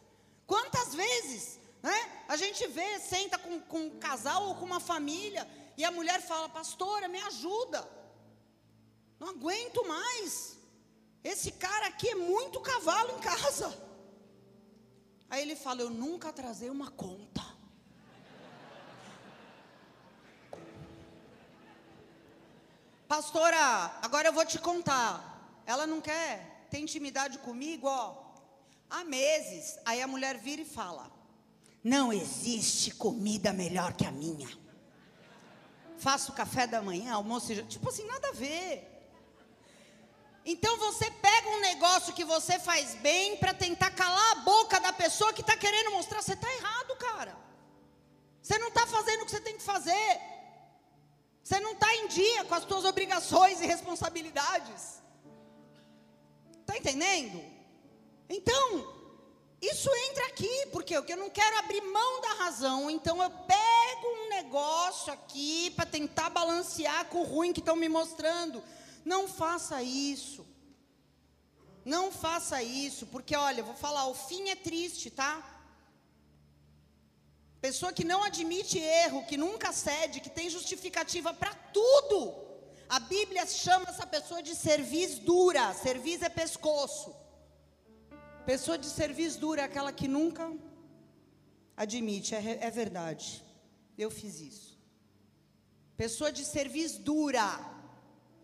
Quantas 0.45 0.95
vezes 0.95 1.59
Né? 1.81 2.23
A 2.27 2.35
gente 2.35 2.65
vê, 2.67 2.99
senta 2.99 3.37
com, 3.37 3.59
com 3.61 3.79
um 3.79 3.99
casal 3.99 4.47
ou 4.47 4.55
com 4.55 4.65
uma 4.65 4.79
família, 4.79 5.47
e 5.77 5.85
a 5.85 5.91
mulher 5.91 6.21
fala: 6.21 6.49
Pastora, 6.49 7.07
me 7.07 7.19
ajuda. 7.19 7.87
Não 9.19 9.29
aguento 9.29 9.85
mais. 9.87 10.57
Esse 11.23 11.51
cara 11.51 11.87
aqui 11.87 12.09
é 12.09 12.15
muito 12.15 12.59
cavalo 12.59 13.17
em 13.17 13.19
casa. 13.19 13.86
Aí 15.29 15.41
ele 15.41 15.55
fala: 15.55 15.81
Eu 15.81 15.89
nunca 15.89 16.31
trazei 16.31 16.69
uma 16.69 16.89
conta. 16.89 17.45
Pastora, 23.07 23.57
agora 24.01 24.27
eu 24.27 24.33
vou 24.33 24.45
te 24.45 24.59
contar. 24.59 25.61
Ela 25.65 25.87
não 25.87 26.01
quer 26.01 26.67
ter 26.69 26.79
intimidade 26.79 27.37
comigo, 27.39 27.87
ó. 27.87 28.27
Há 28.89 29.03
meses. 29.03 29.79
Aí 29.85 30.01
a 30.01 30.07
mulher 30.07 30.37
vira 30.37 30.61
e 30.61 30.65
fala: 30.65 31.11
Não 31.83 32.11
existe 32.11 32.91
comida 32.91 33.53
melhor 33.53 33.93
que 33.93 34.05
a 34.05 34.11
minha. 34.11 34.49
Faço 35.97 36.33
café 36.33 36.67
da 36.67 36.81
manhã, 36.81 37.13
almoço 37.13 37.51
e 37.51 37.63
Tipo 37.63 37.89
assim, 37.89 38.05
nada 38.05 38.29
a 38.29 38.33
ver. 38.33 38.96
Então 40.51 40.77
você 40.77 41.11
pega 41.11 41.49
um 41.49 41.59
negócio 41.59 42.13
que 42.13 42.23
você 42.23 42.57
faz 42.57 42.95
bem 42.95 43.35
para 43.35 43.53
tentar 43.53 43.91
calar 43.91 44.31
a 44.31 44.41
boca 44.51 44.79
da 44.79 44.93
pessoa 44.93 45.33
que 45.33 45.41
está 45.41 45.57
querendo 45.57 45.91
mostrar. 45.91 46.21
Você 46.21 46.35
está 46.35 46.49
errado, 46.53 46.95
cara. 46.95 47.37
Você 48.41 48.57
não 48.57 48.69
está 48.69 48.87
fazendo 48.87 49.23
o 49.23 49.25
que 49.25 49.31
você 49.31 49.41
tem 49.41 49.57
que 49.57 49.63
fazer. 49.63 50.21
Você 51.43 51.59
não 51.59 51.73
está 51.73 51.93
em 51.95 52.07
dia 52.07 52.45
com 52.45 52.55
as 52.55 52.63
suas 52.63 52.85
obrigações 52.85 53.59
e 53.59 53.65
responsabilidades. 53.65 55.01
Está 56.61 56.77
entendendo? 56.77 57.43
Então, 58.29 58.93
isso 59.61 59.89
entra 60.09 60.27
aqui, 60.27 60.67
porque 60.71 60.95
eu 60.95 61.17
não 61.17 61.29
quero 61.29 61.57
abrir 61.57 61.81
mão 61.81 62.21
da 62.21 62.33
razão, 62.45 62.89
então 62.89 63.21
eu 63.21 63.29
pego 63.29 64.07
um 64.15 64.29
negócio 64.29 65.11
aqui 65.11 65.71
para 65.71 65.85
tentar 65.85 66.29
balancear 66.29 67.05
com 67.07 67.19
o 67.19 67.23
ruim 67.23 67.51
que 67.51 67.59
estão 67.59 67.75
me 67.75 67.89
mostrando. 67.89 68.63
Não 69.11 69.23
faça 69.41 69.77
isso. 69.81 70.43
Não 71.93 72.05
faça 72.23 72.57
isso, 72.61 73.03
porque 73.13 73.35
olha, 73.49 73.67
vou 73.69 73.77
falar, 73.85 74.05
o 74.07 74.15
fim 74.29 74.49
é 74.49 74.55
triste, 74.69 75.09
tá? 75.09 75.33
Pessoa 77.67 77.93
que 77.97 78.03
não 78.11 78.21
admite 78.29 78.77
erro, 78.77 79.25
que 79.29 79.37
nunca 79.45 79.71
cede, 79.71 80.19
que 80.25 80.35
tem 80.39 80.49
justificativa 80.49 81.33
para 81.33 81.53
tudo. 81.77 82.19
A 82.89 82.99
Bíblia 82.99 83.45
chama 83.45 83.89
essa 83.89 84.05
pessoa 84.15 84.41
de 84.43 84.53
cerviz 84.55 85.17
dura. 85.19 85.73
Cerviz 85.73 86.21
é 86.21 86.29
pescoço. 86.41 87.15
Pessoa 88.45 88.77
de 88.77 88.89
cerviz 88.99 89.37
dura 89.37 89.61
é 89.61 89.65
aquela 89.65 89.93
que 89.93 90.07
nunca 90.17 90.45
admite, 91.85 92.35
é, 92.35 92.59
é 92.67 92.69
verdade. 92.69 93.43
Eu 93.97 94.11
fiz 94.19 94.41
isso. 94.51 94.77
Pessoa 95.95 96.31
de 96.31 96.43
cerviz 96.45 96.97
dura 97.09 97.76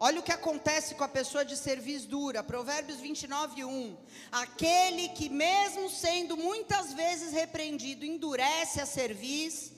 Olha 0.05 0.19
o 0.19 0.23
que 0.27 0.33
acontece 0.33 0.95
com 0.95 1.05
a 1.05 1.07
pessoa 1.07 1.45
de 1.45 1.55
serviço 1.55 2.09
dura. 2.09 2.43
Provérbios 2.43 2.99
29, 2.99 3.63
1. 3.63 3.97
Aquele 4.33 5.07
que, 5.17 5.29
mesmo 5.29 5.89
sendo 5.89 6.35
muitas 6.35 6.91
vezes 6.91 7.31
repreendido, 7.31 8.03
endurece 8.03 8.81
a 8.81 8.85
cerviz, 8.85 9.71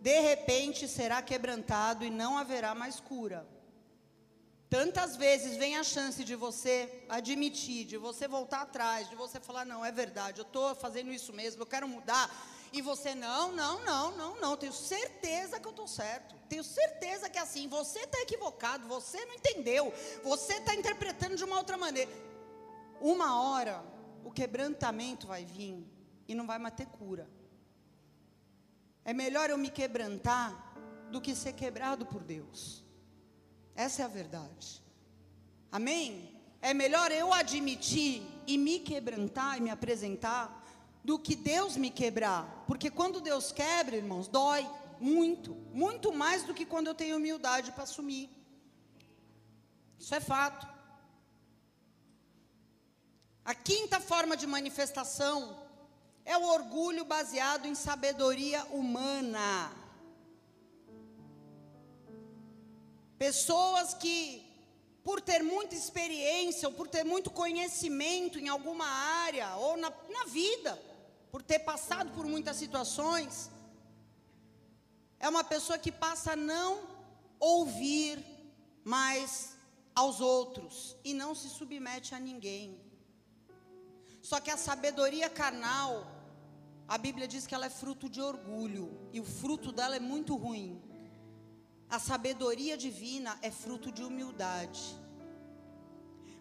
de 0.00 0.20
repente 0.20 0.88
será 0.88 1.20
quebrantado 1.20 2.02
e 2.02 2.08
não 2.08 2.38
haverá 2.38 2.74
mais 2.74 2.98
cura. 2.98 3.46
Tantas 4.70 5.16
vezes 5.16 5.58
vem 5.58 5.76
a 5.76 5.84
chance 5.84 6.24
de 6.24 6.34
você 6.34 7.04
admitir, 7.06 7.84
de 7.84 7.98
você 7.98 8.26
voltar 8.26 8.62
atrás, 8.62 9.10
de 9.10 9.16
você 9.16 9.38
falar: 9.38 9.66
não, 9.66 9.84
é 9.84 9.92
verdade, 9.92 10.40
eu 10.40 10.46
estou 10.46 10.74
fazendo 10.74 11.12
isso 11.12 11.30
mesmo, 11.30 11.60
eu 11.60 11.66
quero 11.66 11.86
mudar. 11.86 12.26
E 12.72 12.80
você, 12.80 13.14
não, 13.14 13.52
não, 13.52 13.84
não, 13.84 14.16
não, 14.16 14.40
não, 14.40 14.56
tenho 14.56 14.72
certeza 14.72 15.60
que 15.60 15.66
eu 15.66 15.70
estou 15.70 15.86
certo. 15.86 16.34
Tenho 16.48 16.64
certeza 16.64 17.28
que 17.28 17.38
é 17.38 17.42
assim. 17.42 17.68
Você 17.68 18.00
está 18.00 18.18
equivocado, 18.20 18.88
você 18.88 19.24
não 19.26 19.34
entendeu. 19.34 19.92
Você 20.24 20.54
está 20.54 20.74
interpretando 20.74 21.36
de 21.36 21.44
uma 21.44 21.58
outra 21.58 21.76
maneira. 21.76 22.10
Uma 23.00 23.42
hora, 23.42 23.84
o 24.24 24.30
quebrantamento 24.30 25.26
vai 25.26 25.44
vir 25.44 25.86
e 26.26 26.34
não 26.34 26.46
vai 26.46 26.58
mais 26.58 26.74
ter 26.74 26.86
cura. 26.86 27.28
É 29.04 29.12
melhor 29.12 29.50
eu 29.50 29.58
me 29.58 29.68
quebrantar 29.68 30.74
do 31.10 31.20
que 31.20 31.34
ser 31.34 31.52
quebrado 31.52 32.06
por 32.06 32.22
Deus. 32.22 32.82
Essa 33.74 34.02
é 34.02 34.04
a 34.04 34.08
verdade. 34.08 34.82
Amém? 35.70 36.40
É 36.62 36.72
melhor 36.72 37.10
eu 37.10 37.34
admitir 37.34 38.22
e 38.46 38.56
me 38.56 38.78
quebrantar 38.78 39.58
e 39.58 39.60
me 39.60 39.70
apresentar 39.70 40.61
do 41.04 41.18
que 41.18 41.34
Deus 41.34 41.76
me 41.76 41.90
quebrar. 41.90 42.64
Porque 42.66 42.90
quando 42.90 43.20
Deus 43.20 43.50
quebra, 43.52 43.96
irmãos, 43.96 44.28
dói 44.28 44.68
muito, 45.00 45.54
muito 45.72 46.12
mais 46.12 46.44
do 46.44 46.54
que 46.54 46.64
quando 46.64 46.86
eu 46.86 46.94
tenho 46.94 47.16
humildade 47.16 47.72
para 47.72 47.82
assumir. 47.82 48.30
Isso 49.98 50.14
é 50.14 50.20
fato. 50.20 50.66
A 53.44 53.54
quinta 53.54 53.98
forma 53.98 54.36
de 54.36 54.46
manifestação 54.46 55.60
é 56.24 56.36
o 56.36 56.44
orgulho 56.44 57.04
baseado 57.04 57.66
em 57.66 57.74
sabedoria 57.74 58.64
humana. 58.66 59.72
Pessoas 63.18 63.94
que, 63.94 64.44
por 65.02 65.20
ter 65.20 65.42
muita 65.42 65.74
experiência, 65.74 66.68
ou 66.68 66.74
por 66.74 66.86
ter 66.86 67.04
muito 67.04 67.30
conhecimento 67.30 68.38
em 68.38 68.48
alguma 68.48 68.86
área, 68.86 69.56
ou 69.56 69.76
na, 69.76 69.92
na 70.08 70.24
vida, 70.26 70.80
por 71.32 71.42
ter 71.42 71.60
passado 71.60 72.12
por 72.16 72.26
muitas 72.26 72.56
situações, 72.56 73.50
é 75.18 75.26
uma 75.26 75.42
pessoa 75.42 75.78
que 75.78 75.90
passa 75.90 76.32
a 76.32 76.36
não 76.36 76.70
ouvir 77.40 78.22
mais 78.84 79.56
aos 79.94 80.20
outros 80.20 80.94
e 81.02 81.14
não 81.14 81.34
se 81.34 81.48
submete 81.48 82.14
a 82.14 82.20
ninguém. 82.20 82.78
Só 84.20 84.40
que 84.40 84.50
a 84.50 84.58
sabedoria 84.58 85.30
carnal, 85.30 86.06
a 86.86 86.98
Bíblia 86.98 87.26
diz 87.26 87.46
que 87.46 87.54
ela 87.54 87.66
é 87.66 87.70
fruto 87.70 88.10
de 88.10 88.20
orgulho 88.20 88.86
e 89.10 89.18
o 89.18 89.24
fruto 89.24 89.72
dela 89.72 89.96
é 89.96 90.00
muito 90.00 90.36
ruim. 90.36 90.82
A 91.88 91.98
sabedoria 91.98 92.76
divina 92.76 93.38
é 93.40 93.50
fruto 93.50 93.90
de 93.90 94.04
humildade. 94.04 94.82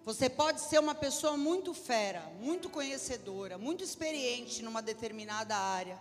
Você 0.04 0.28
pode 0.28 0.62
ser 0.62 0.80
uma 0.80 0.95
pessoa 0.95 1.38
muito 1.38 1.74
fera, 1.76 2.22
muito 2.39 2.70
conhecedora, 2.70 3.58
muito 3.58 3.84
experiente 3.84 4.64
numa 4.64 4.82
determinada 4.82 5.56
área. 5.56 5.99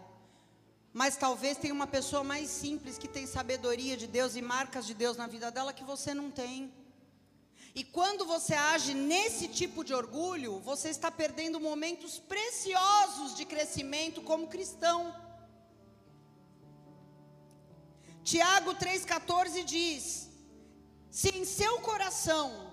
Mas 0.92 1.16
talvez 1.16 1.58
tenha 1.58 1.74
uma 1.74 1.86
pessoa 1.86 2.24
mais 2.24 2.48
simples 2.48 2.96
que 2.96 3.06
tem 3.06 3.26
sabedoria 3.26 3.96
de 3.98 4.06
Deus 4.06 4.36
e 4.36 4.42
marcas 4.42 4.86
de 4.86 4.94
Deus 4.94 5.18
na 5.18 5.26
vida 5.26 5.50
dela 5.50 5.74
que 5.74 5.84
você 5.84 6.14
não 6.14 6.30
tem. 6.30 6.72
E 7.74 7.84
quando 7.84 8.24
você 8.24 8.54
age 8.54 8.94
nesse 8.94 9.46
tipo 9.46 9.84
de 9.84 9.92
orgulho, 9.92 10.58
você 10.60 10.88
está 10.88 11.10
perdendo 11.10 11.60
momentos 11.60 12.18
preciosos 12.18 13.36
de 13.36 13.44
crescimento 13.44 14.22
como 14.22 14.48
cristão. 14.48 15.14
Tiago 18.24 18.74
3,14 18.74 19.62
diz: 19.62 20.28
Se 21.10 21.28
em 21.36 21.44
seu 21.44 21.78
coração 21.80 22.69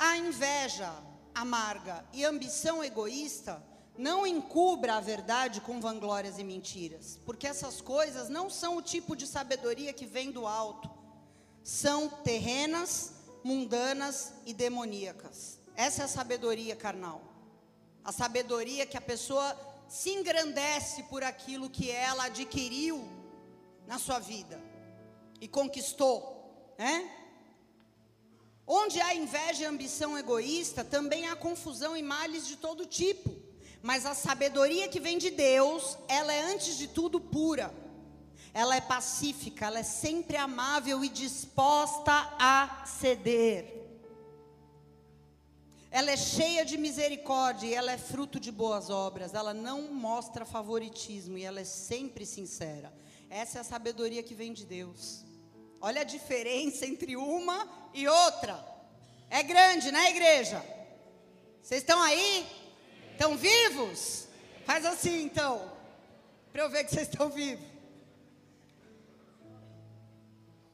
a 0.00 0.16
inveja 0.16 0.90
amarga 1.34 2.02
e 2.14 2.24
ambição 2.24 2.82
egoísta, 2.82 3.62
não 3.98 4.26
encubra 4.26 4.96
a 4.96 5.00
verdade 5.00 5.60
com 5.60 5.78
vanglórias 5.78 6.38
e 6.38 6.42
mentiras, 6.42 7.20
porque 7.26 7.46
essas 7.46 7.82
coisas 7.82 8.30
não 8.30 8.48
são 8.48 8.78
o 8.78 8.82
tipo 8.82 9.14
de 9.14 9.26
sabedoria 9.26 9.92
que 9.92 10.06
vem 10.06 10.30
do 10.30 10.46
alto, 10.46 10.88
são 11.62 12.08
terrenas, 12.08 13.12
mundanas 13.44 14.32
e 14.46 14.54
demoníacas. 14.54 15.58
Essa 15.76 16.02
é 16.02 16.04
a 16.06 16.08
sabedoria 16.08 16.74
carnal. 16.74 17.20
A 18.02 18.10
sabedoria 18.10 18.86
que 18.86 18.96
a 18.96 19.02
pessoa 19.02 19.54
se 19.86 20.08
engrandece 20.08 21.02
por 21.04 21.22
aquilo 21.22 21.68
que 21.68 21.90
ela 21.90 22.24
adquiriu 22.24 23.06
na 23.86 23.98
sua 23.98 24.18
vida 24.18 24.58
e 25.42 25.46
conquistou, 25.46 26.74
né? 26.78 27.19
Onde 28.66 29.00
há 29.00 29.14
inveja 29.14 29.62
e 29.62 29.66
ambição 29.66 30.16
egoísta, 30.16 30.84
também 30.84 31.26
há 31.26 31.34
confusão 31.34 31.96
e 31.96 32.02
males 32.02 32.46
de 32.46 32.56
todo 32.56 32.86
tipo. 32.86 33.34
Mas 33.82 34.04
a 34.04 34.14
sabedoria 34.14 34.88
que 34.88 35.00
vem 35.00 35.18
de 35.18 35.30
Deus, 35.30 35.96
ela 36.06 36.32
é 36.32 36.42
antes 36.42 36.76
de 36.76 36.86
tudo 36.86 37.20
pura. 37.20 37.74
Ela 38.52 38.76
é 38.76 38.80
pacífica, 38.80 39.66
ela 39.66 39.78
é 39.78 39.84
sempre 39.84 40.36
amável 40.36 41.04
e 41.04 41.08
disposta 41.08 42.12
a 42.38 42.84
ceder. 42.84 43.80
Ela 45.90 46.12
é 46.12 46.16
cheia 46.16 46.64
de 46.64 46.76
misericórdia 46.76 47.66
e 47.66 47.74
ela 47.74 47.90
é 47.90 47.98
fruto 47.98 48.38
de 48.38 48.52
boas 48.52 48.90
obras. 48.90 49.34
Ela 49.34 49.52
não 49.52 49.92
mostra 49.92 50.44
favoritismo 50.44 51.36
e 51.36 51.44
ela 51.44 51.60
é 51.60 51.64
sempre 51.64 52.24
sincera. 52.24 52.92
Essa 53.28 53.58
é 53.58 53.60
a 53.60 53.64
sabedoria 53.64 54.22
que 54.22 54.34
vem 54.34 54.52
de 54.52 54.64
Deus. 54.64 55.24
Olha 55.80 56.02
a 56.02 56.04
diferença 56.04 56.84
entre 56.84 57.16
uma 57.16 57.68
e 57.94 58.06
outra. 58.06 58.62
É 59.30 59.42
grande, 59.42 59.90
né, 59.90 60.10
igreja? 60.10 60.62
Vocês 61.62 61.80
estão 61.80 62.02
aí? 62.02 62.46
Estão 63.12 63.36
vivos? 63.36 64.28
Faz 64.66 64.84
assim 64.84 65.22
então. 65.22 65.72
Para 66.52 66.62
eu 66.62 66.70
ver 66.70 66.84
que 66.84 66.90
vocês 66.90 67.08
estão 67.08 67.30
vivos. 67.30 67.64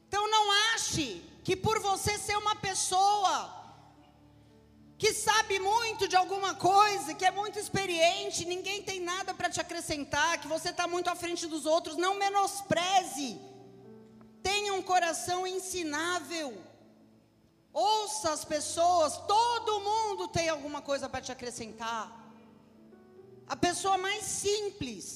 Então 0.09 0.29
não 0.31 0.51
ache 0.75 1.23
que 1.45 1.55
por 1.55 1.79
você 1.81 2.19
ser 2.19 2.37
uma 2.37 2.57
pessoa 2.57 3.55
que 4.99 5.13
sabe 5.13 5.59
muito 5.59 6.09
de 6.09 6.17
alguma 6.17 6.55
coisa, 6.55 7.15
que 7.15 7.25
é 7.25 7.31
muito 7.31 7.59
experiente, 7.59 8.47
ninguém 8.47 8.83
tem 8.83 8.99
nada 9.01 9.35
para 9.35 9.51
te 9.51 9.61
acrescentar, 9.61 10.41
que 10.41 10.49
você 10.49 10.71
está 10.71 10.89
muito 10.89 11.09
à 11.09 11.15
frente 11.15 11.47
dos 11.47 11.67
outros, 11.67 11.97
não 11.97 12.15
menospreze. 12.15 13.39
Tenha 14.49 14.73
um 14.79 14.83
coração 14.93 15.41
ensinável. 15.57 16.49
Ouça 17.73 18.29
as 18.37 18.45
pessoas, 18.45 19.17
todo 19.35 19.81
mundo 19.89 20.29
tem 20.37 20.49
alguma 20.49 20.81
coisa 20.91 21.09
para 21.09 21.25
te 21.27 21.33
acrescentar. 21.33 22.05
A 23.55 23.57
pessoa 23.57 23.97
mais 23.99 24.23
simples. 24.25 25.07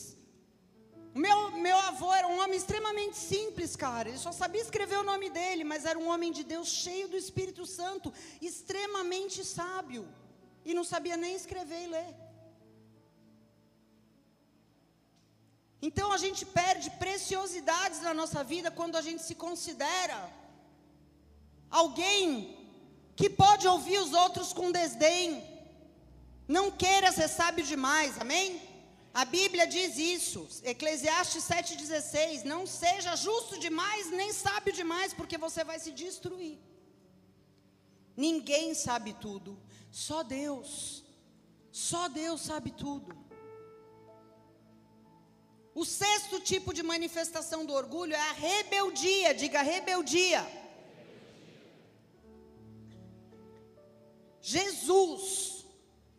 Meu, 1.15 1.39
meu 1.67 1.79
avô 1.91 2.13
era 2.13 2.27
um 2.33 2.39
homem 2.43 2.57
extremamente 2.63 3.17
simples, 3.17 3.77
cara. 3.85 4.09
Ele 4.09 4.19
só 4.19 4.33
sabia 4.33 4.63
escrever 4.67 4.99
o 4.99 5.09
nome 5.13 5.29
dele, 5.39 5.65
mas 5.65 5.85
era 5.85 5.99
um 5.99 6.09
homem 6.13 6.33
de 6.39 6.45
Deus 6.53 6.69
cheio 6.69 7.07
do 7.09 7.17
Espírito 7.17 7.65
Santo, 7.67 8.13
extremamente 8.41 9.45
sábio. 9.45 10.03
E 10.65 10.75
não 10.75 10.85
sabia 10.93 11.17
nem 11.17 11.35
escrever 11.35 11.83
e 11.85 11.89
ler. 11.97 12.13
Então 15.83 16.13
a 16.13 16.19
gente 16.19 16.45
perde 16.45 16.91
preciosidades 17.05 18.01
na 18.03 18.13
nossa 18.13 18.45
vida 18.45 18.71
quando 18.71 18.97
a 18.97 19.03
gente 19.03 19.23
se 19.23 19.35
considera 19.35 20.19
Alguém 21.71 22.57
que 23.15 23.31
pode 23.31 23.67
ouvir 23.69 23.99
os 23.99 24.13
outros 24.13 24.53
com 24.53 24.73
desdém. 24.73 25.45
Não 26.49 26.71
queira 26.71 27.13
ser 27.13 27.29
sábio 27.29 27.65
demais, 27.65 28.21
amém? 28.21 28.61
A 29.15 29.25
Bíblia 29.25 29.67
diz 29.67 29.97
isso, 29.97 30.49
Eclesiastes 30.65 31.45
7,16: 31.45 32.43
Não 32.43 32.67
seja 32.67 33.15
justo 33.15 33.59
demais, 33.59 34.11
nem 34.11 34.33
sábio 34.33 34.73
demais, 34.73 35.15
porque 35.15 35.39
você 35.39 35.63
vai 35.63 35.79
se 35.79 35.93
destruir. 35.93 36.59
Ninguém 38.17 38.75
sabe 38.75 39.13
tudo, 39.13 39.59
só 39.91 40.23
Deus. 40.23 41.05
Só 41.71 42.09
Deus 42.09 42.41
sabe 42.41 42.73
tudo. 42.73 43.17
O 45.75 45.85
sexto 45.85 46.41
tipo 46.41 46.75
de 46.75 46.83
manifestação 46.83 47.65
do 47.65 47.73
orgulho 47.73 48.15
é 48.15 48.21
a 48.21 48.33
rebeldia, 48.33 49.35
diga 49.35 49.63
rebeldia. 49.63 50.45
Jesus, 54.41 55.65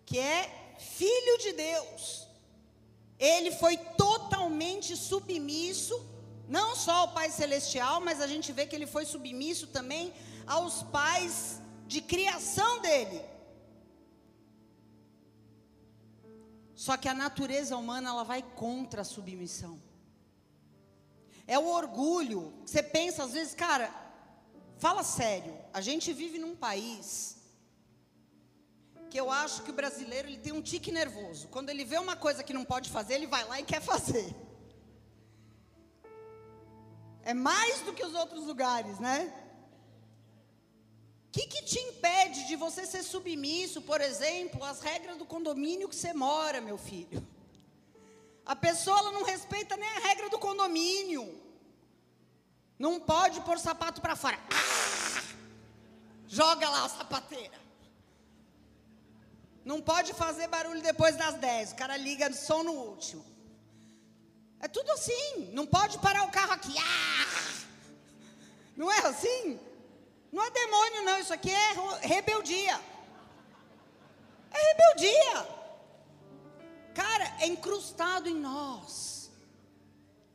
que 0.06 0.18
é 0.18 0.76
filho 0.80 1.38
de 1.40 1.54
Deus, 1.54 2.28
ele 3.20 3.52
foi 3.52 3.78
totalmente 3.78 4.96
submisso, 4.96 6.00
não 6.48 6.76
só 6.76 6.94
ao 6.94 7.14
Pai 7.14 7.30
Celestial, 7.30 8.00
mas 8.00 8.22
a 8.22 8.28
gente 8.28 8.52
vê 8.52 8.66
que 8.66 8.76
ele 8.76 8.88
foi 8.88 9.06
submisso 9.06 9.68
também 9.68 10.14
aos 10.48 10.82
pais 10.84 11.62
de 11.88 12.02
criação 12.02 12.80
dele. 12.80 13.22
Só 16.86 16.98
que 16.98 17.08
a 17.08 17.14
natureza 17.14 17.78
humana 17.78 18.10
ela 18.10 18.24
vai 18.24 18.42
contra 18.42 19.02
a 19.02 19.04
submissão. 19.16 19.80
É 21.46 21.60
o 21.60 21.68
orgulho. 21.68 22.52
Você 22.66 22.82
pensa 22.82 23.24
às 23.24 23.34
vezes, 23.34 23.54
cara, 23.54 23.88
fala 24.80 25.04
sério. 25.04 25.56
A 25.72 25.80
gente 25.80 26.12
vive 26.12 26.40
num 26.40 26.56
país 26.56 27.38
que 29.12 29.20
eu 29.20 29.30
acho 29.30 29.62
que 29.62 29.70
o 29.70 29.76
brasileiro 29.82 30.28
ele 30.28 30.40
tem 30.40 30.54
um 30.54 30.62
tique 30.72 30.92
nervoso. 30.92 31.50
Quando 31.50 31.70
ele 31.70 31.86
vê 31.86 32.00
uma 32.00 32.16
coisa 32.16 32.44
que 32.44 32.52
não 32.52 32.66
pode 32.66 32.90
fazer, 32.90 33.14
ele 33.14 33.28
vai 33.28 33.44
lá 33.48 33.60
e 33.60 33.64
quer 33.64 33.80
fazer. 33.80 34.36
É 37.22 37.36
mais 37.36 37.82
do 37.82 37.94
que 37.94 38.04
os 38.04 38.16
outros 38.16 38.48
lugares, 38.48 38.98
né? 38.98 39.32
O 41.32 41.34
que, 41.34 41.48
que 41.48 41.64
te 41.64 41.80
impede 41.80 42.46
de 42.46 42.58
você 42.58 42.86
ser 42.86 43.04
submisso, 43.04 43.82
por 43.82 44.02
exemplo, 44.02 44.62
às 44.66 44.82
regras 44.82 45.18
do 45.18 45.26
condomínio 45.26 45.88
que 45.88 45.96
você 45.96 46.12
mora, 46.14 46.60
meu 46.60 46.78
filho? 46.78 47.26
A 48.46 48.54
pessoa 48.54 49.14
não 49.14 49.24
respeita 49.24 49.78
nem 49.78 49.88
a 49.88 50.00
regra 50.00 50.30
do 50.30 50.38
condomínio. 50.38 51.42
Não 52.78 53.00
pode 53.00 53.40
pôr 53.42 53.58
sapato 53.58 54.02
para 54.02 54.18
fora. 54.18 54.38
Joga 56.28 56.70
lá 56.70 56.84
a 56.84 56.90
sapateira. 56.90 57.58
Não 59.64 59.80
pode 59.80 60.14
fazer 60.14 60.50
barulho 60.50 60.82
depois 60.82 61.16
das 61.16 61.36
10. 61.36 61.72
O 61.72 61.76
cara 61.78 61.96
liga 61.96 62.30
o 62.30 62.34
som 62.34 62.62
no 62.62 62.74
último. 62.74 63.24
É 64.60 64.68
tudo 64.68 64.92
assim. 64.92 65.50
Não 65.54 65.66
pode 65.66 65.98
parar 66.00 66.26
o 66.26 66.32
carro 66.32 66.52
aqui. 66.52 66.76
Ah! 66.78 67.64
Não 68.76 68.92
é 68.92 69.00
assim? 69.08 69.71
Não 70.32 70.44
é 70.44 70.50
demônio, 70.50 71.04
não. 71.04 71.20
Isso 71.20 71.34
aqui 71.34 71.52
é 71.52 72.08
rebeldia. 72.08 72.80
É 74.52 74.60
rebeldia. 74.70 75.62
Cara, 76.94 77.36
é 77.40 77.48
incrustado 77.48 78.30
em 78.30 78.36
nós. 78.36 79.32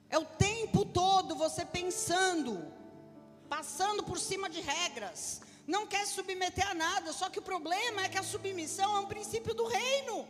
É 0.09 0.19
o 0.19 0.25
tempo 0.25 0.85
todo 0.85 1.35
você 1.35 1.65
pensando, 1.65 2.73
passando 3.49 4.03
por 4.05 4.19
cima 4.19 4.49
de 4.49 4.61
regras, 4.61 5.41
não 5.67 5.87
quer 5.87 6.07
submeter 6.07 6.69
a 6.71 6.75
nada, 6.75 7.13
só 7.13 7.29
que 7.29 7.41
o 7.41 7.43
problema 7.43 8.05
é 8.05 8.09
que 8.09 8.19
a 8.19 8.23
submissão 8.23 8.97
é 8.97 9.01
um 9.01 9.07
princípio 9.07 9.53
do 9.53 9.67
reino. 9.67 10.29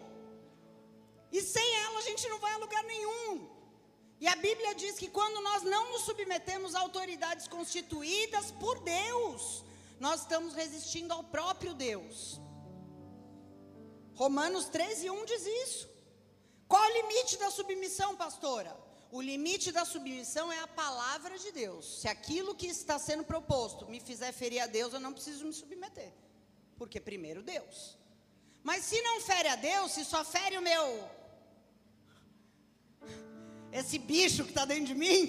E 1.30 1.42
sem 1.42 1.76
ela 1.84 1.98
a 1.98 2.02
gente 2.02 2.26
não 2.28 2.38
vai 2.38 2.54
a 2.54 2.58
lugar 2.58 2.82
nenhum. 2.84 3.55
E 4.20 4.26
a 4.26 4.36
Bíblia 4.36 4.74
diz 4.74 4.98
que 4.98 5.08
quando 5.08 5.42
nós 5.42 5.62
não 5.62 5.92
nos 5.92 6.02
submetemos 6.02 6.74
a 6.74 6.80
autoridades 6.80 7.46
constituídas 7.46 8.50
por 8.52 8.80
Deus, 8.80 9.64
nós 10.00 10.22
estamos 10.22 10.54
resistindo 10.54 11.12
ao 11.12 11.24
próprio 11.24 11.74
Deus. 11.74 12.40
Romanos 14.14 14.66
13, 14.66 15.10
1 15.10 15.24
diz 15.26 15.46
isso. 15.46 15.88
Qual 16.66 16.82
o 16.82 16.92
limite 16.94 17.36
da 17.36 17.50
submissão, 17.50 18.16
pastora? 18.16 18.74
O 19.12 19.20
limite 19.20 19.70
da 19.70 19.84
submissão 19.84 20.50
é 20.50 20.58
a 20.60 20.66
palavra 20.66 21.38
de 21.38 21.52
Deus. 21.52 22.00
Se 22.00 22.08
aquilo 22.08 22.54
que 22.54 22.66
está 22.66 22.98
sendo 22.98 23.24
proposto 23.24 23.86
me 23.86 24.00
fizer 24.00 24.32
ferir 24.32 24.60
a 24.60 24.66
Deus, 24.66 24.92
eu 24.92 25.00
não 25.00 25.12
preciso 25.12 25.44
me 25.44 25.52
submeter. 25.52 26.12
Porque 26.76 27.00
primeiro 27.00 27.42
Deus. 27.42 27.96
Mas 28.62 28.84
se 28.84 29.00
não 29.02 29.20
fere 29.20 29.48
a 29.48 29.56
Deus, 29.56 29.92
se 29.92 30.04
só 30.04 30.24
fere 30.24 30.58
o 30.58 30.62
meu. 30.62 31.08
Esse 33.80 33.98
bicho 33.98 34.44
que 34.44 34.50
está 34.50 34.64
dentro 34.64 34.86
de 34.86 34.94
mim. 34.94 35.20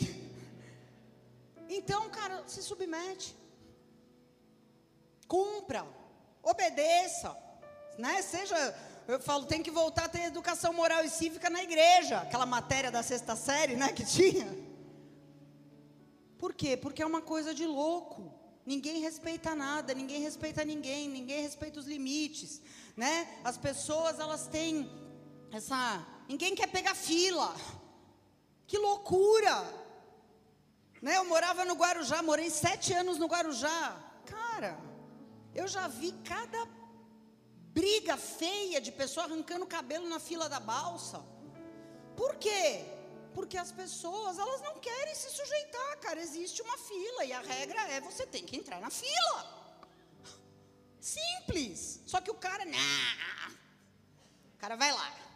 Então, 1.70 2.10
cara, 2.10 2.44
se 2.48 2.62
submete. 2.64 3.36
Cumpra. 5.28 5.86
Obedeça. 6.42 7.36
Né? 7.98 8.22
Seja 8.22 8.58
eu 9.08 9.20
falo, 9.22 9.46
tem 9.46 9.64
que 9.64 9.72
voltar 9.72 10.06
a 10.06 10.10
ter 10.10 10.24
educação 10.24 10.74
moral 10.74 11.04
e 11.06 11.10
cívica 11.10 11.50
na 11.50 11.64
igreja, 11.64 12.18
aquela 12.18 12.46
matéria 12.46 12.92
da 12.92 13.02
sexta 13.02 13.38
série, 13.38 13.76
né, 13.78 13.94
que 13.94 14.06
tinha. 14.06 14.48
Por 16.38 16.54
quê? 16.54 16.76
Porque 16.76 17.02
é 17.02 17.06
uma 17.06 17.22
coisa 17.22 17.54
de 17.54 17.66
louco. 17.66 18.34
Ninguém 18.66 19.00
respeita 19.00 19.56
nada, 19.56 19.94
ninguém 19.94 20.22
respeita 20.22 20.66
ninguém, 20.66 21.08
ninguém 21.08 21.42
respeita 21.42 21.80
os 21.80 21.88
limites, 21.88 22.62
né? 22.98 23.40
As 23.46 23.58
pessoas 23.58 24.20
elas 24.20 24.46
têm 24.48 24.92
essa, 25.54 26.06
ninguém 26.28 26.54
quer 26.54 26.68
pegar 26.68 26.94
fila. 26.94 27.56
Que 28.68 28.78
loucura! 28.78 29.56
Né? 31.02 31.16
Eu 31.18 31.26
morava 31.26 31.64
no 31.64 31.76
Guarujá, 31.76 32.22
morei 32.22 32.50
sete 32.50 32.94
anos 32.94 33.18
no 33.18 33.28
Guarujá. 33.28 33.98
Cara, 34.26 34.78
eu 35.56 35.68
já 35.68 35.88
vi 35.88 36.12
cada 36.24 36.68
briga 37.80 38.18
feia 38.18 38.82
de 38.82 38.92
pessoa 38.92 39.26
arrancando 39.26 39.66
cabelo 39.66 40.10
na 40.10 40.20
fila 40.20 40.50
da 40.50 40.60
balsa. 40.60 41.24
Por 42.16 42.36
quê? 42.36 42.86
Porque 43.34 43.58
as 43.58 43.72
pessoas, 43.72 44.40
elas 44.40 44.62
não 44.62 44.80
querem 44.80 45.16
se 45.16 45.30
sujeitar, 45.30 46.00
cara. 46.00 46.20
Existe 46.20 46.62
uma 46.62 46.78
fila 46.78 47.24
e 47.24 47.32
a 47.32 47.40
regra 47.40 47.80
é 47.92 48.02
você 48.02 48.26
tem 48.26 48.44
que 48.44 48.58
entrar 48.58 48.82
na 48.82 48.90
fila. 48.90 49.40
Simples. 51.00 52.02
Só 52.06 52.20
que 52.20 52.32
o 52.32 52.34
cara, 52.36 52.66
nah. 52.66 53.52
O 54.56 54.58
cara 54.58 54.76
vai 54.76 54.92
lá. 54.92 55.27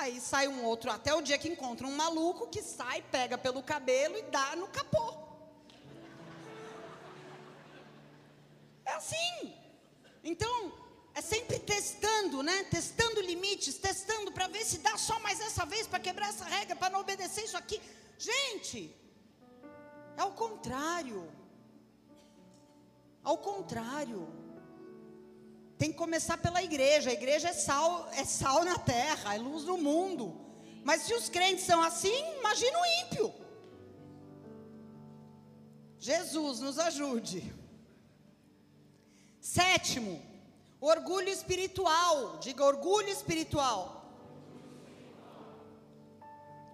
Aí 0.00 0.20
sai 0.20 0.46
um 0.46 0.62
outro, 0.62 0.90
até 0.90 1.14
o 1.14 1.22
dia 1.22 1.38
que 1.38 1.48
encontra 1.48 1.86
um 1.86 1.96
maluco 1.96 2.48
que 2.48 2.62
sai, 2.62 3.00
pega 3.10 3.38
pelo 3.38 3.62
cabelo 3.62 4.14
e 4.18 4.22
dá 4.24 4.54
no 4.54 4.68
capô. 4.68 5.06
É 8.84 8.92
assim. 8.92 9.54
Então, 10.22 10.56
é 11.14 11.22
sempre 11.22 11.58
testando, 11.58 12.42
né? 12.42 12.64
Testando 12.64 13.22
limites, 13.22 13.78
testando 13.78 14.30
para 14.30 14.48
ver 14.48 14.64
se 14.66 14.78
dá 14.78 14.98
só 14.98 15.18
mais 15.20 15.40
essa 15.40 15.64
vez 15.64 15.86
para 15.86 15.98
quebrar 15.98 16.28
essa 16.28 16.44
regra, 16.44 16.76
para 16.76 16.90
não 16.90 17.00
obedecer 17.00 17.44
isso 17.44 17.56
aqui. 17.56 17.80
Gente, 18.18 18.94
é 20.14 20.24
o 20.24 20.32
contrário. 20.32 21.26
Ao 23.24 23.38
contrário. 23.38 24.45
Tem 25.78 25.92
que 25.92 25.98
começar 25.98 26.38
pela 26.38 26.62
igreja. 26.62 27.10
A 27.10 27.12
igreja 27.12 27.48
é 27.48 27.52
sal, 27.52 28.08
é 28.12 28.24
sal 28.24 28.64
na 28.64 28.78
terra, 28.78 29.34
é 29.34 29.38
luz 29.38 29.64
no 29.64 29.76
mundo. 29.76 30.24
Mas 30.84 31.02
se 31.02 31.12
os 31.14 31.28
crentes 31.28 31.64
são 31.64 31.82
assim, 31.82 32.16
imagina 32.38 32.78
o 32.78 32.86
ímpio. 33.02 33.34
Jesus 35.98 36.60
nos 36.60 36.78
ajude. 36.78 37.40
Sétimo, 39.40 40.22
orgulho 40.80 41.28
espiritual. 41.28 42.38
Diga 42.38 42.64
orgulho 42.64 43.08
espiritual. 43.08 43.80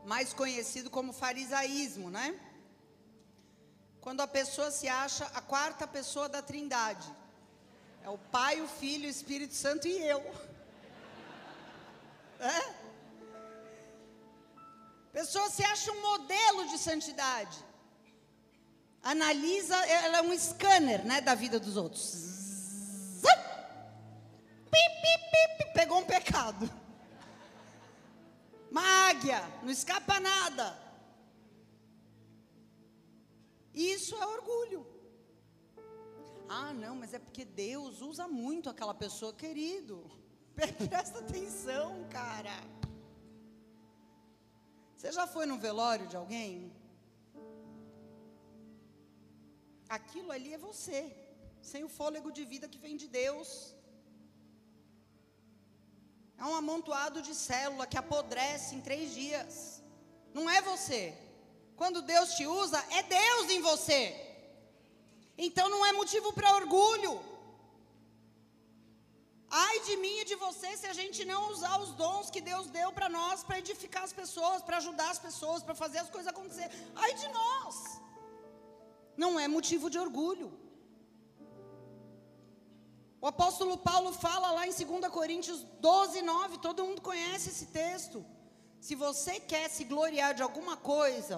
Mais 0.04 0.32
conhecido 0.32 0.90
como 0.90 1.12
farisaísmo, 1.12 2.10
né? 2.10 2.38
Quando 4.00 4.20
a 4.20 4.26
pessoa 4.26 4.70
se 4.70 4.88
acha 4.88 5.24
a 5.26 5.40
quarta 5.40 5.86
pessoa 5.86 6.28
da 6.28 6.42
Trindade. 6.42 7.08
É 8.04 8.10
o 8.10 8.18
Pai, 8.18 8.60
o 8.60 8.68
Filho, 8.68 9.06
o 9.06 9.10
Espírito 9.10 9.54
Santo 9.54 9.86
e 9.88 9.98
eu. 10.06 10.22
É? 12.40 12.74
Pessoa 15.12 15.48
se 15.48 15.62
acha 15.62 15.92
um 15.92 16.02
modelo 16.02 16.66
de 16.70 16.76
santidade. 16.76 17.56
Analisa, 19.00 19.76
ela 19.86 20.18
é 20.18 20.22
um 20.22 20.36
scanner, 20.36 21.04
né, 21.04 21.20
da 21.20 21.36
vida 21.36 21.60
dos 21.60 21.76
outros. 21.76 22.32
pegou 25.82 25.98
um 25.98 26.04
pecado. 26.04 26.70
Uma 28.70 29.12
não 29.62 29.70
escapa 29.70 30.18
nada. 30.20 30.78
Isso 33.74 34.16
é 34.16 34.26
orgulho. 34.26 34.86
Ah, 36.60 36.72
não, 36.82 36.94
mas 37.00 37.14
é 37.16 37.18
porque 37.18 37.44
Deus 37.44 38.02
usa 38.08 38.24
muito 38.28 38.68
aquela 38.68 38.94
pessoa, 39.02 39.32
querido. 39.42 39.96
Presta 40.88 41.20
atenção, 41.20 41.90
cara. 42.16 42.56
Você 44.94 45.10
já 45.18 45.26
foi 45.34 45.46
no 45.46 45.56
velório 45.66 46.06
de 46.10 46.16
alguém? 46.22 46.50
Aquilo 49.98 50.30
ali 50.30 50.52
é 50.52 50.58
você, 50.58 51.00
sem 51.70 51.84
o 51.84 51.92
fôlego 51.98 52.30
de 52.30 52.44
vida 52.52 52.68
que 52.72 52.82
vem 52.84 52.98
de 53.02 53.08
Deus. 53.08 53.48
É 56.36 56.44
um 56.44 56.54
amontoado 56.54 57.22
de 57.22 57.34
célula 57.34 57.86
que 57.86 57.96
apodrece 58.02 58.74
em 58.74 58.82
três 58.88 59.14
dias. 59.14 59.82
Não 60.34 60.50
é 60.50 60.60
você. 60.60 61.02
Quando 61.80 62.08
Deus 62.14 62.34
te 62.34 62.46
usa, 62.46 62.78
é 62.98 63.02
Deus 63.02 63.48
em 63.56 63.62
você. 63.70 64.31
Então 65.46 65.66
não 65.74 65.82
é 65.88 65.92
motivo 66.00 66.30
para 66.36 66.54
orgulho. 66.60 67.12
Ai 69.64 69.76
de 69.86 69.94
mim 70.02 70.16
e 70.20 70.28
de 70.30 70.36
você 70.42 70.68
se 70.80 70.86
a 70.90 70.94
gente 70.98 71.20
não 71.30 71.40
usar 71.52 71.74
os 71.84 71.90
dons 72.02 72.30
que 72.34 72.42
Deus 72.50 72.66
deu 72.78 72.88
para 72.98 73.08
nós, 73.18 73.42
para 73.46 73.58
edificar 73.62 74.04
as 74.08 74.14
pessoas, 74.20 74.62
para 74.66 74.78
ajudar 74.82 75.10
as 75.14 75.20
pessoas, 75.26 75.64
para 75.66 75.74
fazer 75.82 75.98
as 76.04 76.10
coisas 76.14 76.32
acontecer. 76.32 76.68
Ai 77.04 77.12
de 77.22 77.28
nós. 77.38 77.76
Não 79.22 79.32
é 79.44 79.46
motivo 79.56 79.90
de 79.94 79.98
orgulho. 80.06 80.48
O 83.24 83.26
apóstolo 83.32 83.76
Paulo 83.88 84.12
fala 84.26 84.48
lá 84.56 84.62
em 84.66 84.72
2 84.72 85.12
Coríntios 85.18 85.58
12, 85.80 86.22
9, 86.22 86.58
todo 86.68 86.86
mundo 86.86 87.02
conhece 87.10 87.50
esse 87.50 87.66
texto. 87.66 88.24
Se 88.86 88.94
você 89.04 89.34
quer 89.52 89.66
se 89.74 89.84
gloriar 89.92 90.32
de 90.38 90.42
alguma 90.42 90.76
coisa, 90.76 91.36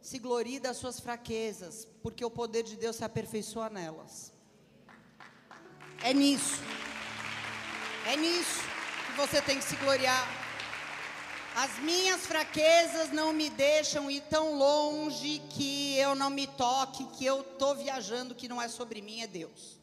se 0.00 0.18
glorie 0.18 0.60
das 0.60 0.76
suas 0.76 1.00
fraquezas, 1.00 1.86
porque 2.02 2.24
o 2.24 2.30
poder 2.30 2.62
de 2.62 2.76
Deus 2.76 2.96
se 2.96 3.04
aperfeiçoa 3.04 3.68
nelas. 3.68 4.32
É 6.02 6.12
nisso. 6.14 6.60
É 8.06 8.16
nisso 8.16 8.60
que 9.06 9.12
você 9.16 9.42
tem 9.42 9.58
que 9.58 9.64
se 9.64 9.76
gloriar. 9.76 10.26
As 11.56 11.78
minhas 11.78 12.26
fraquezas 12.26 13.10
não 13.10 13.32
me 13.32 13.48
deixam 13.48 14.10
ir 14.10 14.20
tão 14.28 14.58
longe 14.58 15.38
que 15.48 15.96
eu 15.96 16.14
não 16.14 16.28
me 16.28 16.46
toque, 16.46 17.06
que 17.16 17.24
eu 17.24 17.40
estou 17.40 17.74
viajando, 17.74 18.34
que 18.34 18.46
não 18.46 18.60
é 18.60 18.68
sobre 18.68 19.00
mim, 19.00 19.22
é 19.22 19.26
Deus. 19.26 19.80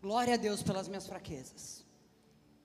Glória 0.00 0.34
a 0.34 0.36
Deus 0.38 0.62
pelas 0.62 0.88
minhas 0.88 1.06
fraquezas. 1.06 1.84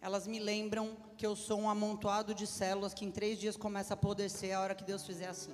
Elas 0.01 0.25
me 0.25 0.39
lembram 0.39 0.95
que 1.17 1.25
eu 1.25 1.35
sou 1.35 1.59
um 1.59 1.69
amontoado 1.69 2.33
de 2.33 2.47
células 2.47 2.93
que 2.93 3.03
em 3.03 3.11
três 3.11 3.37
dias 3.37 3.57
começa 3.57 3.93
a 3.93 3.95
apodrecer 3.95 4.55
a 4.55 4.61
hora 4.61 4.75
que 4.75 4.83
Deus 4.85 5.05
fizer 5.05 5.27
assim. 5.27 5.53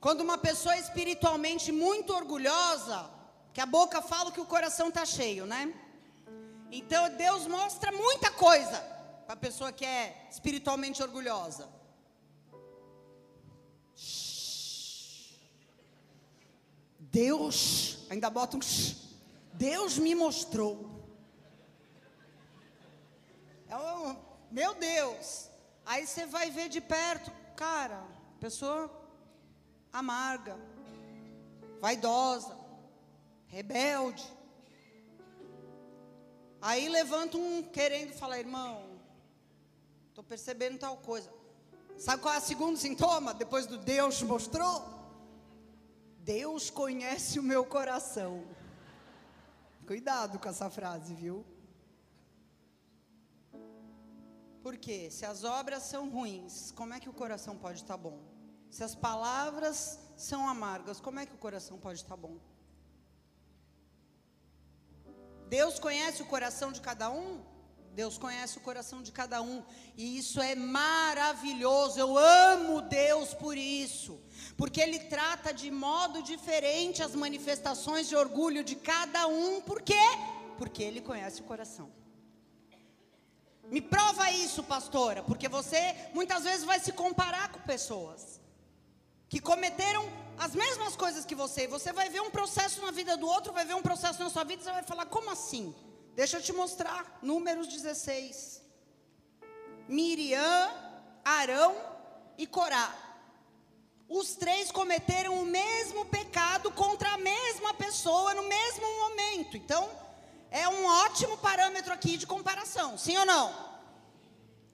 Quando 0.00 0.22
uma 0.22 0.38
pessoa 0.38 0.76
espiritualmente 0.78 1.70
muito 1.70 2.14
orgulhosa, 2.14 3.10
que 3.52 3.60
a 3.60 3.66
boca 3.66 4.00
fala 4.00 4.32
que 4.32 4.40
o 4.40 4.46
coração 4.46 4.88
está 4.88 5.04
cheio, 5.04 5.44
né? 5.44 5.74
Então 6.72 7.14
Deus 7.16 7.46
mostra 7.46 7.92
muita 7.92 8.30
coisa 8.30 8.78
para 9.26 9.34
a 9.34 9.36
pessoa 9.36 9.72
que 9.72 9.84
é 9.84 10.26
espiritualmente 10.30 11.02
orgulhosa. 11.02 11.68
Deus, 16.98 17.98
ainda 18.08 18.30
bota 18.30 18.56
um 18.56 18.60
Deus 19.52 19.98
me 19.98 20.14
mostrou. 20.14 20.88
É 23.68 23.76
meu 24.50 24.74
Deus. 24.74 25.50
Aí 25.84 26.06
você 26.06 26.24
vai 26.24 26.50
ver 26.50 26.68
de 26.70 26.80
perto, 26.80 27.30
cara, 27.54 28.02
pessoa 28.40 28.99
amarga, 29.92 30.56
vaidosa, 31.80 32.56
rebelde. 33.46 34.24
Aí 36.62 36.88
levanta 36.88 37.36
um 37.36 37.62
querendo 37.62 38.12
falar, 38.12 38.38
irmão, 38.38 39.00
estou 40.08 40.22
percebendo 40.22 40.78
tal 40.78 40.96
coisa. 40.98 41.32
Sabe 41.98 42.22
qual 42.22 42.34
é 42.34 42.38
o 42.38 42.42
segundo 42.42 42.76
sintoma? 42.76 43.34
Depois 43.34 43.66
do 43.66 43.76
Deus 43.76 44.22
mostrou? 44.22 45.00
Deus 46.18 46.70
conhece 46.70 47.38
o 47.38 47.42
meu 47.42 47.64
coração. 47.64 48.44
Cuidado 49.86 50.38
com 50.38 50.48
essa 50.48 50.70
frase, 50.70 51.14
viu? 51.14 51.44
Porque 54.62 55.10
se 55.10 55.24
as 55.24 55.42
obras 55.42 55.82
são 55.82 56.08
ruins, 56.08 56.70
como 56.72 56.94
é 56.94 57.00
que 57.00 57.08
o 57.08 57.12
coração 57.12 57.56
pode 57.56 57.80
estar 57.80 57.96
bom? 57.96 58.29
Se 58.70 58.84
as 58.84 58.94
palavras 58.94 59.98
são 60.16 60.48
amargas, 60.48 61.00
como 61.00 61.18
é 61.18 61.26
que 61.26 61.34
o 61.34 61.38
coração 61.38 61.76
pode 61.78 62.00
estar 62.00 62.16
bom? 62.16 62.36
Deus 65.48 65.80
conhece 65.80 66.22
o 66.22 66.26
coração 66.26 66.70
de 66.70 66.80
cada 66.80 67.10
um? 67.10 67.42
Deus 67.92 68.16
conhece 68.16 68.56
o 68.56 68.60
coração 68.60 69.02
de 69.02 69.10
cada 69.10 69.42
um, 69.42 69.64
e 69.96 70.16
isso 70.16 70.40
é 70.40 70.54
maravilhoso. 70.54 71.98
Eu 71.98 72.16
amo 72.16 72.82
Deus 72.82 73.34
por 73.34 73.56
isso, 73.56 74.20
porque 74.56 74.80
Ele 74.80 75.00
trata 75.00 75.52
de 75.52 75.72
modo 75.72 76.22
diferente 76.22 77.02
as 77.02 77.16
manifestações 77.16 78.08
de 78.08 78.14
orgulho 78.14 78.62
de 78.62 78.76
cada 78.76 79.26
um, 79.26 79.60
por 79.60 79.82
quê? 79.82 80.00
Porque 80.56 80.84
Ele 80.84 81.00
conhece 81.00 81.40
o 81.40 81.44
coração. 81.44 81.90
Me 83.64 83.80
prova 83.80 84.30
isso, 84.30 84.62
pastora, 84.62 85.24
porque 85.24 85.48
você 85.48 85.96
muitas 86.14 86.44
vezes 86.44 86.64
vai 86.64 86.78
se 86.78 86.92
comparar 86.92 87.50
com 87.50 87.60
pessoas 87.60 88.39
que 89.30 89.40
cometeram 89.40 90.04
as 90.36 90.54
mesmas 90.56 90.96
coisas 90.96 91.24
que 91.24 91.36
você, 91.36 91.68
você 91.68 91.92
vai 91.92 92.08
ver 92.10 92.20
um 92.20 92.30
processo 92.30 92.82
na 92.82 92.90
vida 92.90 93.16
do 93.16 93.28
outro, 93.28 93.52
vai 93.52 93.64
ver 93.64 93.74
um 93.74 93.82
processo 93.82 94.20
na 94.22 94.28
sua 94.28 94.42
vida, 94.42 94.62
você 94.62 94.72
vai 94.72 94.82
falar: 94.82 95.06
como 95.06 95.30
assim? 95.30 95.72
Deixa 96.16 96.38
eu 96.38 96.42
te 96.42 96.52
mostrar. 96.52 97.18
Números 97.22 97.68
16. 97.68 98.60
Miriam, 99.88 100.68
Arão 101.24 101.76
e 102.36 102.44
Corá. 102.44 102.92
Os 104.08 104.34
três 104.34 104.72
cometeram 104.72 105.40
o 105.40 105.46
mesmo 105.46 106.04
pecado 106.06 106.72
contra 106.72 107.12
a 107.12 107.18
mesma 107.18 107.72
pessoa 107.74 108.34
no 108.34 108.42
mesmo 108.42 108.86
momento. 109.02 109.56
Então, 109.56 109.88
é 110.50 110.68
um 110.68 110.84
ótimo 110.84 111.38
parâmetro 111.38 111.92
aqui 111.92 112.16
de 112.16 112.26
comparação, 112.26 112.98
sim 112.98 113.16
ou 113.16 113.24
não? 113.24 113.69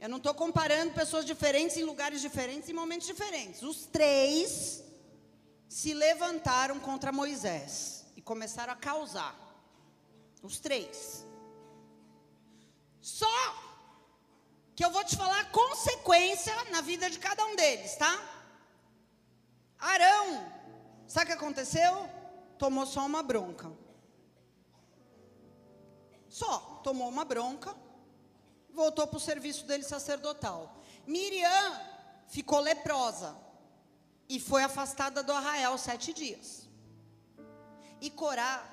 Eu 0.06 0.10
não 0.10 0.18
estou 0.18 0.32
comparando 0.34 0.92
pessoas 0.92 1.24
diferentes 1.24 1.76
em 1.76 1.82
lugares 1.82 2.20
diferentes, 2.20 2.68
em 2.68 2.72
momentos 2.72 3.08
diferentes. 3.08 3.60
Os 3.62 3.86
três 3.86 4.80
se 5.68 5.92
levantaram 5.92 6.78
contra 6.78 7.10
Moisés 7.10 8.06
e 8.14 8.22
começaram 8.22 8.72
a 8.72 8.76
causar. 8.76 9.34
Os 10.44 10.60
três. 10.60 11.26
Só 13.00 13.26
que 14.76 14.84
eu 14.84 14.92
vou 14.92 15.02
te 15.02 15.16
falar 15.16 15.40
a 15.40 15.46
consequência 15.46 16.54
na 16.70 16.82
vida 16.82 17.10
de 17.10 17.18
cada 17.18 17.44
um 17.44 17.56
deles, 17.56 17.96
tá? 17.96 18.14
Arão, 19.76 20.52
sabe 21.08 21.24
o 21.24 21.26
que 21.26 21.32
aconteceu? 21.32 22.08
Tomou 22.56 22.86
só 22.86 23.04
uma 23.04 23.24
bronca. 23.24 23.72
Só, 26.28 26.80
tomou 26.84 27.08
uma 27.08 27.24
bronca, 27.24 27.74
voltou 28.76 29.06
para 29.06 29.16
o 29.16 29.20
serviço 29.20 29.64
dele 29.64 29.82
sacerdotal. 29.82 30.76
Miriam 31.06 31.80
ficou 32.28 32.60
leprosa 32.60 33.34
e 34.28 34.38
foi 34.38 34.62
afastada 34.62 35.22
do 35.22 35.32
arraial 35.32 35.76
sete 35.78 36.12
dias. 36.12 36.68
E 38.00 38.10
Corá, 38.10 38.64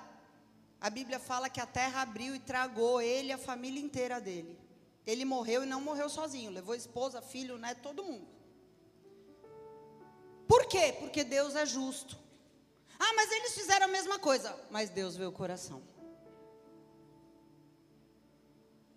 a 0.81 0.89
Bíblia 0.89 1.17
fala 1.17 1.49
que 1.49 1.61
a 1.61 1.65
terra 1.65 2.01
abriu 2.01 2.35
e 2.35 2.39
tragou 2.39 3.01
ele 3.01 3.29
e 3.29 3.31
a 3.31 3.37
família 3.37 3.81
inteira 3.81 4.19
dele. 4.19 4.59
Ele 5.07 5.23
morreu 5.23 5.63
e 5.63 5.65
não 5.65 5.81
morreu 5.81 6.09
sozinho, 6.09 6.51
levou 6.51 6.75
esposa, 6.75 7.21
filho, 7.21 7.57
neto, 7.57 7.81
todo 7.81 8.03
mundo. 8.03 8.27
Por 10.47 10.65
quê? 10.65 10.95
Porque 10.99 11.23
Deus 11.23 11.55
é 11.55 11.65
justo. 11.65 12.17
Ah, 12.99 13.13
mas 13.15 13.31
eles 13.31 13.53
fizeram 13.53 13.85
a 13.85 13.89
mesma 13.89 14.19
coisa, 14.19 14.57
mas 14.69 14.89
Deus 14.89 15.15
vê 15.15 15.25
o 15.25 15.31
coração. 15.31 15.81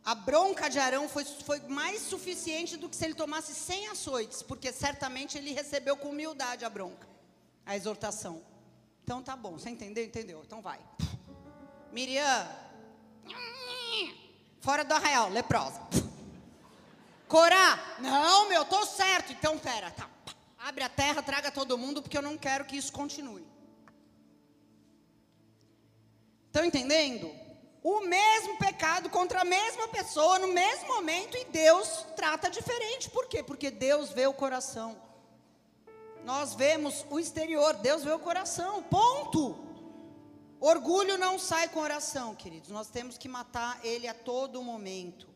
A 0.07 0.15
bronca 0.15 0.71
de 0.71 0.79
Arão 0.79 1.09
foi, 1.09 1.25
foi 1.25 1.59
mais 1.67 2.01
suficiente 2.01 2.77
do 2.77 2.89
que 2.89 2.95
se 2.95 3.05
ele 3.05 3.15
tomasse 3.15 3.53
100 3.53 3.89
açoites, 3.89 4.41
porque 4.41 4.73
certamente 4.73 5.37
ele 5.37 5.53
recebeu 5.53 5.97
com 5.97 6.11
humildade 6.11 6.65
a 6.65 6.71
bronca, 6.71 7.09
a 7.67 7.75
exortação. 7.75 8.41
Então 9.03 9.21
tá 9.21 9.35
bom, 9.35 9.59
você 9.59 9.69
entendeu? 9.69 10.05
Entendeu? 10.05 10.43
Então 10.47 10.63
vai. 10.63 10.79
Miriam, 11.91 12.49
fora 14.61 14.85
do 14.85 14.95
arraial, 14.95 15.29
leprosa. 15.29 15.81
Corá, 17.27 17.97
não, 17.99 18.49
meu, 18.49 18.65
tô 18.65 18.87
certo. 18.87 19.33
Então 19.33 19.59
pera, 19.59 19.91
tá. 19.91 20.09
Abre 20.57 20.85
a 20.85 20.89
terra, 20.89 21.21
traga 21.21 21.51
todo 21.51 21.77
mundo, 21.77 22.01
porque 22.01 22.17
eu 22.17 22.23
não 22.23 22.39
quero 22.39 22.65
que 22.65 22.77
isso 22.77 22.93
continue. 22.93 23.45
Estão 26.47 26.65
entendendo? 26.65 27.46
O 27.89 28.01
mesmo 28.01 28.59
pecado 28.59 29.09
contra 29.09 29.43
a 29.43 29.45
mesma 29.45 29.87
pessoa 29.87 30.41
no 30.41 30.49
mesmo 30.49 30.89
momento 30.89 31.37
e 31.37 31.45
Deus 31.45 32.05
trata 32.17 32.51
diferente. 32.51 33.09
Por 33.09 33.29
quê? 33.29 33.45
Porque 33.45 33.71
Deus 33.71 34.11
vê 34.11 34.27
o 34.27 34.35
coração. 34.35 35.01
Nós 36.25 36.53
vemos 36.53 37.07
o 37.09 37.21
exterior, 37.21 37.75
Deus 37.75 38.03
vê 38.03 38.11
o 38.11 38.19
coração. 38.19 38.83
Ponto. 38.83 39.57
Orgulho 40.59 41.17
não 41.17 41.39
sai 41.39 41.69
com 41.69 41.79
oração, 41.79 42.35
queridos. 42.35 42.71
Nós 42.71 42.89
temos 42.89 43.17
que 43.17 43.29
matar 43.29 43.79
ele 43.85 44.09
a 44.09 44.15
todo 44.15 44.61
momento. 44.65 45.29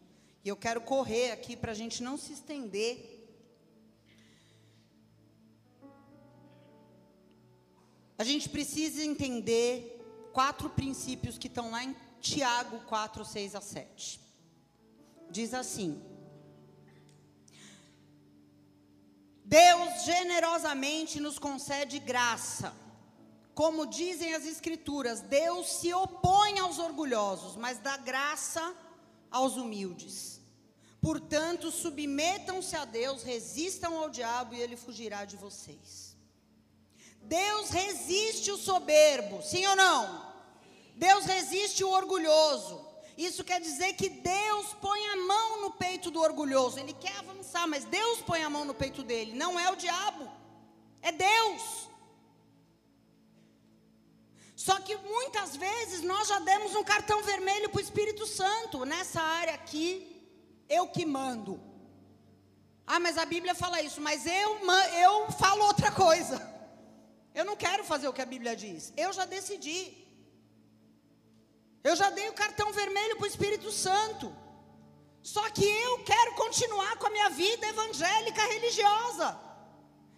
E 0.44 0.48
eu 0.48 0.57
quero 0.57 0.80
correr 0.80 1.30
aqui 1.30 1.55
para 1.55 1.70
a 1.70 1.74
gente 1.82 2.03
não 2.03 2.16
se 2.16 2.32
estender. 2.32 3.30
A 8.18 8.24
gente 8.24 8.48
precisa 8.48 9.05
entender 9.05 10.01
quatro 10.32 10.68
princípios 10.68 11.38
que 11.38 11.46
estão 11.46 11.70
lá 11.70 11.84
em 11.84 11.94
Tiago 12.21 12.81
4, 12.81 13.25
6 13.25 13.55
a 13.55 13.61
7. 13.61 14.21
Diz 15.31 15.55
assim: 15.55 16.03
Deus 19.45 20.05
generosamente 20.05 21.18
nos 21.18 21.39
concede 21.39 21.99
graça. 21.99 22.73
Como 23.55 23.87
dizem 23.87 24.35
as 24.35 24.47
Escrituras, 24.47 25.21
Deus 25.21 25.73
se 25.73 25.93
opõe 25.93 26.59
aos 26.61 26.79
orgulhosos, 26.79 27.57
mas 27.57 27.79
dá 27.79 27.97
graça 27.97 28.75
aos 29.31 29.57
humildes. 29.57 30.41
Portanto, 31.01 31.71
submetam-se 31.71 32.77
a 32.77 32.85
Deus, 32.85 33.23
resistam 33.23 33.97
ao 33.99 34.11
diabo 34.11 34.55
e 34.55 34.61
ele 34.61 34.77
fugirá 34.77 35.25
de 35.25 35.37
vocês. 35.37 36.16
Deus 37.23 37.71
resiste 37.71 38.51
o 38.51 38.57
soberbo, 38.57 39.43
sim 39.43 39.66
ou 39.66 39.77
não? 39.77 40.30
Deus 41.07 41.24
resiste 41.24 41.82
o 41.82 41.90
orgulhoso. 42.01 42.74
Isso 43.26 43.42
quer 43.42 43.61
dizer 43.68 43.90
que 44.01 44.09
Deus 44.09 44.66
põe 44.86 45.01
a 45.14 45.16
mão 45.32 45.61
no 45.62 45.70
peito 45.82 46.11
do 46.14 46.20
orgulhoso. 46.20 46.78
Ele 46.78 46.92
quer 46.92 47.16
avançar, 47.18 47.66
mas 47.66 47.84
Deus 47.84 48.20
põe 48.20 48.42
a 48.42 48.51
mão 48.51 48.64
no 48.66 48.74
peito 48.74 49.03
dele. 49.03 49.32
Não 49.32 49.59
é 49.59 49.70
o 49.70 49.76
diabo, 49.76 50.30
é 51.01 51.11
Deus. 51.11 51.62
Só 54.55 54.78
que 54.86 54.94
muitas 55.14 55.57
vezes 55.57 56.03
nós 56.03 56.28
já 56.28 56.38
demos 56.38 56.74
um 56.74 56.84
cartão 56.84 57.22
vermelho 57.22 57.70
para 57.70 57.78
o 57.78 57.86
Espírito 57.88 58.26
Santo. 58.26 58.84
Nessa 58.84 59.22
área 59.22 59.55
aqui, 59.55 59.88
eu 60.68 60.86
que 60.86 61.07
mando. 61.07 61.59
Ah, 62.86 63.01
mas 63.01 63.16
a 63.16 63.24
Bíblia 63.24 63.55
fala 63.55 63.80
isso, 63.80 64.03
mas 64.03 64.26
eu, 64.26 64.51
eu 65.07 65.32
falo 65.32 65.64
outra 65.64 65.90
coisa. 65.90 66.36
Eu 67.34 67.46
não 67.46 67.57
quero 67.57 67.84
fazer 67.84 68.07
o 68.07 68.12
que 68.12 68.20
a 68.20 68.32
Bíblia 68.34 68.55
diz. 68.55 68.92
Eu 68.98 69.14
já 69.14 69.24
decidi. 69.24 69.99
Eu 71.83 71.97
já 71.97 72.11
dei 72.11 72.28
o 72.28 72.35
cartão 72.35 72.72
vermelho 72.72 73.16
para 73.16 73.24
o 73.24 73.28
Espírito 73.28 73.70
Santo. 73.72 74.35
Só 75.22 75.49
que 75.51 75.64
eu 75.64 76.05
quero 76.05 76.35
continuar 76.35 76.97
com 76.97 77.07
a 77.07 77.11
minha 77.11 77.31
vida 77.31 77.66
evangélica 77.66 78.43
religiosa. 78.43 79.39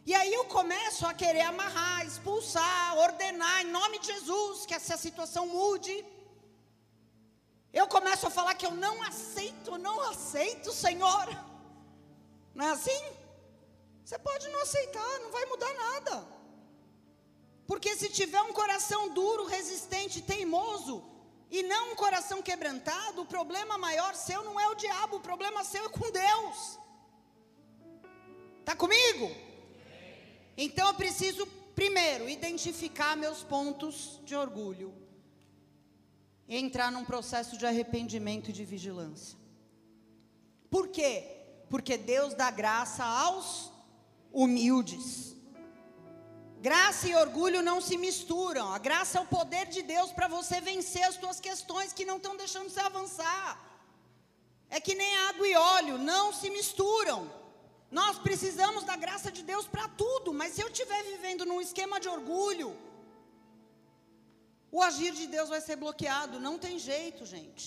E 0.04 0.14
aí 0.14 0.32
eu 0.34 0.44
começo 0.46 1.06
a 1.06 1.14
querer 1.14 1.42
amarrar, 1.42 2.04
expulsar, 2.04 2.98
ordenar 2.98 3.62
em 3.62 3.70
nome 3.70 4.00
de 4.00 4.08
Jesus 4.08 4.66
que 4.66 4.74
essa 4.74 4.96
situação 4.96 5.46
mude. 5.46 6.04
Eu 7.72 7.86
começo 7.86 8.26
a 8.26 8.30
falar 8.30 8.54
que 8.54 8.66
eu 8.66 8.72
não 8.72 9.02
aceito, 9.02 9.78
não 9.78 10.00
aceito, 10.10 10.72
Senhor. 10.72 11.28
Não 12.54 12.66
é 12.66 12.70
assim? 12.70 13.02
Você 14.04 14.18
pode 14.18 14.48
não 14.48 14.60
aceitar, 14.62 15.20
não 15.20 15.30
vai 15.30 15.44
mudar 15.46 15.72
nada. 15.74 16.26
Porque 17.66 17.96
se 17.96 18.08
tiver 18.08 18.42
um 18.42 18.52
coração 18.52 19.08
duro, 19.10 19.46
resistente, 19.46 20.20
teimoso, 20.20 21.11
e 21.52 21.62
não 21.62 21.92
um 21.92 21.94
coração 21.94 22.40
quebrantado, 22.40 23.20
o 23.20 23.26
problema 23.26 23.76
maior 23.76 24.14
seu 24.14 24.42
não 24.42 24.58
é 24.58 24.66
o 24.68 24.74
diabo, 24.74 25.18
o 25.18 25.20
problema 25.20 25.62
seu 25.62 25.84
é 25.84 25.88
com 25.90 26.10
Deus. 26.10 26.78
Está 28.60 28.74
comigo? 28.74 29.30
Então 30.56 30.88
eu 30.88 30.94
preciso, 30.94 31.46
primeiro, 31.74 32.26
identificar 32.26 33.18
meus 33.18 33.42
pontos 33.42 34.18
de 34.24 34.34
orgulho. 34.34 34.94
E 36.48 36.56
entrar 36.56 36.90
num 36.90 37.04
processo 37.04 37.58
de 37.58 37.66
arrependimento 37.66 38.48
e 38.48 38.52
de 38.52 38.64
vigilância. 38.64 39.38
Por 40.70 40.88
quê? 40.88 41.12
Porque 41.68 41.98
Deus 41.98 42.32
dá 42.32 42.50
graça 42.50 43.04
aos 43.04 43.70
humildes. 44.32 45.36
Graça 46.66 47.08
e 47.08 47.14
orgulho 47.24 47.60
não 47.68 47.78
se 47.86 47.96
misturam. 48.06 48.66
A 48.72 48.78
graça 48.86 49.18
é 49.18 49.20
o 49.20 49.30
poder 49.36 49.66
de 49.74 49.82
Deus 49.94 50.10
para 50.16 50.28
você 50.36 50.56
vencer 50.60 51.04
as 51.08 51.16
suas 51.20 51.38
questões 51.46 51.92
que 51.96 52.08
não 52.10 52.18
estão 52.18 52.34
deixando 52.42 52.68
você 52.70 52.82
avançar. 52.90 53.46
É 54.76 54.78
que 54.86 54.94
nem 55.00 55.12
água 55.28 55.46
e 55.48 55.54
óleo, 55.76 55.96
não 56.12 56.26
se 56.40 56.48
misturam. 56.58 57.18
Nós 58.00 58.16
precisamos 58.26 58.84
da 58.90 58.96
graça 59.04 59.30
de 59.36 59.42
Deus 59.50 59.66
para 59.66 59.88
tudo, 60.02 60.32
mas 60.32 60.52
se 60.52 60.62
eu 60.62 60.68
estiver 60.68 61.02
vivendo 61.12 61.44
num 61.44 61.60
esquema 61.66 61.98
de 62.04 62.08
orgulho, 62.16 62.70
o 64.70 64.80
agir 64.88 65.12
de 65.20 65.26
Deus 65.26 65.48
vai 65.54 65.60
ser 65.60 65.76
bloqueado, 65.84 66.44
não 66.46 66.56
tem 66.64 66.78
jeito, 66.78 67.26
gente. 67.34 67.66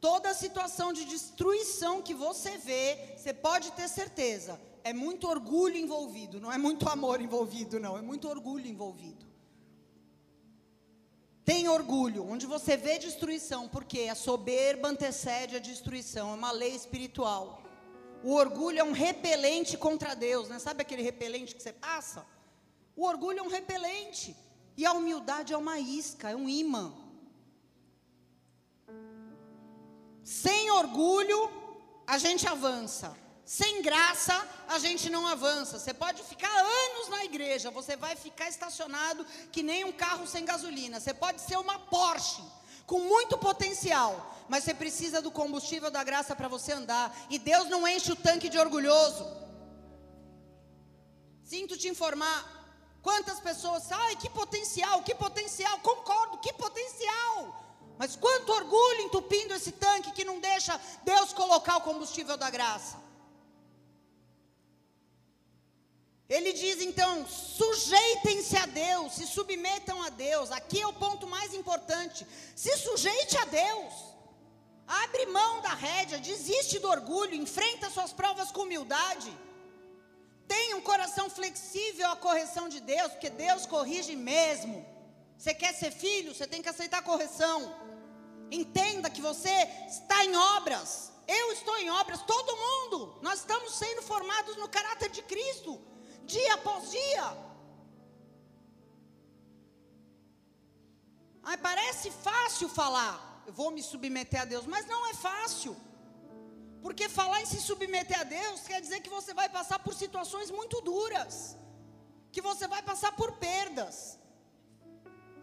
Toda 0.00 0.40
situação 0.44 0.88
de 0.98 1.04
destruição 1.04 1.94
que 2.06 2.14
você 2.26 2.52
vê, 2.70 3.14
você 3.16 3.34
pode 3.34 3.68
ter 3.72 3.88
certeza, 3.88 4.58
é 4.88 4.92
muito 4.92 5.28
orgulho 5.28 5.76
envolvido, 5.76 6.40
não 6.40 6.52
é 6.52 6.56
muito 6.56 6.88
amor 6.88 7.20
envolvido, 7.20 7.80
não, 7.80 7.98
é 7.98 8.02
muito 8.02 8.28
orgulho 8.28 8.68
envolvido. 8.68 9.26
Tem 11.44 11.68
orgulho, 11.68 12.24
onde 12.32 12.46
você 12.46 12.76
vê 12.76 12.96
destruição, 12.96 13.68
porque 13.68 14.02
a 14.02 14.14
soberba 14.14 14.86
antecede 14.88 15.56
a 15.56 15.58
destruição, 15.58 16.30
é 16.30 16.34
uma 16.34 16.52
lei 16.52 16.72
espiritual. 16.74 17.62
O 18.22 18.34
orgulho 18.34 18.78
é 18.78 18.84
um 18.84 18.92
repelente 18.92 19.76
contra 19.76 20.14
Deus, 20.14 20.48
né? 20.48 20.60
Sabe 20.60 20.82
aquele 20.82 21.02
repelente 21.02 21.56
que 21.56 21.62
você 21.62 21.72
passa? 21.72 22.24
O 22.94 23.04
orgulho 23.06 23.40
é 23.40 23.42
um 23.42 23.48
repelente. 23.48 24.36
E 24.76 24.86
a 24.86 24.92
humildade 24.92 25.52
é 25.52 25.56
uma 25.56 25.80
isca, 25.80 26.30
é 26.30 26.36
um 26.36 26.48
imã. 26.48 26.94
Sem 30.22 30.70
orgulho, 30.70 31.50
a 32.06 32.18
gente 32.18 32.46
avança. 32.46 33.25
Sem 33.46 33.80
graça, 33.80 34.34
a 34.66 34.76
gente 34.80 35.08
não 35.08 35.24
avança. 35.24 35.78
Você 35.78 35.94
pode 35.94 36.20
ficar 36.24 36.50
anos 36.50 37.08
na 37.08 37.24
igreja, 37.24 37.70
você 37.70 37.96
vai 37.96 38.16
ficar 38.16 38.48
estacionado 38.48 39.24
que 39.52 39.62
nem 39.62 39.84
um 39.84 39.92
carro 39.92 40.26
sem 40.26 40.44
gasolina. 40.44 40.98
Você 40.98 41.14
pode 41.14 41.40
ser 41.40 41.56
uma 41.56 41.78
Porsche 41.78 42.42
com 42.84 42.98
muito 42.98 43.38
potencial, 43.38 44.34
mas 44.48 44.64
você 44.64 44.74
precisa 44.74 45.22
do 45.22 45.30
combustível 45.30 45.92
da 45.92 46.02
graça 46.02 46.34
para 46.34 46.48
você 46.48 46.72
andar. 46.72 47.16
E 47.30 47.38
Deus 47.38 47.68
não 47.68 47.86
enche 47.86 48.10
o 48.10 48.16
tanque 48.16 48.48
de 48.48 48.58
orgulhoso. 48.58 49.24
Sinto 51.44 51.78
te 51.78 51.88
informar. 51.88 52.52
Quantas 53.00 53.38
pessoas, 53.38 53.92
ai, 53.92 54.16
que 54.16 54.28
potencial, 54.28 55.04
que 55.04 55.14
potencial, 55.14 55.78
concordo, 55.78 56.38
que 56.38 56.52
potencial. 56.54 57.64
Mas 57.96 58.16
quanto 58.16 58.50
orgulho 58.50 59.02
entupindo 59.02 59.54
esse 59.54 59.70
tanque 59.70 60.10
que 60.10 60.24
não 60.24 60.40
deixa 60.40 60.80
Deus 61.04 61.32
colocar 61.32 61.76
o 61.76 61.82
combustível 61.82 62.36
da 62.36 62.50
graça. 62.50 63.05
Ele 66.28 66.52
diz 66.52 66.80
então: 66.80 67.26
sujeitem-se 67.26 68.56
a 68.56 68.66
Deus, 68.66 69.14
se 69.14 69.26
submetam 69.26 70.02
a 70.02 70.08
Deus. 70.08 70.50
Aqui 70.50 70.80
é 70.80 70.86
o 70.86 70.92
ponto 70.92 71.26
mais 71.26 71.54
importante. 71.54 72.26
Se 72.54 72.76
sujeite 72.78 73.36
a 73.38 73.44
Deus. 73.44 74.16
Abre 74.86 75.26
mão 75.26 75.60
da 75.62 75.74
rédea, 75.74 76.18
desiste 76.18 76.78
do 76.78 76.88
orgulho, 76.88 77.34
enfrenta 77.34 77.90
suas 77.90 78.12
provas 78.12 78.52
com 78.52 78.62
humildade. 78.62 79.36
Tenha 80.46 80.76
um 80.76 80.80
coração 80.80 81.28
flexível 81.28 82.08
à 82.08 82.16
correção 82.16 82.68
de 82.68 82.78
Deus, 82.80 83.10
porque 83.12 83.28
Deus 83.30 83.66
corrige 83.66 84.14
mesmo. 84.14 84.86
Você 85.36 85.52
quer 85.52 85.74
ser 85.74 85.90
filho, 85.90 86.32
você 86.32 86.46
tem 86.46 86.62
que 86.62 86.68
aceitar 86.68 86.98
a 86.98 87.02
correção. 87.02 87.74
Entenda 88.50 89.10
que 89.10 89.20
você 89.20 89.50
está 89.88 90.24
em 90.24 90.36
obras. 90.36 91.12
eu 91.26 91.50
estou 91.50 91.76
em 91.78 91.90
obras, 91.90 92.22
todo 92.22 92.56
mundo. 92.56 93.18
Nós 93.20 93.40
estamos 93.40 93.74
sendo 93.74 94.02
formados 94.02 94.56
no 94.56 94.68
caráter 94.68 95.10
de 95.10 95.22
Cristo, 95.22 95.80
dia 96.34 96.54
após 96.54 96.90
dia. 96.90 97.26
Ai, 101.50 101.56
parece 101.68 102.10
fácil 102.28 102.68
falar, 102.80 103.14
eu 103.48 103.52
vou 103.52 103.70
me 103.70 103.82
submeter 103.90 104.40
a 104.42 104.44
Deus, 104.52 104.66
mas 104.66 104.86
não 104.92 105.00
é 105.10 105.14
fácil. 105.14 105.74
Porque 106.84 107.08
falar 107.08 107.40
em 107.42 107.46
se 107.52 107.60
submeter 107.68 108.18
a 108.20 108.24
Deus 108.38 108.60
quer 108.70 108.80
dizer 108.80 109.00
que 109.04 109.14
você 109.16 109.32
vai 109.40 109.48
passar 109.48 109.78
por 109.84 109.94
situações 110.02 110.50
muito 110.58 110.80
duras, 110.80 111.56
que 112.34 112.42
você 112.48 112.66
vai 112.74 112.82
passar 112.90 113.12
por 113.20 113.30
perdas, 113.46 114.18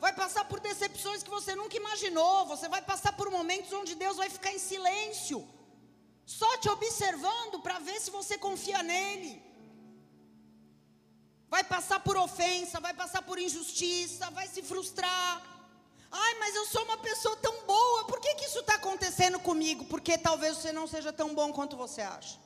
vai 0.03 0.13
passar 0.21 0.43
por 0.51 0.59
decepções 0.59 1.23
que 1.23 1.36
você 1.38 1.55
nunca 1.61 1.77
imaginou, 1.77 2.45
você 2.53 2.67
vai 2.75 2.81
passar 2.81 3.13
por 3.19 3.29
momentos 3.38 3.71
onde 3.81 3.95
Deus 3.95 4.17
vai 4.17 4.29
ficar 4.29 4.51
em 4.53 4.59
silêncio, 4.59 5.39
só 6.25 6.57
te 6.57 6.69
observando 6.69 7.61
para 7.61 7.79
ver 7.79 7.99
se 7.99 8.11
você 8.11 8.38
confia 8.38 8.81
nele. 8.84 9.52
Vai 11.55 11.63
passar 11.63 11.99
por 12.07 12.15
ofensa, 12.17 12.79
vai 12.79 12.93
passar 13.01 13.21
por 13.21 13.37
injustiça, 13.47 14.31
vai 14.31 14.47
se 14.47 14.61
frustrar 14.71 15.53
Ai, 16.15 16.35
mas 16.37 16.55
eu 16.55 16.65
sou 16.67 16.83
uma 16.83 16.97
pessoa 16.99 17.35
tão 17.37 17.65
boa, 17.65 18.05
por 18.05 18.19
que, 18.19 18.35
que 18.35 18.45
isso 18.45 18.59
está 18.59 18.75
acontecendo 18.75 19.39
comigo? 19.39 19.83
Porque 19.85 20.15
talvez 20.15 20.57
você 20.57 20.71
não 20.71 20.85
seja 20.85 21.11
tão 21.11 21.33
bom 21.33 21.51
quanto 21.51 21.75
você 21.75 22.01
acha. 22.01 22.37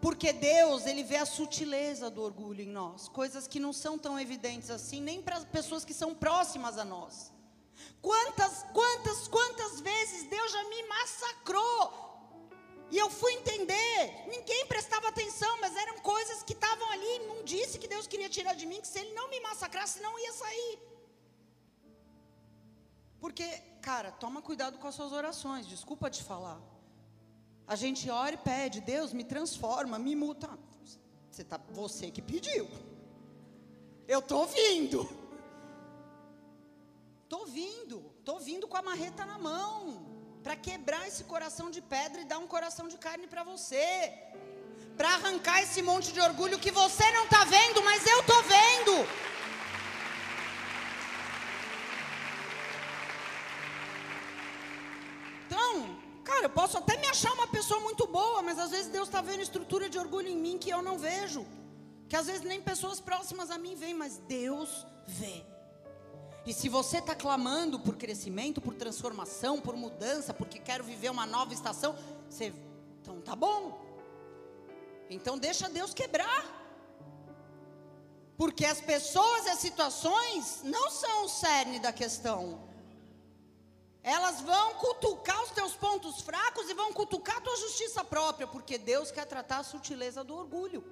Porque 0.00 0.32
Deus, 0.32 0.86
Ele 0.86 1.02
vê 1.02 1.18
a 1.18 1.26
sutileza 1.26 2.08
do 2.08 2.22
orgulho 2.22 2.62
em 2.62 2.68
nós, 2.68 3.08
coisas 3.08 3.46
que 3.46 3.60
não 3.60 3.74
são 3.74 3.98
tão 3.98 4.18
evidentes 4.18 4.70
assim, 4.70 5.02
nem 5.02 5.20
para 5.20 5.36
as 5.36 5.44
pessoas 5.44 5.84
que 5.84 5.92
são 5.92 6.14
próximas 6.14 6.78
a 6.78 6.84
nós. 6.84 7.30
Quantas, 8.00 8.64
quantas, 8.72 9.28
quantas 9.28 9.80
vezes 9.80 10.24
Deus 10.24 10.50
já 10.50 10.64
me 10.64 10.82
massacrou, 10.88 12.13
e 12.94 12.98
eu 13.04 13.10
fui 13.10 13.32
entender, 13.38 13.96
ninguém 14.34 14.66
prestava 14.66 15.08
atenção, 15.08 15.52
mas 15.60 15.74
eram 15.84 15.96
coisas 15.98 16.44
que 16.44 16.52
estavam 16.52 16.88
ali, 16.92 17.18
não 17.30 17.42
disse 17.42 17.76
que 17.76 17.88
Deus 17.88 18.06
queria 18.06 18.28
tirar 18.28 18.54
de 18.54 18.66
mim, 18.66 18.80
que 18.80 18.86
se 18.86 19.00
Ele 19.00 19.12
não 19.14 19.28
me 19.28 19.40
massacrasse, 19.40 20.00
não 20.00 20.16
ia 20.16 20.32
sair. 20.32 20.78
Porque, 23.18 23.44
cara, 23.82 24.12
toma 24.12 24.40
cuidado 24.40 24.78
com 24.78 24.86
as 24.86 24.94
suas 24.94 25.10
orações, 25.10 25.66
desculpa 25.66 26.08
te 26.08 26.22
falar. 26.22 26.60
A 27.66 27.74
gente 27.74 28.08
ora 28.08 28.36
e 28.36 28.38
pede, 28.38 28.80
Deus 28.80 29.12
me 29.12 29.24
transforma, 29.24 29.98
me 29.98 30.14
muda. 30.14 30.56
Você, 31.28 31.42
tá, 31.42 31.60
você 31.70 32.12
que 32.12 32.22
pediu. 32.22 32.68
Eu 34.06 34.22
tô 34.22 34.46
vindo. 34.46 35.00
Tô 37.28 37.44
vindo, 37.44 38.04
tô 38.24 38.38
vindo 38.38 38.68
com 38.68 38.76
a 38.76 38.82
marreta 38.82 39.26
na 39.26 39.36
mão, 39.36 40.13
para 40.44 40.54
quebrar 40.68 41.02
esse 41.08 41.24
coração 41.24 41.68
de 41.70 41.80
pedra 41.80 42.20
e 42.20 42.30
dar 42.32 42.38
um 42.38 42.46
coração 42.46 42.86
de 42.92 42.98
carne 43.06 43.26
para 43.26 43.42
você. 43.42 44.12
Para 44.98 45.14
arrancar 45.14 45.58
esse 45.64 45.82
monte 45.90 46.12
de 46.12 46.20
orgulho 46.20 46.62
que 46.64 46.70
você 46.70 47.06
não 47.18 47.26
tá 47.26 47.42
vendo, 47.44 47.82
mas 47.82 48.06
eu 48.06 48.22
tô 48.32 48.38
vendo. 48.42 48.94
Cara, 56.24 56.46
eu 56.46 56.50
posso 56.50 56.76
até 56.78 56.96
me 56.96 57.06
achar 57.06 57.32
uma 57.32 57.46
pessoa 57.46 57.80
muito 57.80 58.06
boa, 58.06 58.42
mas 58.42 58.58
às 58.58 58.70
vezes 58.70 58.88
Deus 58.90 59.08
está 59.08 59.20
vendo 59.20 59.40
estrutura 59.40 59.88
de 59.88 59.98
orgulho 59.98 60.28
em 60.28 60.36
mim 60.36 60.58
que 60.58 60.70
eu 60.70 60.82
não 60.82 60.98
vejo. 60.98 61.46
Que 62.08 62.16
às 62.16 62.26
vezes 62.26 62.42
nem 62.42 62.60
pessoas 62.60 62.98
próximas 62.98 63.50
a 63.50 63.58
mim 63.58 63.74
veem, 63.76 63.94
mas 63.94 64.18
Deus 64.18 64.86
vê. 65.06 65.53
E 66.46 66.52
se 66.52 66.68
você 66.68 66.98
está 66.98 67.14
clamando 67.14 67.80
por 67.80 67.96
crescimento, 67.96 68.60
por 68.60 68.74
transformação, 68.74 69.60
por 69.60 69.76
mudança, 69.76 70.34
porque 70.34 70.58
quero 70.58 70.84
viver 70.84 71.10
uma 71.10 71.24
nova 71.24 71.54
estação, 71.54 71.96
você, 72.28 72.52
então 73.00 73.20
tá 73.20 73.34
bom. 73.34 73.80
Então 75.08 75.38
deixa 75.38 75.68
Deus 75.68 75.94
quebrar. 75.94 76.62
Porque 78.36 78.66
as 78.66 78.80
pessoas 78.80 79.46
e 79.46 79.50
as 79.50 79.58
situações 79.58 80.60
não 80.64 80.90
são 80.90 81.24
o 81.24 81.28
cerne 81.28 81.78
da 81.78 81.92
questão. 81.92 82.60
Elas 84.02 84.42
vão 84.42 84.74
cutucar 84.74 85.42
os 85.44 85.50
teus 85.50 85.74
pontos 85.74 86.20
fracos 86.20 86.68
e 86.68 86.74
vão 86.74 86.92
cutucar 86.92 87.38
a 87.38 87.40
tua 87.40 87.56
justiça 87.56 88.04
própria, 88.04 88.46
porque 88.46 88.76
Deus 88.76 89.10
quer 89.10 89.24
tratar 89.24 89.58
a 89.58 89.64
sutileza 89.64 90.22
do 90.22 90.34
orgulho. 90.34 90.84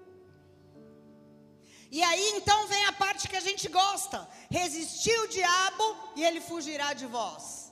E 1.93 2.03
aí 2.03 2.27
então 2.37 2.67
vem 2.69 2.87
a 2.87 2.93
parte 2.95 3.29
que 3.29 3.37
a 3.37 3.41
gente 3.49 3.69
gosta: 3.69 4.27
resistir 4.51 5.17
o 5.21 5.29
diabo 5.29 5.85
e 6.17 6.25
ele 6.25 6.41
fugirá 6.41 6.95
de 6.95 7.05
vós. 7.05 7.71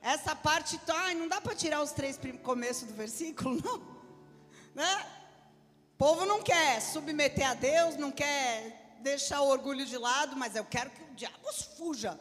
Essa 0.00 0.34
parte, 0.34 0.78
tá, 0.78 1.12
não 1.14 1.28
dá 1.28 1.38
para 1.38 1.54
tirar 1.54 1.82
os 1.82 1.92
três 1.92 2.18
começos 2.42 2.88
do 2.88 2.94
versículo, 2.94 3.60
não. 3.62 3.78
Né? 4.74 5.06
O 5.92 5.98
povo 5.98 6.24
não 6.24 6.40
quer 6.42 6.80
submeter 6.80 7.50
a 7.50 7.54
Deus, 7.54 7.96
não 7.96 8.10
quer 8.10 8.96
deixar 9.00 9.42
o 9.42 9.48
orgulho 9.48 9.84
de 9.84 9.98
lado, 9.98 10.34
mas 10.34 10.56
eu 10.56 10.64
quero 10.64 10.88
que 10.90 11.02
o 11.02 11.14
diabo 11.14 11.52
fuja. 11.76 12.18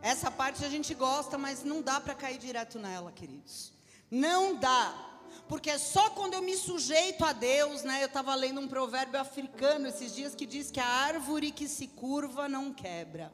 Essa 0.00 0.30
parte 0.30 0.64
a 0.64 0.68
gente 0.68 0.94
gosta, 0.94 1.36
mas 1.36 1.64
não 1.64 1.82
dá 1.82 2.00
para 2.00 2.14
cair 2.14 2.38
direto 2.38 2.78
nela, 2.78 3.10
queridos. 3.10 3.72
Não 4.10 4.54
dá. 4.54 5.13
Porque 5.48 5.70
é 5.70 5.78
só 5.78 6.10
quando 6.10 6.34
eu 6.34 6.42
me 6.42 6.56
sujeito 6.56 7.24
a 7.24 7.32
Deus, 7.32 7.82
né? 7.82 8.02
Eu 8.02 8.06
estava 8.06 8.34
lendo 8.34 8.60
um 8.60 8.68
provérbio 8.68 9.20
africano 9.20 9.88
esses 9.88 10.14
dias 10.14 10.34
que 10.34 10.46
diz 10.46 10.70
que 10.70 10.80
a 10.80 10.86
árvore 10.86 11.50
que 11.50 11.68
se 11.68 11.86
curva 11.88 12.48
não 12.48 12.72
quebra. 12.72 13.32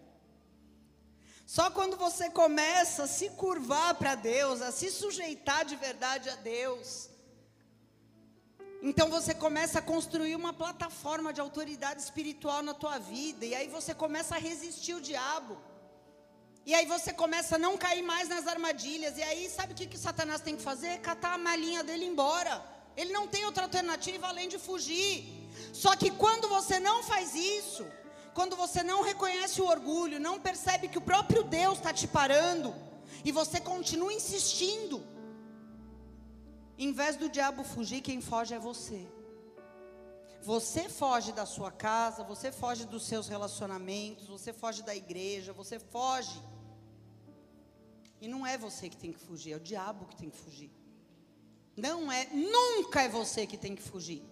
Só 1.47 1.71
quando 1.71 1.97
você 1.97 2.31
começa 2.31 3.05
a 3.05 3.09
se 3.09 3.31
curvar 3.31 3.95
para 3.95 4.15
Deus, 4.15 4.61
a 4.63 4.71
se 4.71 4.91
sujeitar 4.91 5.65
de 5.65 5.77
verdade 5.77 6.31
a 6.31 6.37
Deus, 6.37 7.11
então 8.83 9.11
você 9.11 9.35
começa 9.35 9.79
a 9.79 9.83
construir 9.83 10.35
uma 10.35 10.53
plataforma 10.53 11.33
de 11.33 11.41
autoridade 11.41 12.01
espiritual 12.01 12.63
na 12.63 12.73
tua 12.73 12.99
vida, 12.99 13.45
e 13.45 13.55
aí 13.55 13.69
você 13.69 13.93
começa 13.95 14.37
a 14.37 14.39
resistir 14.39 14.95
o 14.95 15.01
diabo. 15.01 15.59
E 16.67 16.75
aí 16.75 16.87
você 16.87 17.13
começa 17.13 17.57
a 17.57 17.59
não 17.59 17.77
cair 17.77 18.03
mais 18.03 18.29
nas 18.29 18.47
armadilhas. 18.47 19.17
E 19.17 19.23
aí, 19.23 19.49
sabe 19.49 19.73
o 19.73 19.77
que, 19.77 19.87
que 19.87 19.99
Satanás 19.99 20.41
tem 20.41 20.57
que 20.57 20.63
fazer? 20.63 20.99
Catar 21.01 21.35
a 21.35 21.39
malinha 21.39 21.83
dele 21.83 22.05
embora. 22.05 22.63
Ele 22.97 23.13
não 23.13 23.27
tem 23.27 23.45
outra 23.45 23.65
alternativa 23.65 24.27
além 24.29 24.49
de 24.49 24.59
fugir. 24.59 25.41
Só 25.73 25.97
que 25.97 26.11
quando 26.11 26.49
você 26.49 26.79
não 26.79 27.03
faz 27.03 27.35
isso, 27.35 27.87
quando 28.35 28.57
você 28.57 28.83
não 28.83 29.03
reconhece 29.03 29.61
o 29.61 29.67
orgulho, 29.67 30.21
não 30.21 30.39
percebe 30.39 30.89
que 30.89 30.99
o 30.99 31.01
próprio 31.01 31.43
Deus 31.43 31.79
está 31.79 31.93
te 31.93 32.07
parando, 32.07 32.75
e 33.25 33.33
você 33.33 33.61
continua 33.61 34.13
insistindo, 34.13 35.03
em 36.79 36.93
vez 36.93 37.17
do 37.17 37.29
diabo 37.29 37.63
fugir, 37.63 38.01
quem 38.01 38.21
foge 38.21 38.55
é 38.55 38.59
você. 38.59 39.07
Você 40.43 40.89
foge 40.89 41.33
da 41.33 41.45
sua 41.45 41.71
casa, 41.71 42.25
você 42.25 42.51
foge 42.51 42.87
dos 42.87 43.05
seus 43.05 43.29
relacionamentos, 43.29 44.27
você 44.27 44.53
foge 44.53 44.83
da 44.83 44.97
igreja, 44.97 45.53
você 45.53 45.79
foge. 45.79 46.43
E 48.21 48.27
não 48.27 48.47
é 48.47 48.57
você 48.57 48.89
que 48.89 48.97
tem 48.97 49.13
que 49.13 49.19
fugir, 49.19 49.53
é 49.53 49.57
o 49.57 49.61
diabo 49.61 50.07
que 50.07 50.17
tem 50.17 50.31
que 50.31 50.37
fugir. 50.37 50.71
Não 51.77 52.11
é, 52.11 52.27
nunca 52.33 53.03
é 53.03 53.09
você 53.09 53.47
que 53.47 53.57
tem 53.57 53.75
que 53.75 53.83
fugir. 53.83 54.23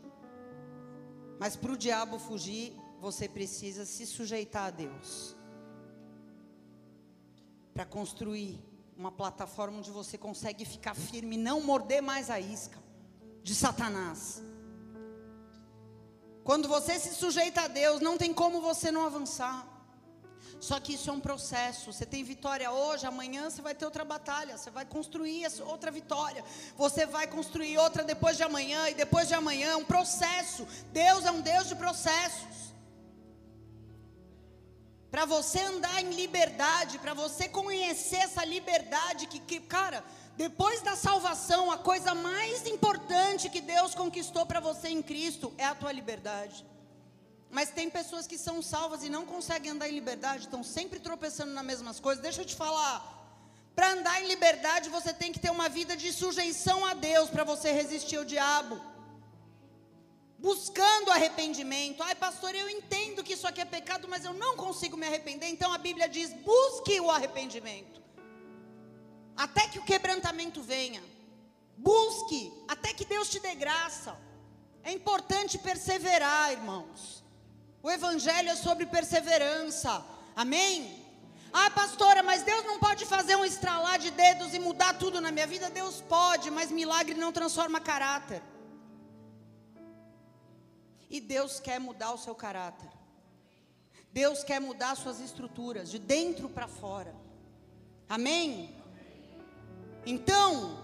Mas 1.39 1.57
para 1.57 1.73
o 1.73 1.77
diabo 1.77 2.19
fugir, 2.19 2.75
você 3.01 3.29
precisa 3.29 3.85
se 3.85 4.07
sujeitar 4.07 4.67
a 4.67 4.71
Deus. 4.71 5.37
Para 7.73 7.85
construir 7.87 8.63
uma 8.97 9.13
plataforma 9.13 9.79
onde 9.79 9.91
você 9.91 10.19
consegue 10.19 10.65
ficar 10.65 10.95
firme 10.95 11.37
e 11.37 11.39
não 11.39 11.61
morder 11.61 12.03
mais 12.03 12.29
a 12.31 12.41
isca 12.41 12.79
de 13.43 13.55
Satanás. 13.55 14.43
Quando 16.49 16.67
você 16.67 16.99
se 16.99 17.15
sujeita 17.15 17.61
a 17.65 17.69
Deus, 17.69 18.01
não 18.01 18.17
tem 18.17 18.33
como 18.33 18.63
você 18.63 18.91
não 18.91 19.05
avançar. 19.05 19.67
Só 20.59 20.81
que 20.81 20.95
isso 20.95 21.11
é 21.11 21.13
um 21.13 21.21
processo. 21.21 21.93
Você 21.93 22.07
tem 22.07 22.25
vitória 22.25 22.71
hoje, 22.71 23.05
amanhã 23.07 23.51
você 23.51 23.61
vai 23.61 23.75
ter 23.75 23.85
outra 23.85 24.03
batalha. 24.03 24.57
Você 24.57 24.71
vai 24.71 24.87
construir 24.87 25.47
outra 25.67 25.91
vitória. 25.91 26.43
Você 26.75 27.05
vai 27.05 27.27
construir 27.27 27.77
outra 27.77 28.03
depois 28.03 28.39
de 28.39 28.45
amanhã 28.45 28.89
e 28.89 28.95
depois 28.95 29.29
de 29.29 29.35
amanhã. 29.35 29.73
É 29.73 29.77
um 29.77 29.85
processo. 29.85 30.67
Deus 30.91 31.27
é 31.27 31.31
um 31.31 31.43
Deus 31.43 31.69
de 31.69 31.77
processos. 31.77 32.57
Para 35.11 35.27
você 35.27 35.61
andar 35.61 36.03
em 36.03 36.13
liberdade, 36.13 36.99
para 36.99 37.13
você 37.13 37.47
conhecer 37.47 38.21
essa 38.29 38.43
liberdade 38.43 39.27
que, 39.27 39.39
que 39.39 39.61
cara, 39.61 40.03
depois 40.39 40.81
da 40.83 40.95
salvação, 40.95 41.69
a 41.69 41.77
coisa 41.77 42.15
mais 42.15 42.65
importante 42.65 43.51
que 43.51 43.61
Deus 43.61 43.93
conquistou 43.93 44.47
para 44.47 44.61
você 44.61 44.87
em 44.89 45.03
Cristo 45.03 45.53
é 45.59 45.65
a 45.65 45.75
tua 45.75 45.91
liberdade. 45.91 46.65
Mas 47.51 47.71
tem 47.71 47.91
pessoas 47.91 48.25
que 48.25 48.39
são 48.39 48.63
salvas 48.63 49.03
e 49.03 49.09
não 49.09 49.25
conseguem 49.27 49.73
andar 49.73 49.89
em 49.89 49.95
liberdade, 50.01 50.45
estão 50.45 50.63
sempre 50.63 51.01
tropeçando 51.01 51.53
nas 51.53 51.65
mesmas 51.65 51.99
coisas. 51.99 52.23
Deixa 52.23 52.43
eu 52.43 52.47
te 52.47 52.55
falar. 52.55 52.97
Para 53.75 53.91
andar 53.95 54.23
em 54.23 54.29
liberdade, 54.29 54.89
você 54.91 55.13
tem 55.13 55.33
que 55.33 55.41
ter 55.41 55.51
uma 55.51 55.69
vida 55.69 55.97
de 55.97 56.13
sujeição 56.13 56.87
a 56.87 56.95
Deus 56.95 57.29
para 57.29 57.43
você 57.43 57.73
resistir 57.73 58.19
ao 58.19 58.25
diabo. 58.25 58.81
Buscando 60.39 61.11
arrependimento. 61.11 62.01
Ai, 62.01 62.15
pastor, 62.15 62.55
eu 62.55 62.71
entendo 62.71 63.25
que 63.25 63.33
isso 63.33 63.49
aqui 63.49 63.61
é 63.61 63.65
pecado, 63.65 64.07
mas 64.07 64.25
eu 64.25 64.35
não 64.35 64.57
consigo 64.57 64.97
me 64.97 65.09
arrepender. 65.09 65.49
Então 65.49 65.73
a 65.73 65.79
Bíblia 65.79 66.09
diz: 66.09 66.33
busque 66.33 67.01
o 67.01 67.11
arrependimento 67.11 67.99
até 69.39 69.69
que 69.69 69.79
o 69.79 69.85
quebrantamento 69.85 70.61
venha. 70.61 71.03
Busque 71.77 72.53
até 72.67 72.93
que 72.93 73.05
Deus 73.05 73.31
te 73.31 73.39
dê 73.39 73.55
graça. 73.55 74.19
É 74.83 74.91
importante 74.93 75.57
perseverar, 75.57 76.51
irmãos. 76.51 77.23
O 77.81 77.89
Evangelho 77.89 78.49
é 78.49 78.57
sobre 78.57 78.85
perseverança. 78.85 80.05
Amém? 80.35 81.07
Ah, 81.53 81.71
pastora, 81.71 82.21
mas 82.23 82.43
Deus 82.43 82.65
não 82.65 82.81
pode 82.81 83.07
fazer 83.07 83.37
um 83.37 83.45
estralar 83.45 83.99
de 84.01 84.11
dedos 84.11 84.53
e 84.55 84.59
mudar 84.59 84.99
tudo 84.99 85.21
na 85.21 85.31
minha 85.31 85.47
vida? 85.47 85.71
Deus 85.71 86.01
pode, 86.01 86.51
mas 86.51 86.73
milagre 86.73 87.15
não 87.15 87.33
transforma 87.33 87.81
caráter. 87.81 88.43
E 91.09 91.21
Deus 91.21 91.61
quer 91.61 91.79
mudar 91.79 92.13
o 92.13 92.19
seu 92.19 92.35
caráter. 92.35 92.91
Deus 94.13 94.43
quer 94.43 94.61
mudar 94.61 94.97
suas 94.97 95.21
estruturas, 95.21 95.91
de 95.91 95.99
dentro 95.99 96.49
para 96.49 96.67
fora. 96.67 97.15
Amém? 98.09 98.78
Então, 100.11 100.79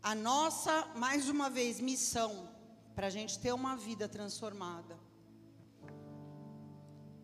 a 0.00 0.14
nossa, 0.14 0.86
mais 0.94 1.28
uma 1.28 1.50
vez, 1.50 1.80
missão 1.80 2.48
para 2.94 3.08
a 3.08 3.10
gente 3.10 3.36
ter 3.40 3.52
uma 3.52 3.74
vida 3.76 4.08
transformada 4.08 4.96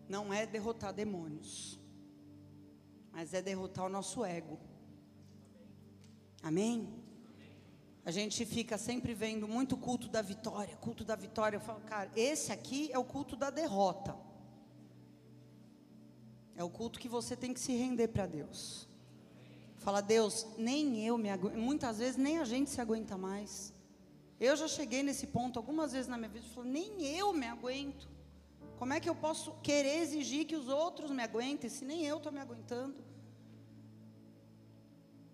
não 0.09 0.33
é 0.33 0.45
derrotar 0.45 0.91
demônios, 0.91 1.79
mas 3.09 3.33
é 3.33 3.41
derrotar 3.41 3.85
o 3.85 3.89
nosso 3.89 4.25
ego. 4.25 4.59
Amém? 6.43 7.01
A 8.03 8.11
gente 8.11 8.45
fica 8.45 8.77
sempre 8.77 9.13
vendo 9.13 9.47
muito 9.47 9.77
culto 9.77 10.09
da 10.09 10.21
vitória, 10.21 10.75
culto 10.75 11.05
da 11.05 11.15
vitória. 11.15 11.55
Eu 11.55 11.61
falo, 11.61 11.79
cara, 11.79 12.11
esse 12.13 12.51
aqui 12.51 12.91
é 12.91 12.99
o 12.99 13.05
culto 13.05 13.37
da 13.37 13.49
derrota. 13.49 14.30
É 16.55 16.63
o 16.63 16.69
culto 16.69 16.99
que 16.99 17.09
você 17.09 17.35
tem 17.35 17.53
que 17.53 17.59
se 17.59 17.73
render 17.73 18.09
para 18.09 18.25
Deus. 18.25 18.87
Fala, 19.77 20.01
Deus, 20.01 20.45
nem 20.57 21.05
eu 21.05 21.17
me 21.17 21.29
aguento. 21.29 21.57
Muitas 21.57 21.97
vezes 21.99 22.17
nem 22.17 22.37
a 22.39 22.45
gente 22.45 22.69
se 22.69 22.79
aguenta 22.79 23.17
mais. 23.17 23.73
Eu 24.39 24.55
já 24.55 24.67
cheguei 24.67 25.03
nesse 25.03 25.27
ponto 25.27 25.57
algumas 25.57 25.91
vezes 25.91 26.07
na 26.07 26.17
minha 26.17 26.29
vida. 26.29 26.45
Falo, 26.53 26.67
nem 26.67 27.03
eu 27.17 27.33
me 27.33 27.47
aguento. 27.47 28.09
Como 28.77 28.93
é 28.93 28.99
que 28.99 29.09
eu 29.09 29.15
posso 29.15 29.53
querer 29.61 29.97
exigir 29.99 30.45
que 30.45 30.55
os 30.55 30.67
outros 30.67 31.11
me 31.11 31.23
aguentem 31.23 31.69
se 31.69 31.85
nem 31.85 32.05
eu 32.05 32.17
estou 32.17 32.31
me 32.31 32.39
aguentando? 32.39 33.11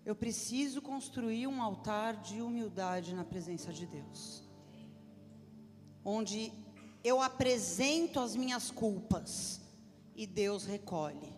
eu 0.08 0.16
preciso 0.16 0.80
construir 0.80 1.46
um 1.46 1.60
altar 1.62 2.16
de 2.16 2.40
humildade 2.40 3.14
na 3.14 3.24
presença 3.24 3.70
de 3.74 3.84
Deus, 3.84 4.42
onde 6.02 6.50
eu 7.04 7.20
apresento 7.20 8.18
as 8.18 8.34
minhas 8.34 8.70
culpas 8.70 9.60
e 10.18 10.26
Deus 10.26 10.66
recolhe. 10.66 11.32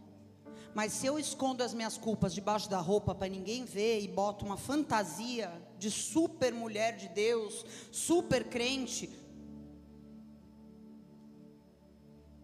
Mas 0.75 0.93
se 0.93 1.07
eu 1.07 1.19
escondo 1.19 1.63
as 1.63 1.75
minhas 1.75 1.99
culpas 1.99 2.33
debaixo 2.33 2.71
da 2.71 2.79
roupa 2.79 3.15
para 3.15 3.29
ninguém 3.29 3.65
ver 3.65 4.01
e 4.01 4.09
boto 4.09 4.45
uma 4.45 4.57
fantasia 4.57 5.53
de 5.79 5.91
super 5.91 6.53
mulher 6.53 6.97
de 6.97 7.09
Deus, 7.09 7.65
super 7.93 8.49
crente, 8.49 9.11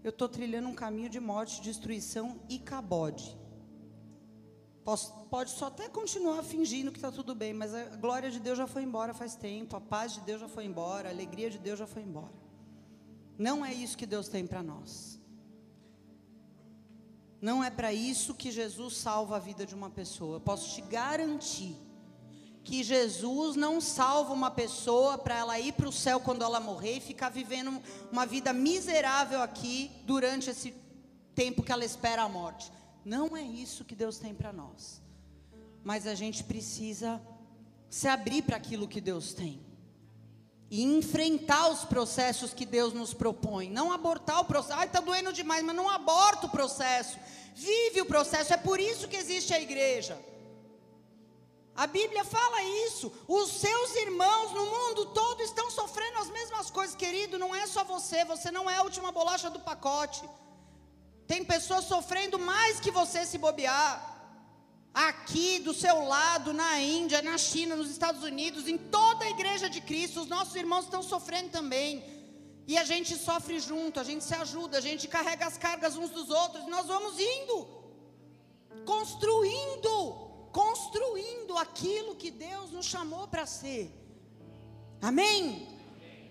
eu 0.04 0.10
estou 0.10 0.28
trilhando 0.28 0.68
um 0.68 0.74
caminho 0.74 1.08
de 1.08 1.18
morte, 1.18 1.62
destruição 1.62 2.40
e 2.48 2.58
cabode. 2.58 3.36
Posso, 4.84 5.12
pode 5.30 5.50
só 5.50 5.66
até 5.66 5.88
continuar 5.88 6.42
fingindo 6.44 6.92
que 6.92 6.98
está 6.98 7.10
tudo 7.10 7.34
bem, 7.34 7.52
mas 7.52 7.74
a 7.74 7.96
glória 7.96 8.30
de 8.30 8.38
Deus 8.38 8.58
já 8.58 8.66
foi 8.66 8.82
embora 8.82 9.14
faz 9.14 9.34
tempo, 9.34 9.74
a 9.74 9.80
paz 9.80 10.12
de 10.14 10.20
Deus 10.20 10.40
já 10.40 10.48
foi 10.48 10.64
embora, 10.64 11.08
a 11.08 11.12
alegria 11.12 11.50
de 11.50 11.58
Deus 11.58 11.78
já 11.78 11.86
foi 11.86 12.02
embora. 12.02 12.32
Não 13.38 13.64
é 13.64 13.72
isso 13.72 13.96
que 13.96 14.06
Deus 14.06 14.28
tem 14.28 14.46
para 14.46 14.62
nós. 14.62 15.15
Não 17.40 17.62
é 17.62 17.70
para 17.70 17.92
isso 17.92 18.34
que 18.34 18.50
Jesus 18.50 18.96
salva 18.96 19.36
a 19.36 19.38
vida 19.38 19.66
de 19.66 19.74
uma 19.74 19.90
pessoa. 19.90 20.36
Eu 20.36 20.40
posso 20.40 20.74
te 20.74 20.80
garantir 20.82 21.76
que 22.64 22.82
Jesus 22.82 23.54
não 23.54 23.80
salva 23.80 24.32
uma 24.32 24.50
pessoa 24.50 25.16
para 25.16 25.36
ela 25.36 25.58
ir 25.60 25.72
para 25.72 25.88
o 25.88 25.92
céu 25.92 26.18
quando 26.18 26.42
ela 26.42 26.58
morrer 26.58 26.96
e 26.96 27.00
ficar 27.00 27.28
vivendo 27.28 27.80
uma 28.10 28.26
vida 28.26 28.52
miserável 28.52 29.40
aqui 29.40 29.90
durante 30.04 30.50
esse 30.50 30.74
tempo 31.34 31.62
que 31.62 31.70
ela 31.70 31.84
espera 31.84 32.22
a 32.22 32.28
morte. 32.28 32.72
Não 33.04 33.36
é 33.36 33.42
isso 33.42 33.84
que 33.84 33.94
Deus 33.94 34.18
tem 34.18 34.34
para 34.34 34.52
nós. 34.52 35.00
Mas 35.84 36.08
a 36.08 36.14
gente 36.14 36.42
precisa 36.42 37.22
se 37.88 38.08
abrir 38.08 38.42
para 38.42 38.56
aquilo 38.56 38.88
que 38.88 39.00
Deus 39.00 39.32
tem. 39.32 39.65
E 40.70 40.82
enfrentar 40.82 41.68
os 41.68 41.84
processos 41.84 42.52
que 42.52 42.66
Deus 42.66 42.92
nos 42.92 43.14
propõe. 43.14 43.70
Não 43.70 43.92
abortar 43.92 44.40
o 44.40 44.44
processo. 44.44 44.78
Ai, 44.78 44.86
está 44.86 45.00
doendo 45.00 45.32
demais, 45.32 45.64
mas 45.64 45.76
não 45.76 45.88
aborta 45.88 46.46
o 46.46 46.50
processo. 46.50 47.18
Vive 47.54 48.00
o 48.02 48.06
processo. 48.06 48.52
É 48.52 48.56
por 48.56 48.80
isso 48.80 49.08
que 49.08 49.16
existe 49.16 49.54
a 49.54 49.60
igreja. 49.60 50.18
A 51.76 51.86
Bíblia 51.86 52.24
fala 52.24 52.62
isso. 52.86 53.12
Os 53.28 53.50
seus 53.50 53.94
irmãos 53.96 54.52
no 54.52 54.66
mundo 54.66 55.06
todo 55.06 55.42
estão 55.42 55.70
sofrendo 55.70 56.18
as 56.18 56.30
mesmas 56.30 56.70
coisas, 56.70 56.96
querido. 56.96 57.38
Não 57.38 57.54
é 57.54 57.66
só 57.66 57.84
você. 57.84 58.24
Você 58.24 58.50
não 58.50 58.68
é 58.68 58.76
a 58.76 58.82
última 58.82 59.12
bolacha 59.12 59.50
do 59.50 59.60
pacote. 59.60 60.24
Tem 61.26 61.44
pessoas 61.44 61.84
sofrendo 61.84 62.38
mais 62.38 62.80
que 62.80 62.90
você 62.90 63.26
se 63.26 63.36
bobear. 63.36 64.15
Aqui 64.96 65.58
do 65.58 65.74
seu 65.74 66.06
lado, 66.06 66.54
na 66.54 66.80
Índia, 66.80 67.20
na 67.20 67.36
China, 67.36 67.76
nos 67.76 67.90
Estados 67.90 68.22
Unidos, 68.22 68.66
em 68.66 68.78
toda 68.78 69.26
a 69.26 69.28
igreja 69.28 69.68
de 69.68 69.82
Cristo, 69.82 70.22
os 70.22 70.26
nossos 70.26 70.56
irmãos 70.56 70.84
estão 70.84 71.02
sofrendo 71.02 71.50
também. 71.50 72.02
E 72.66 72.78
a 72.78 72.82
gente 72.82 73.14
sofre 73.14 73.60
junto, 73.60 74.00
a 74.00 74.02
gente 74.02 74.24
se 74.24 74.34
ajuda, 74.34 74.78
a 74.78 74.80
gente 74.80 75.06
carrega 75.06 75.44
as 75.44 75.58
cargas 75.58 75.98
uns 75.98 76.08
dos 76.08 76.30
outros, 76.30 76.64
e 76.64 76.70
nós 76.70 76.86
vamos 76.86 77.20
indo, 77.20 77.68
construindo, 78.86 80.50
construindo 80.50 81.58
aquilo 81.58 82.16
que 82.16 82.30
Deus 82.30 82.70
nos 82.70 82.86
chamou 82.86 83.28
para 83.28 83.44
ser. 83.44 83.92
Amém? 85.02 85.68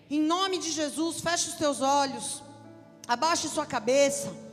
Em 0.09 0.19
nome 0.19 0.57
de 0.57 0.71
Jesus, 0.71 1.21
feche 1.21 1.49
os 1.49 1.55
teus 1.55 1.81
olhos, 1.81 2.41
abaixe 3.07 3.47
sua 3.47 3.67
cabeça. 3.67 4.44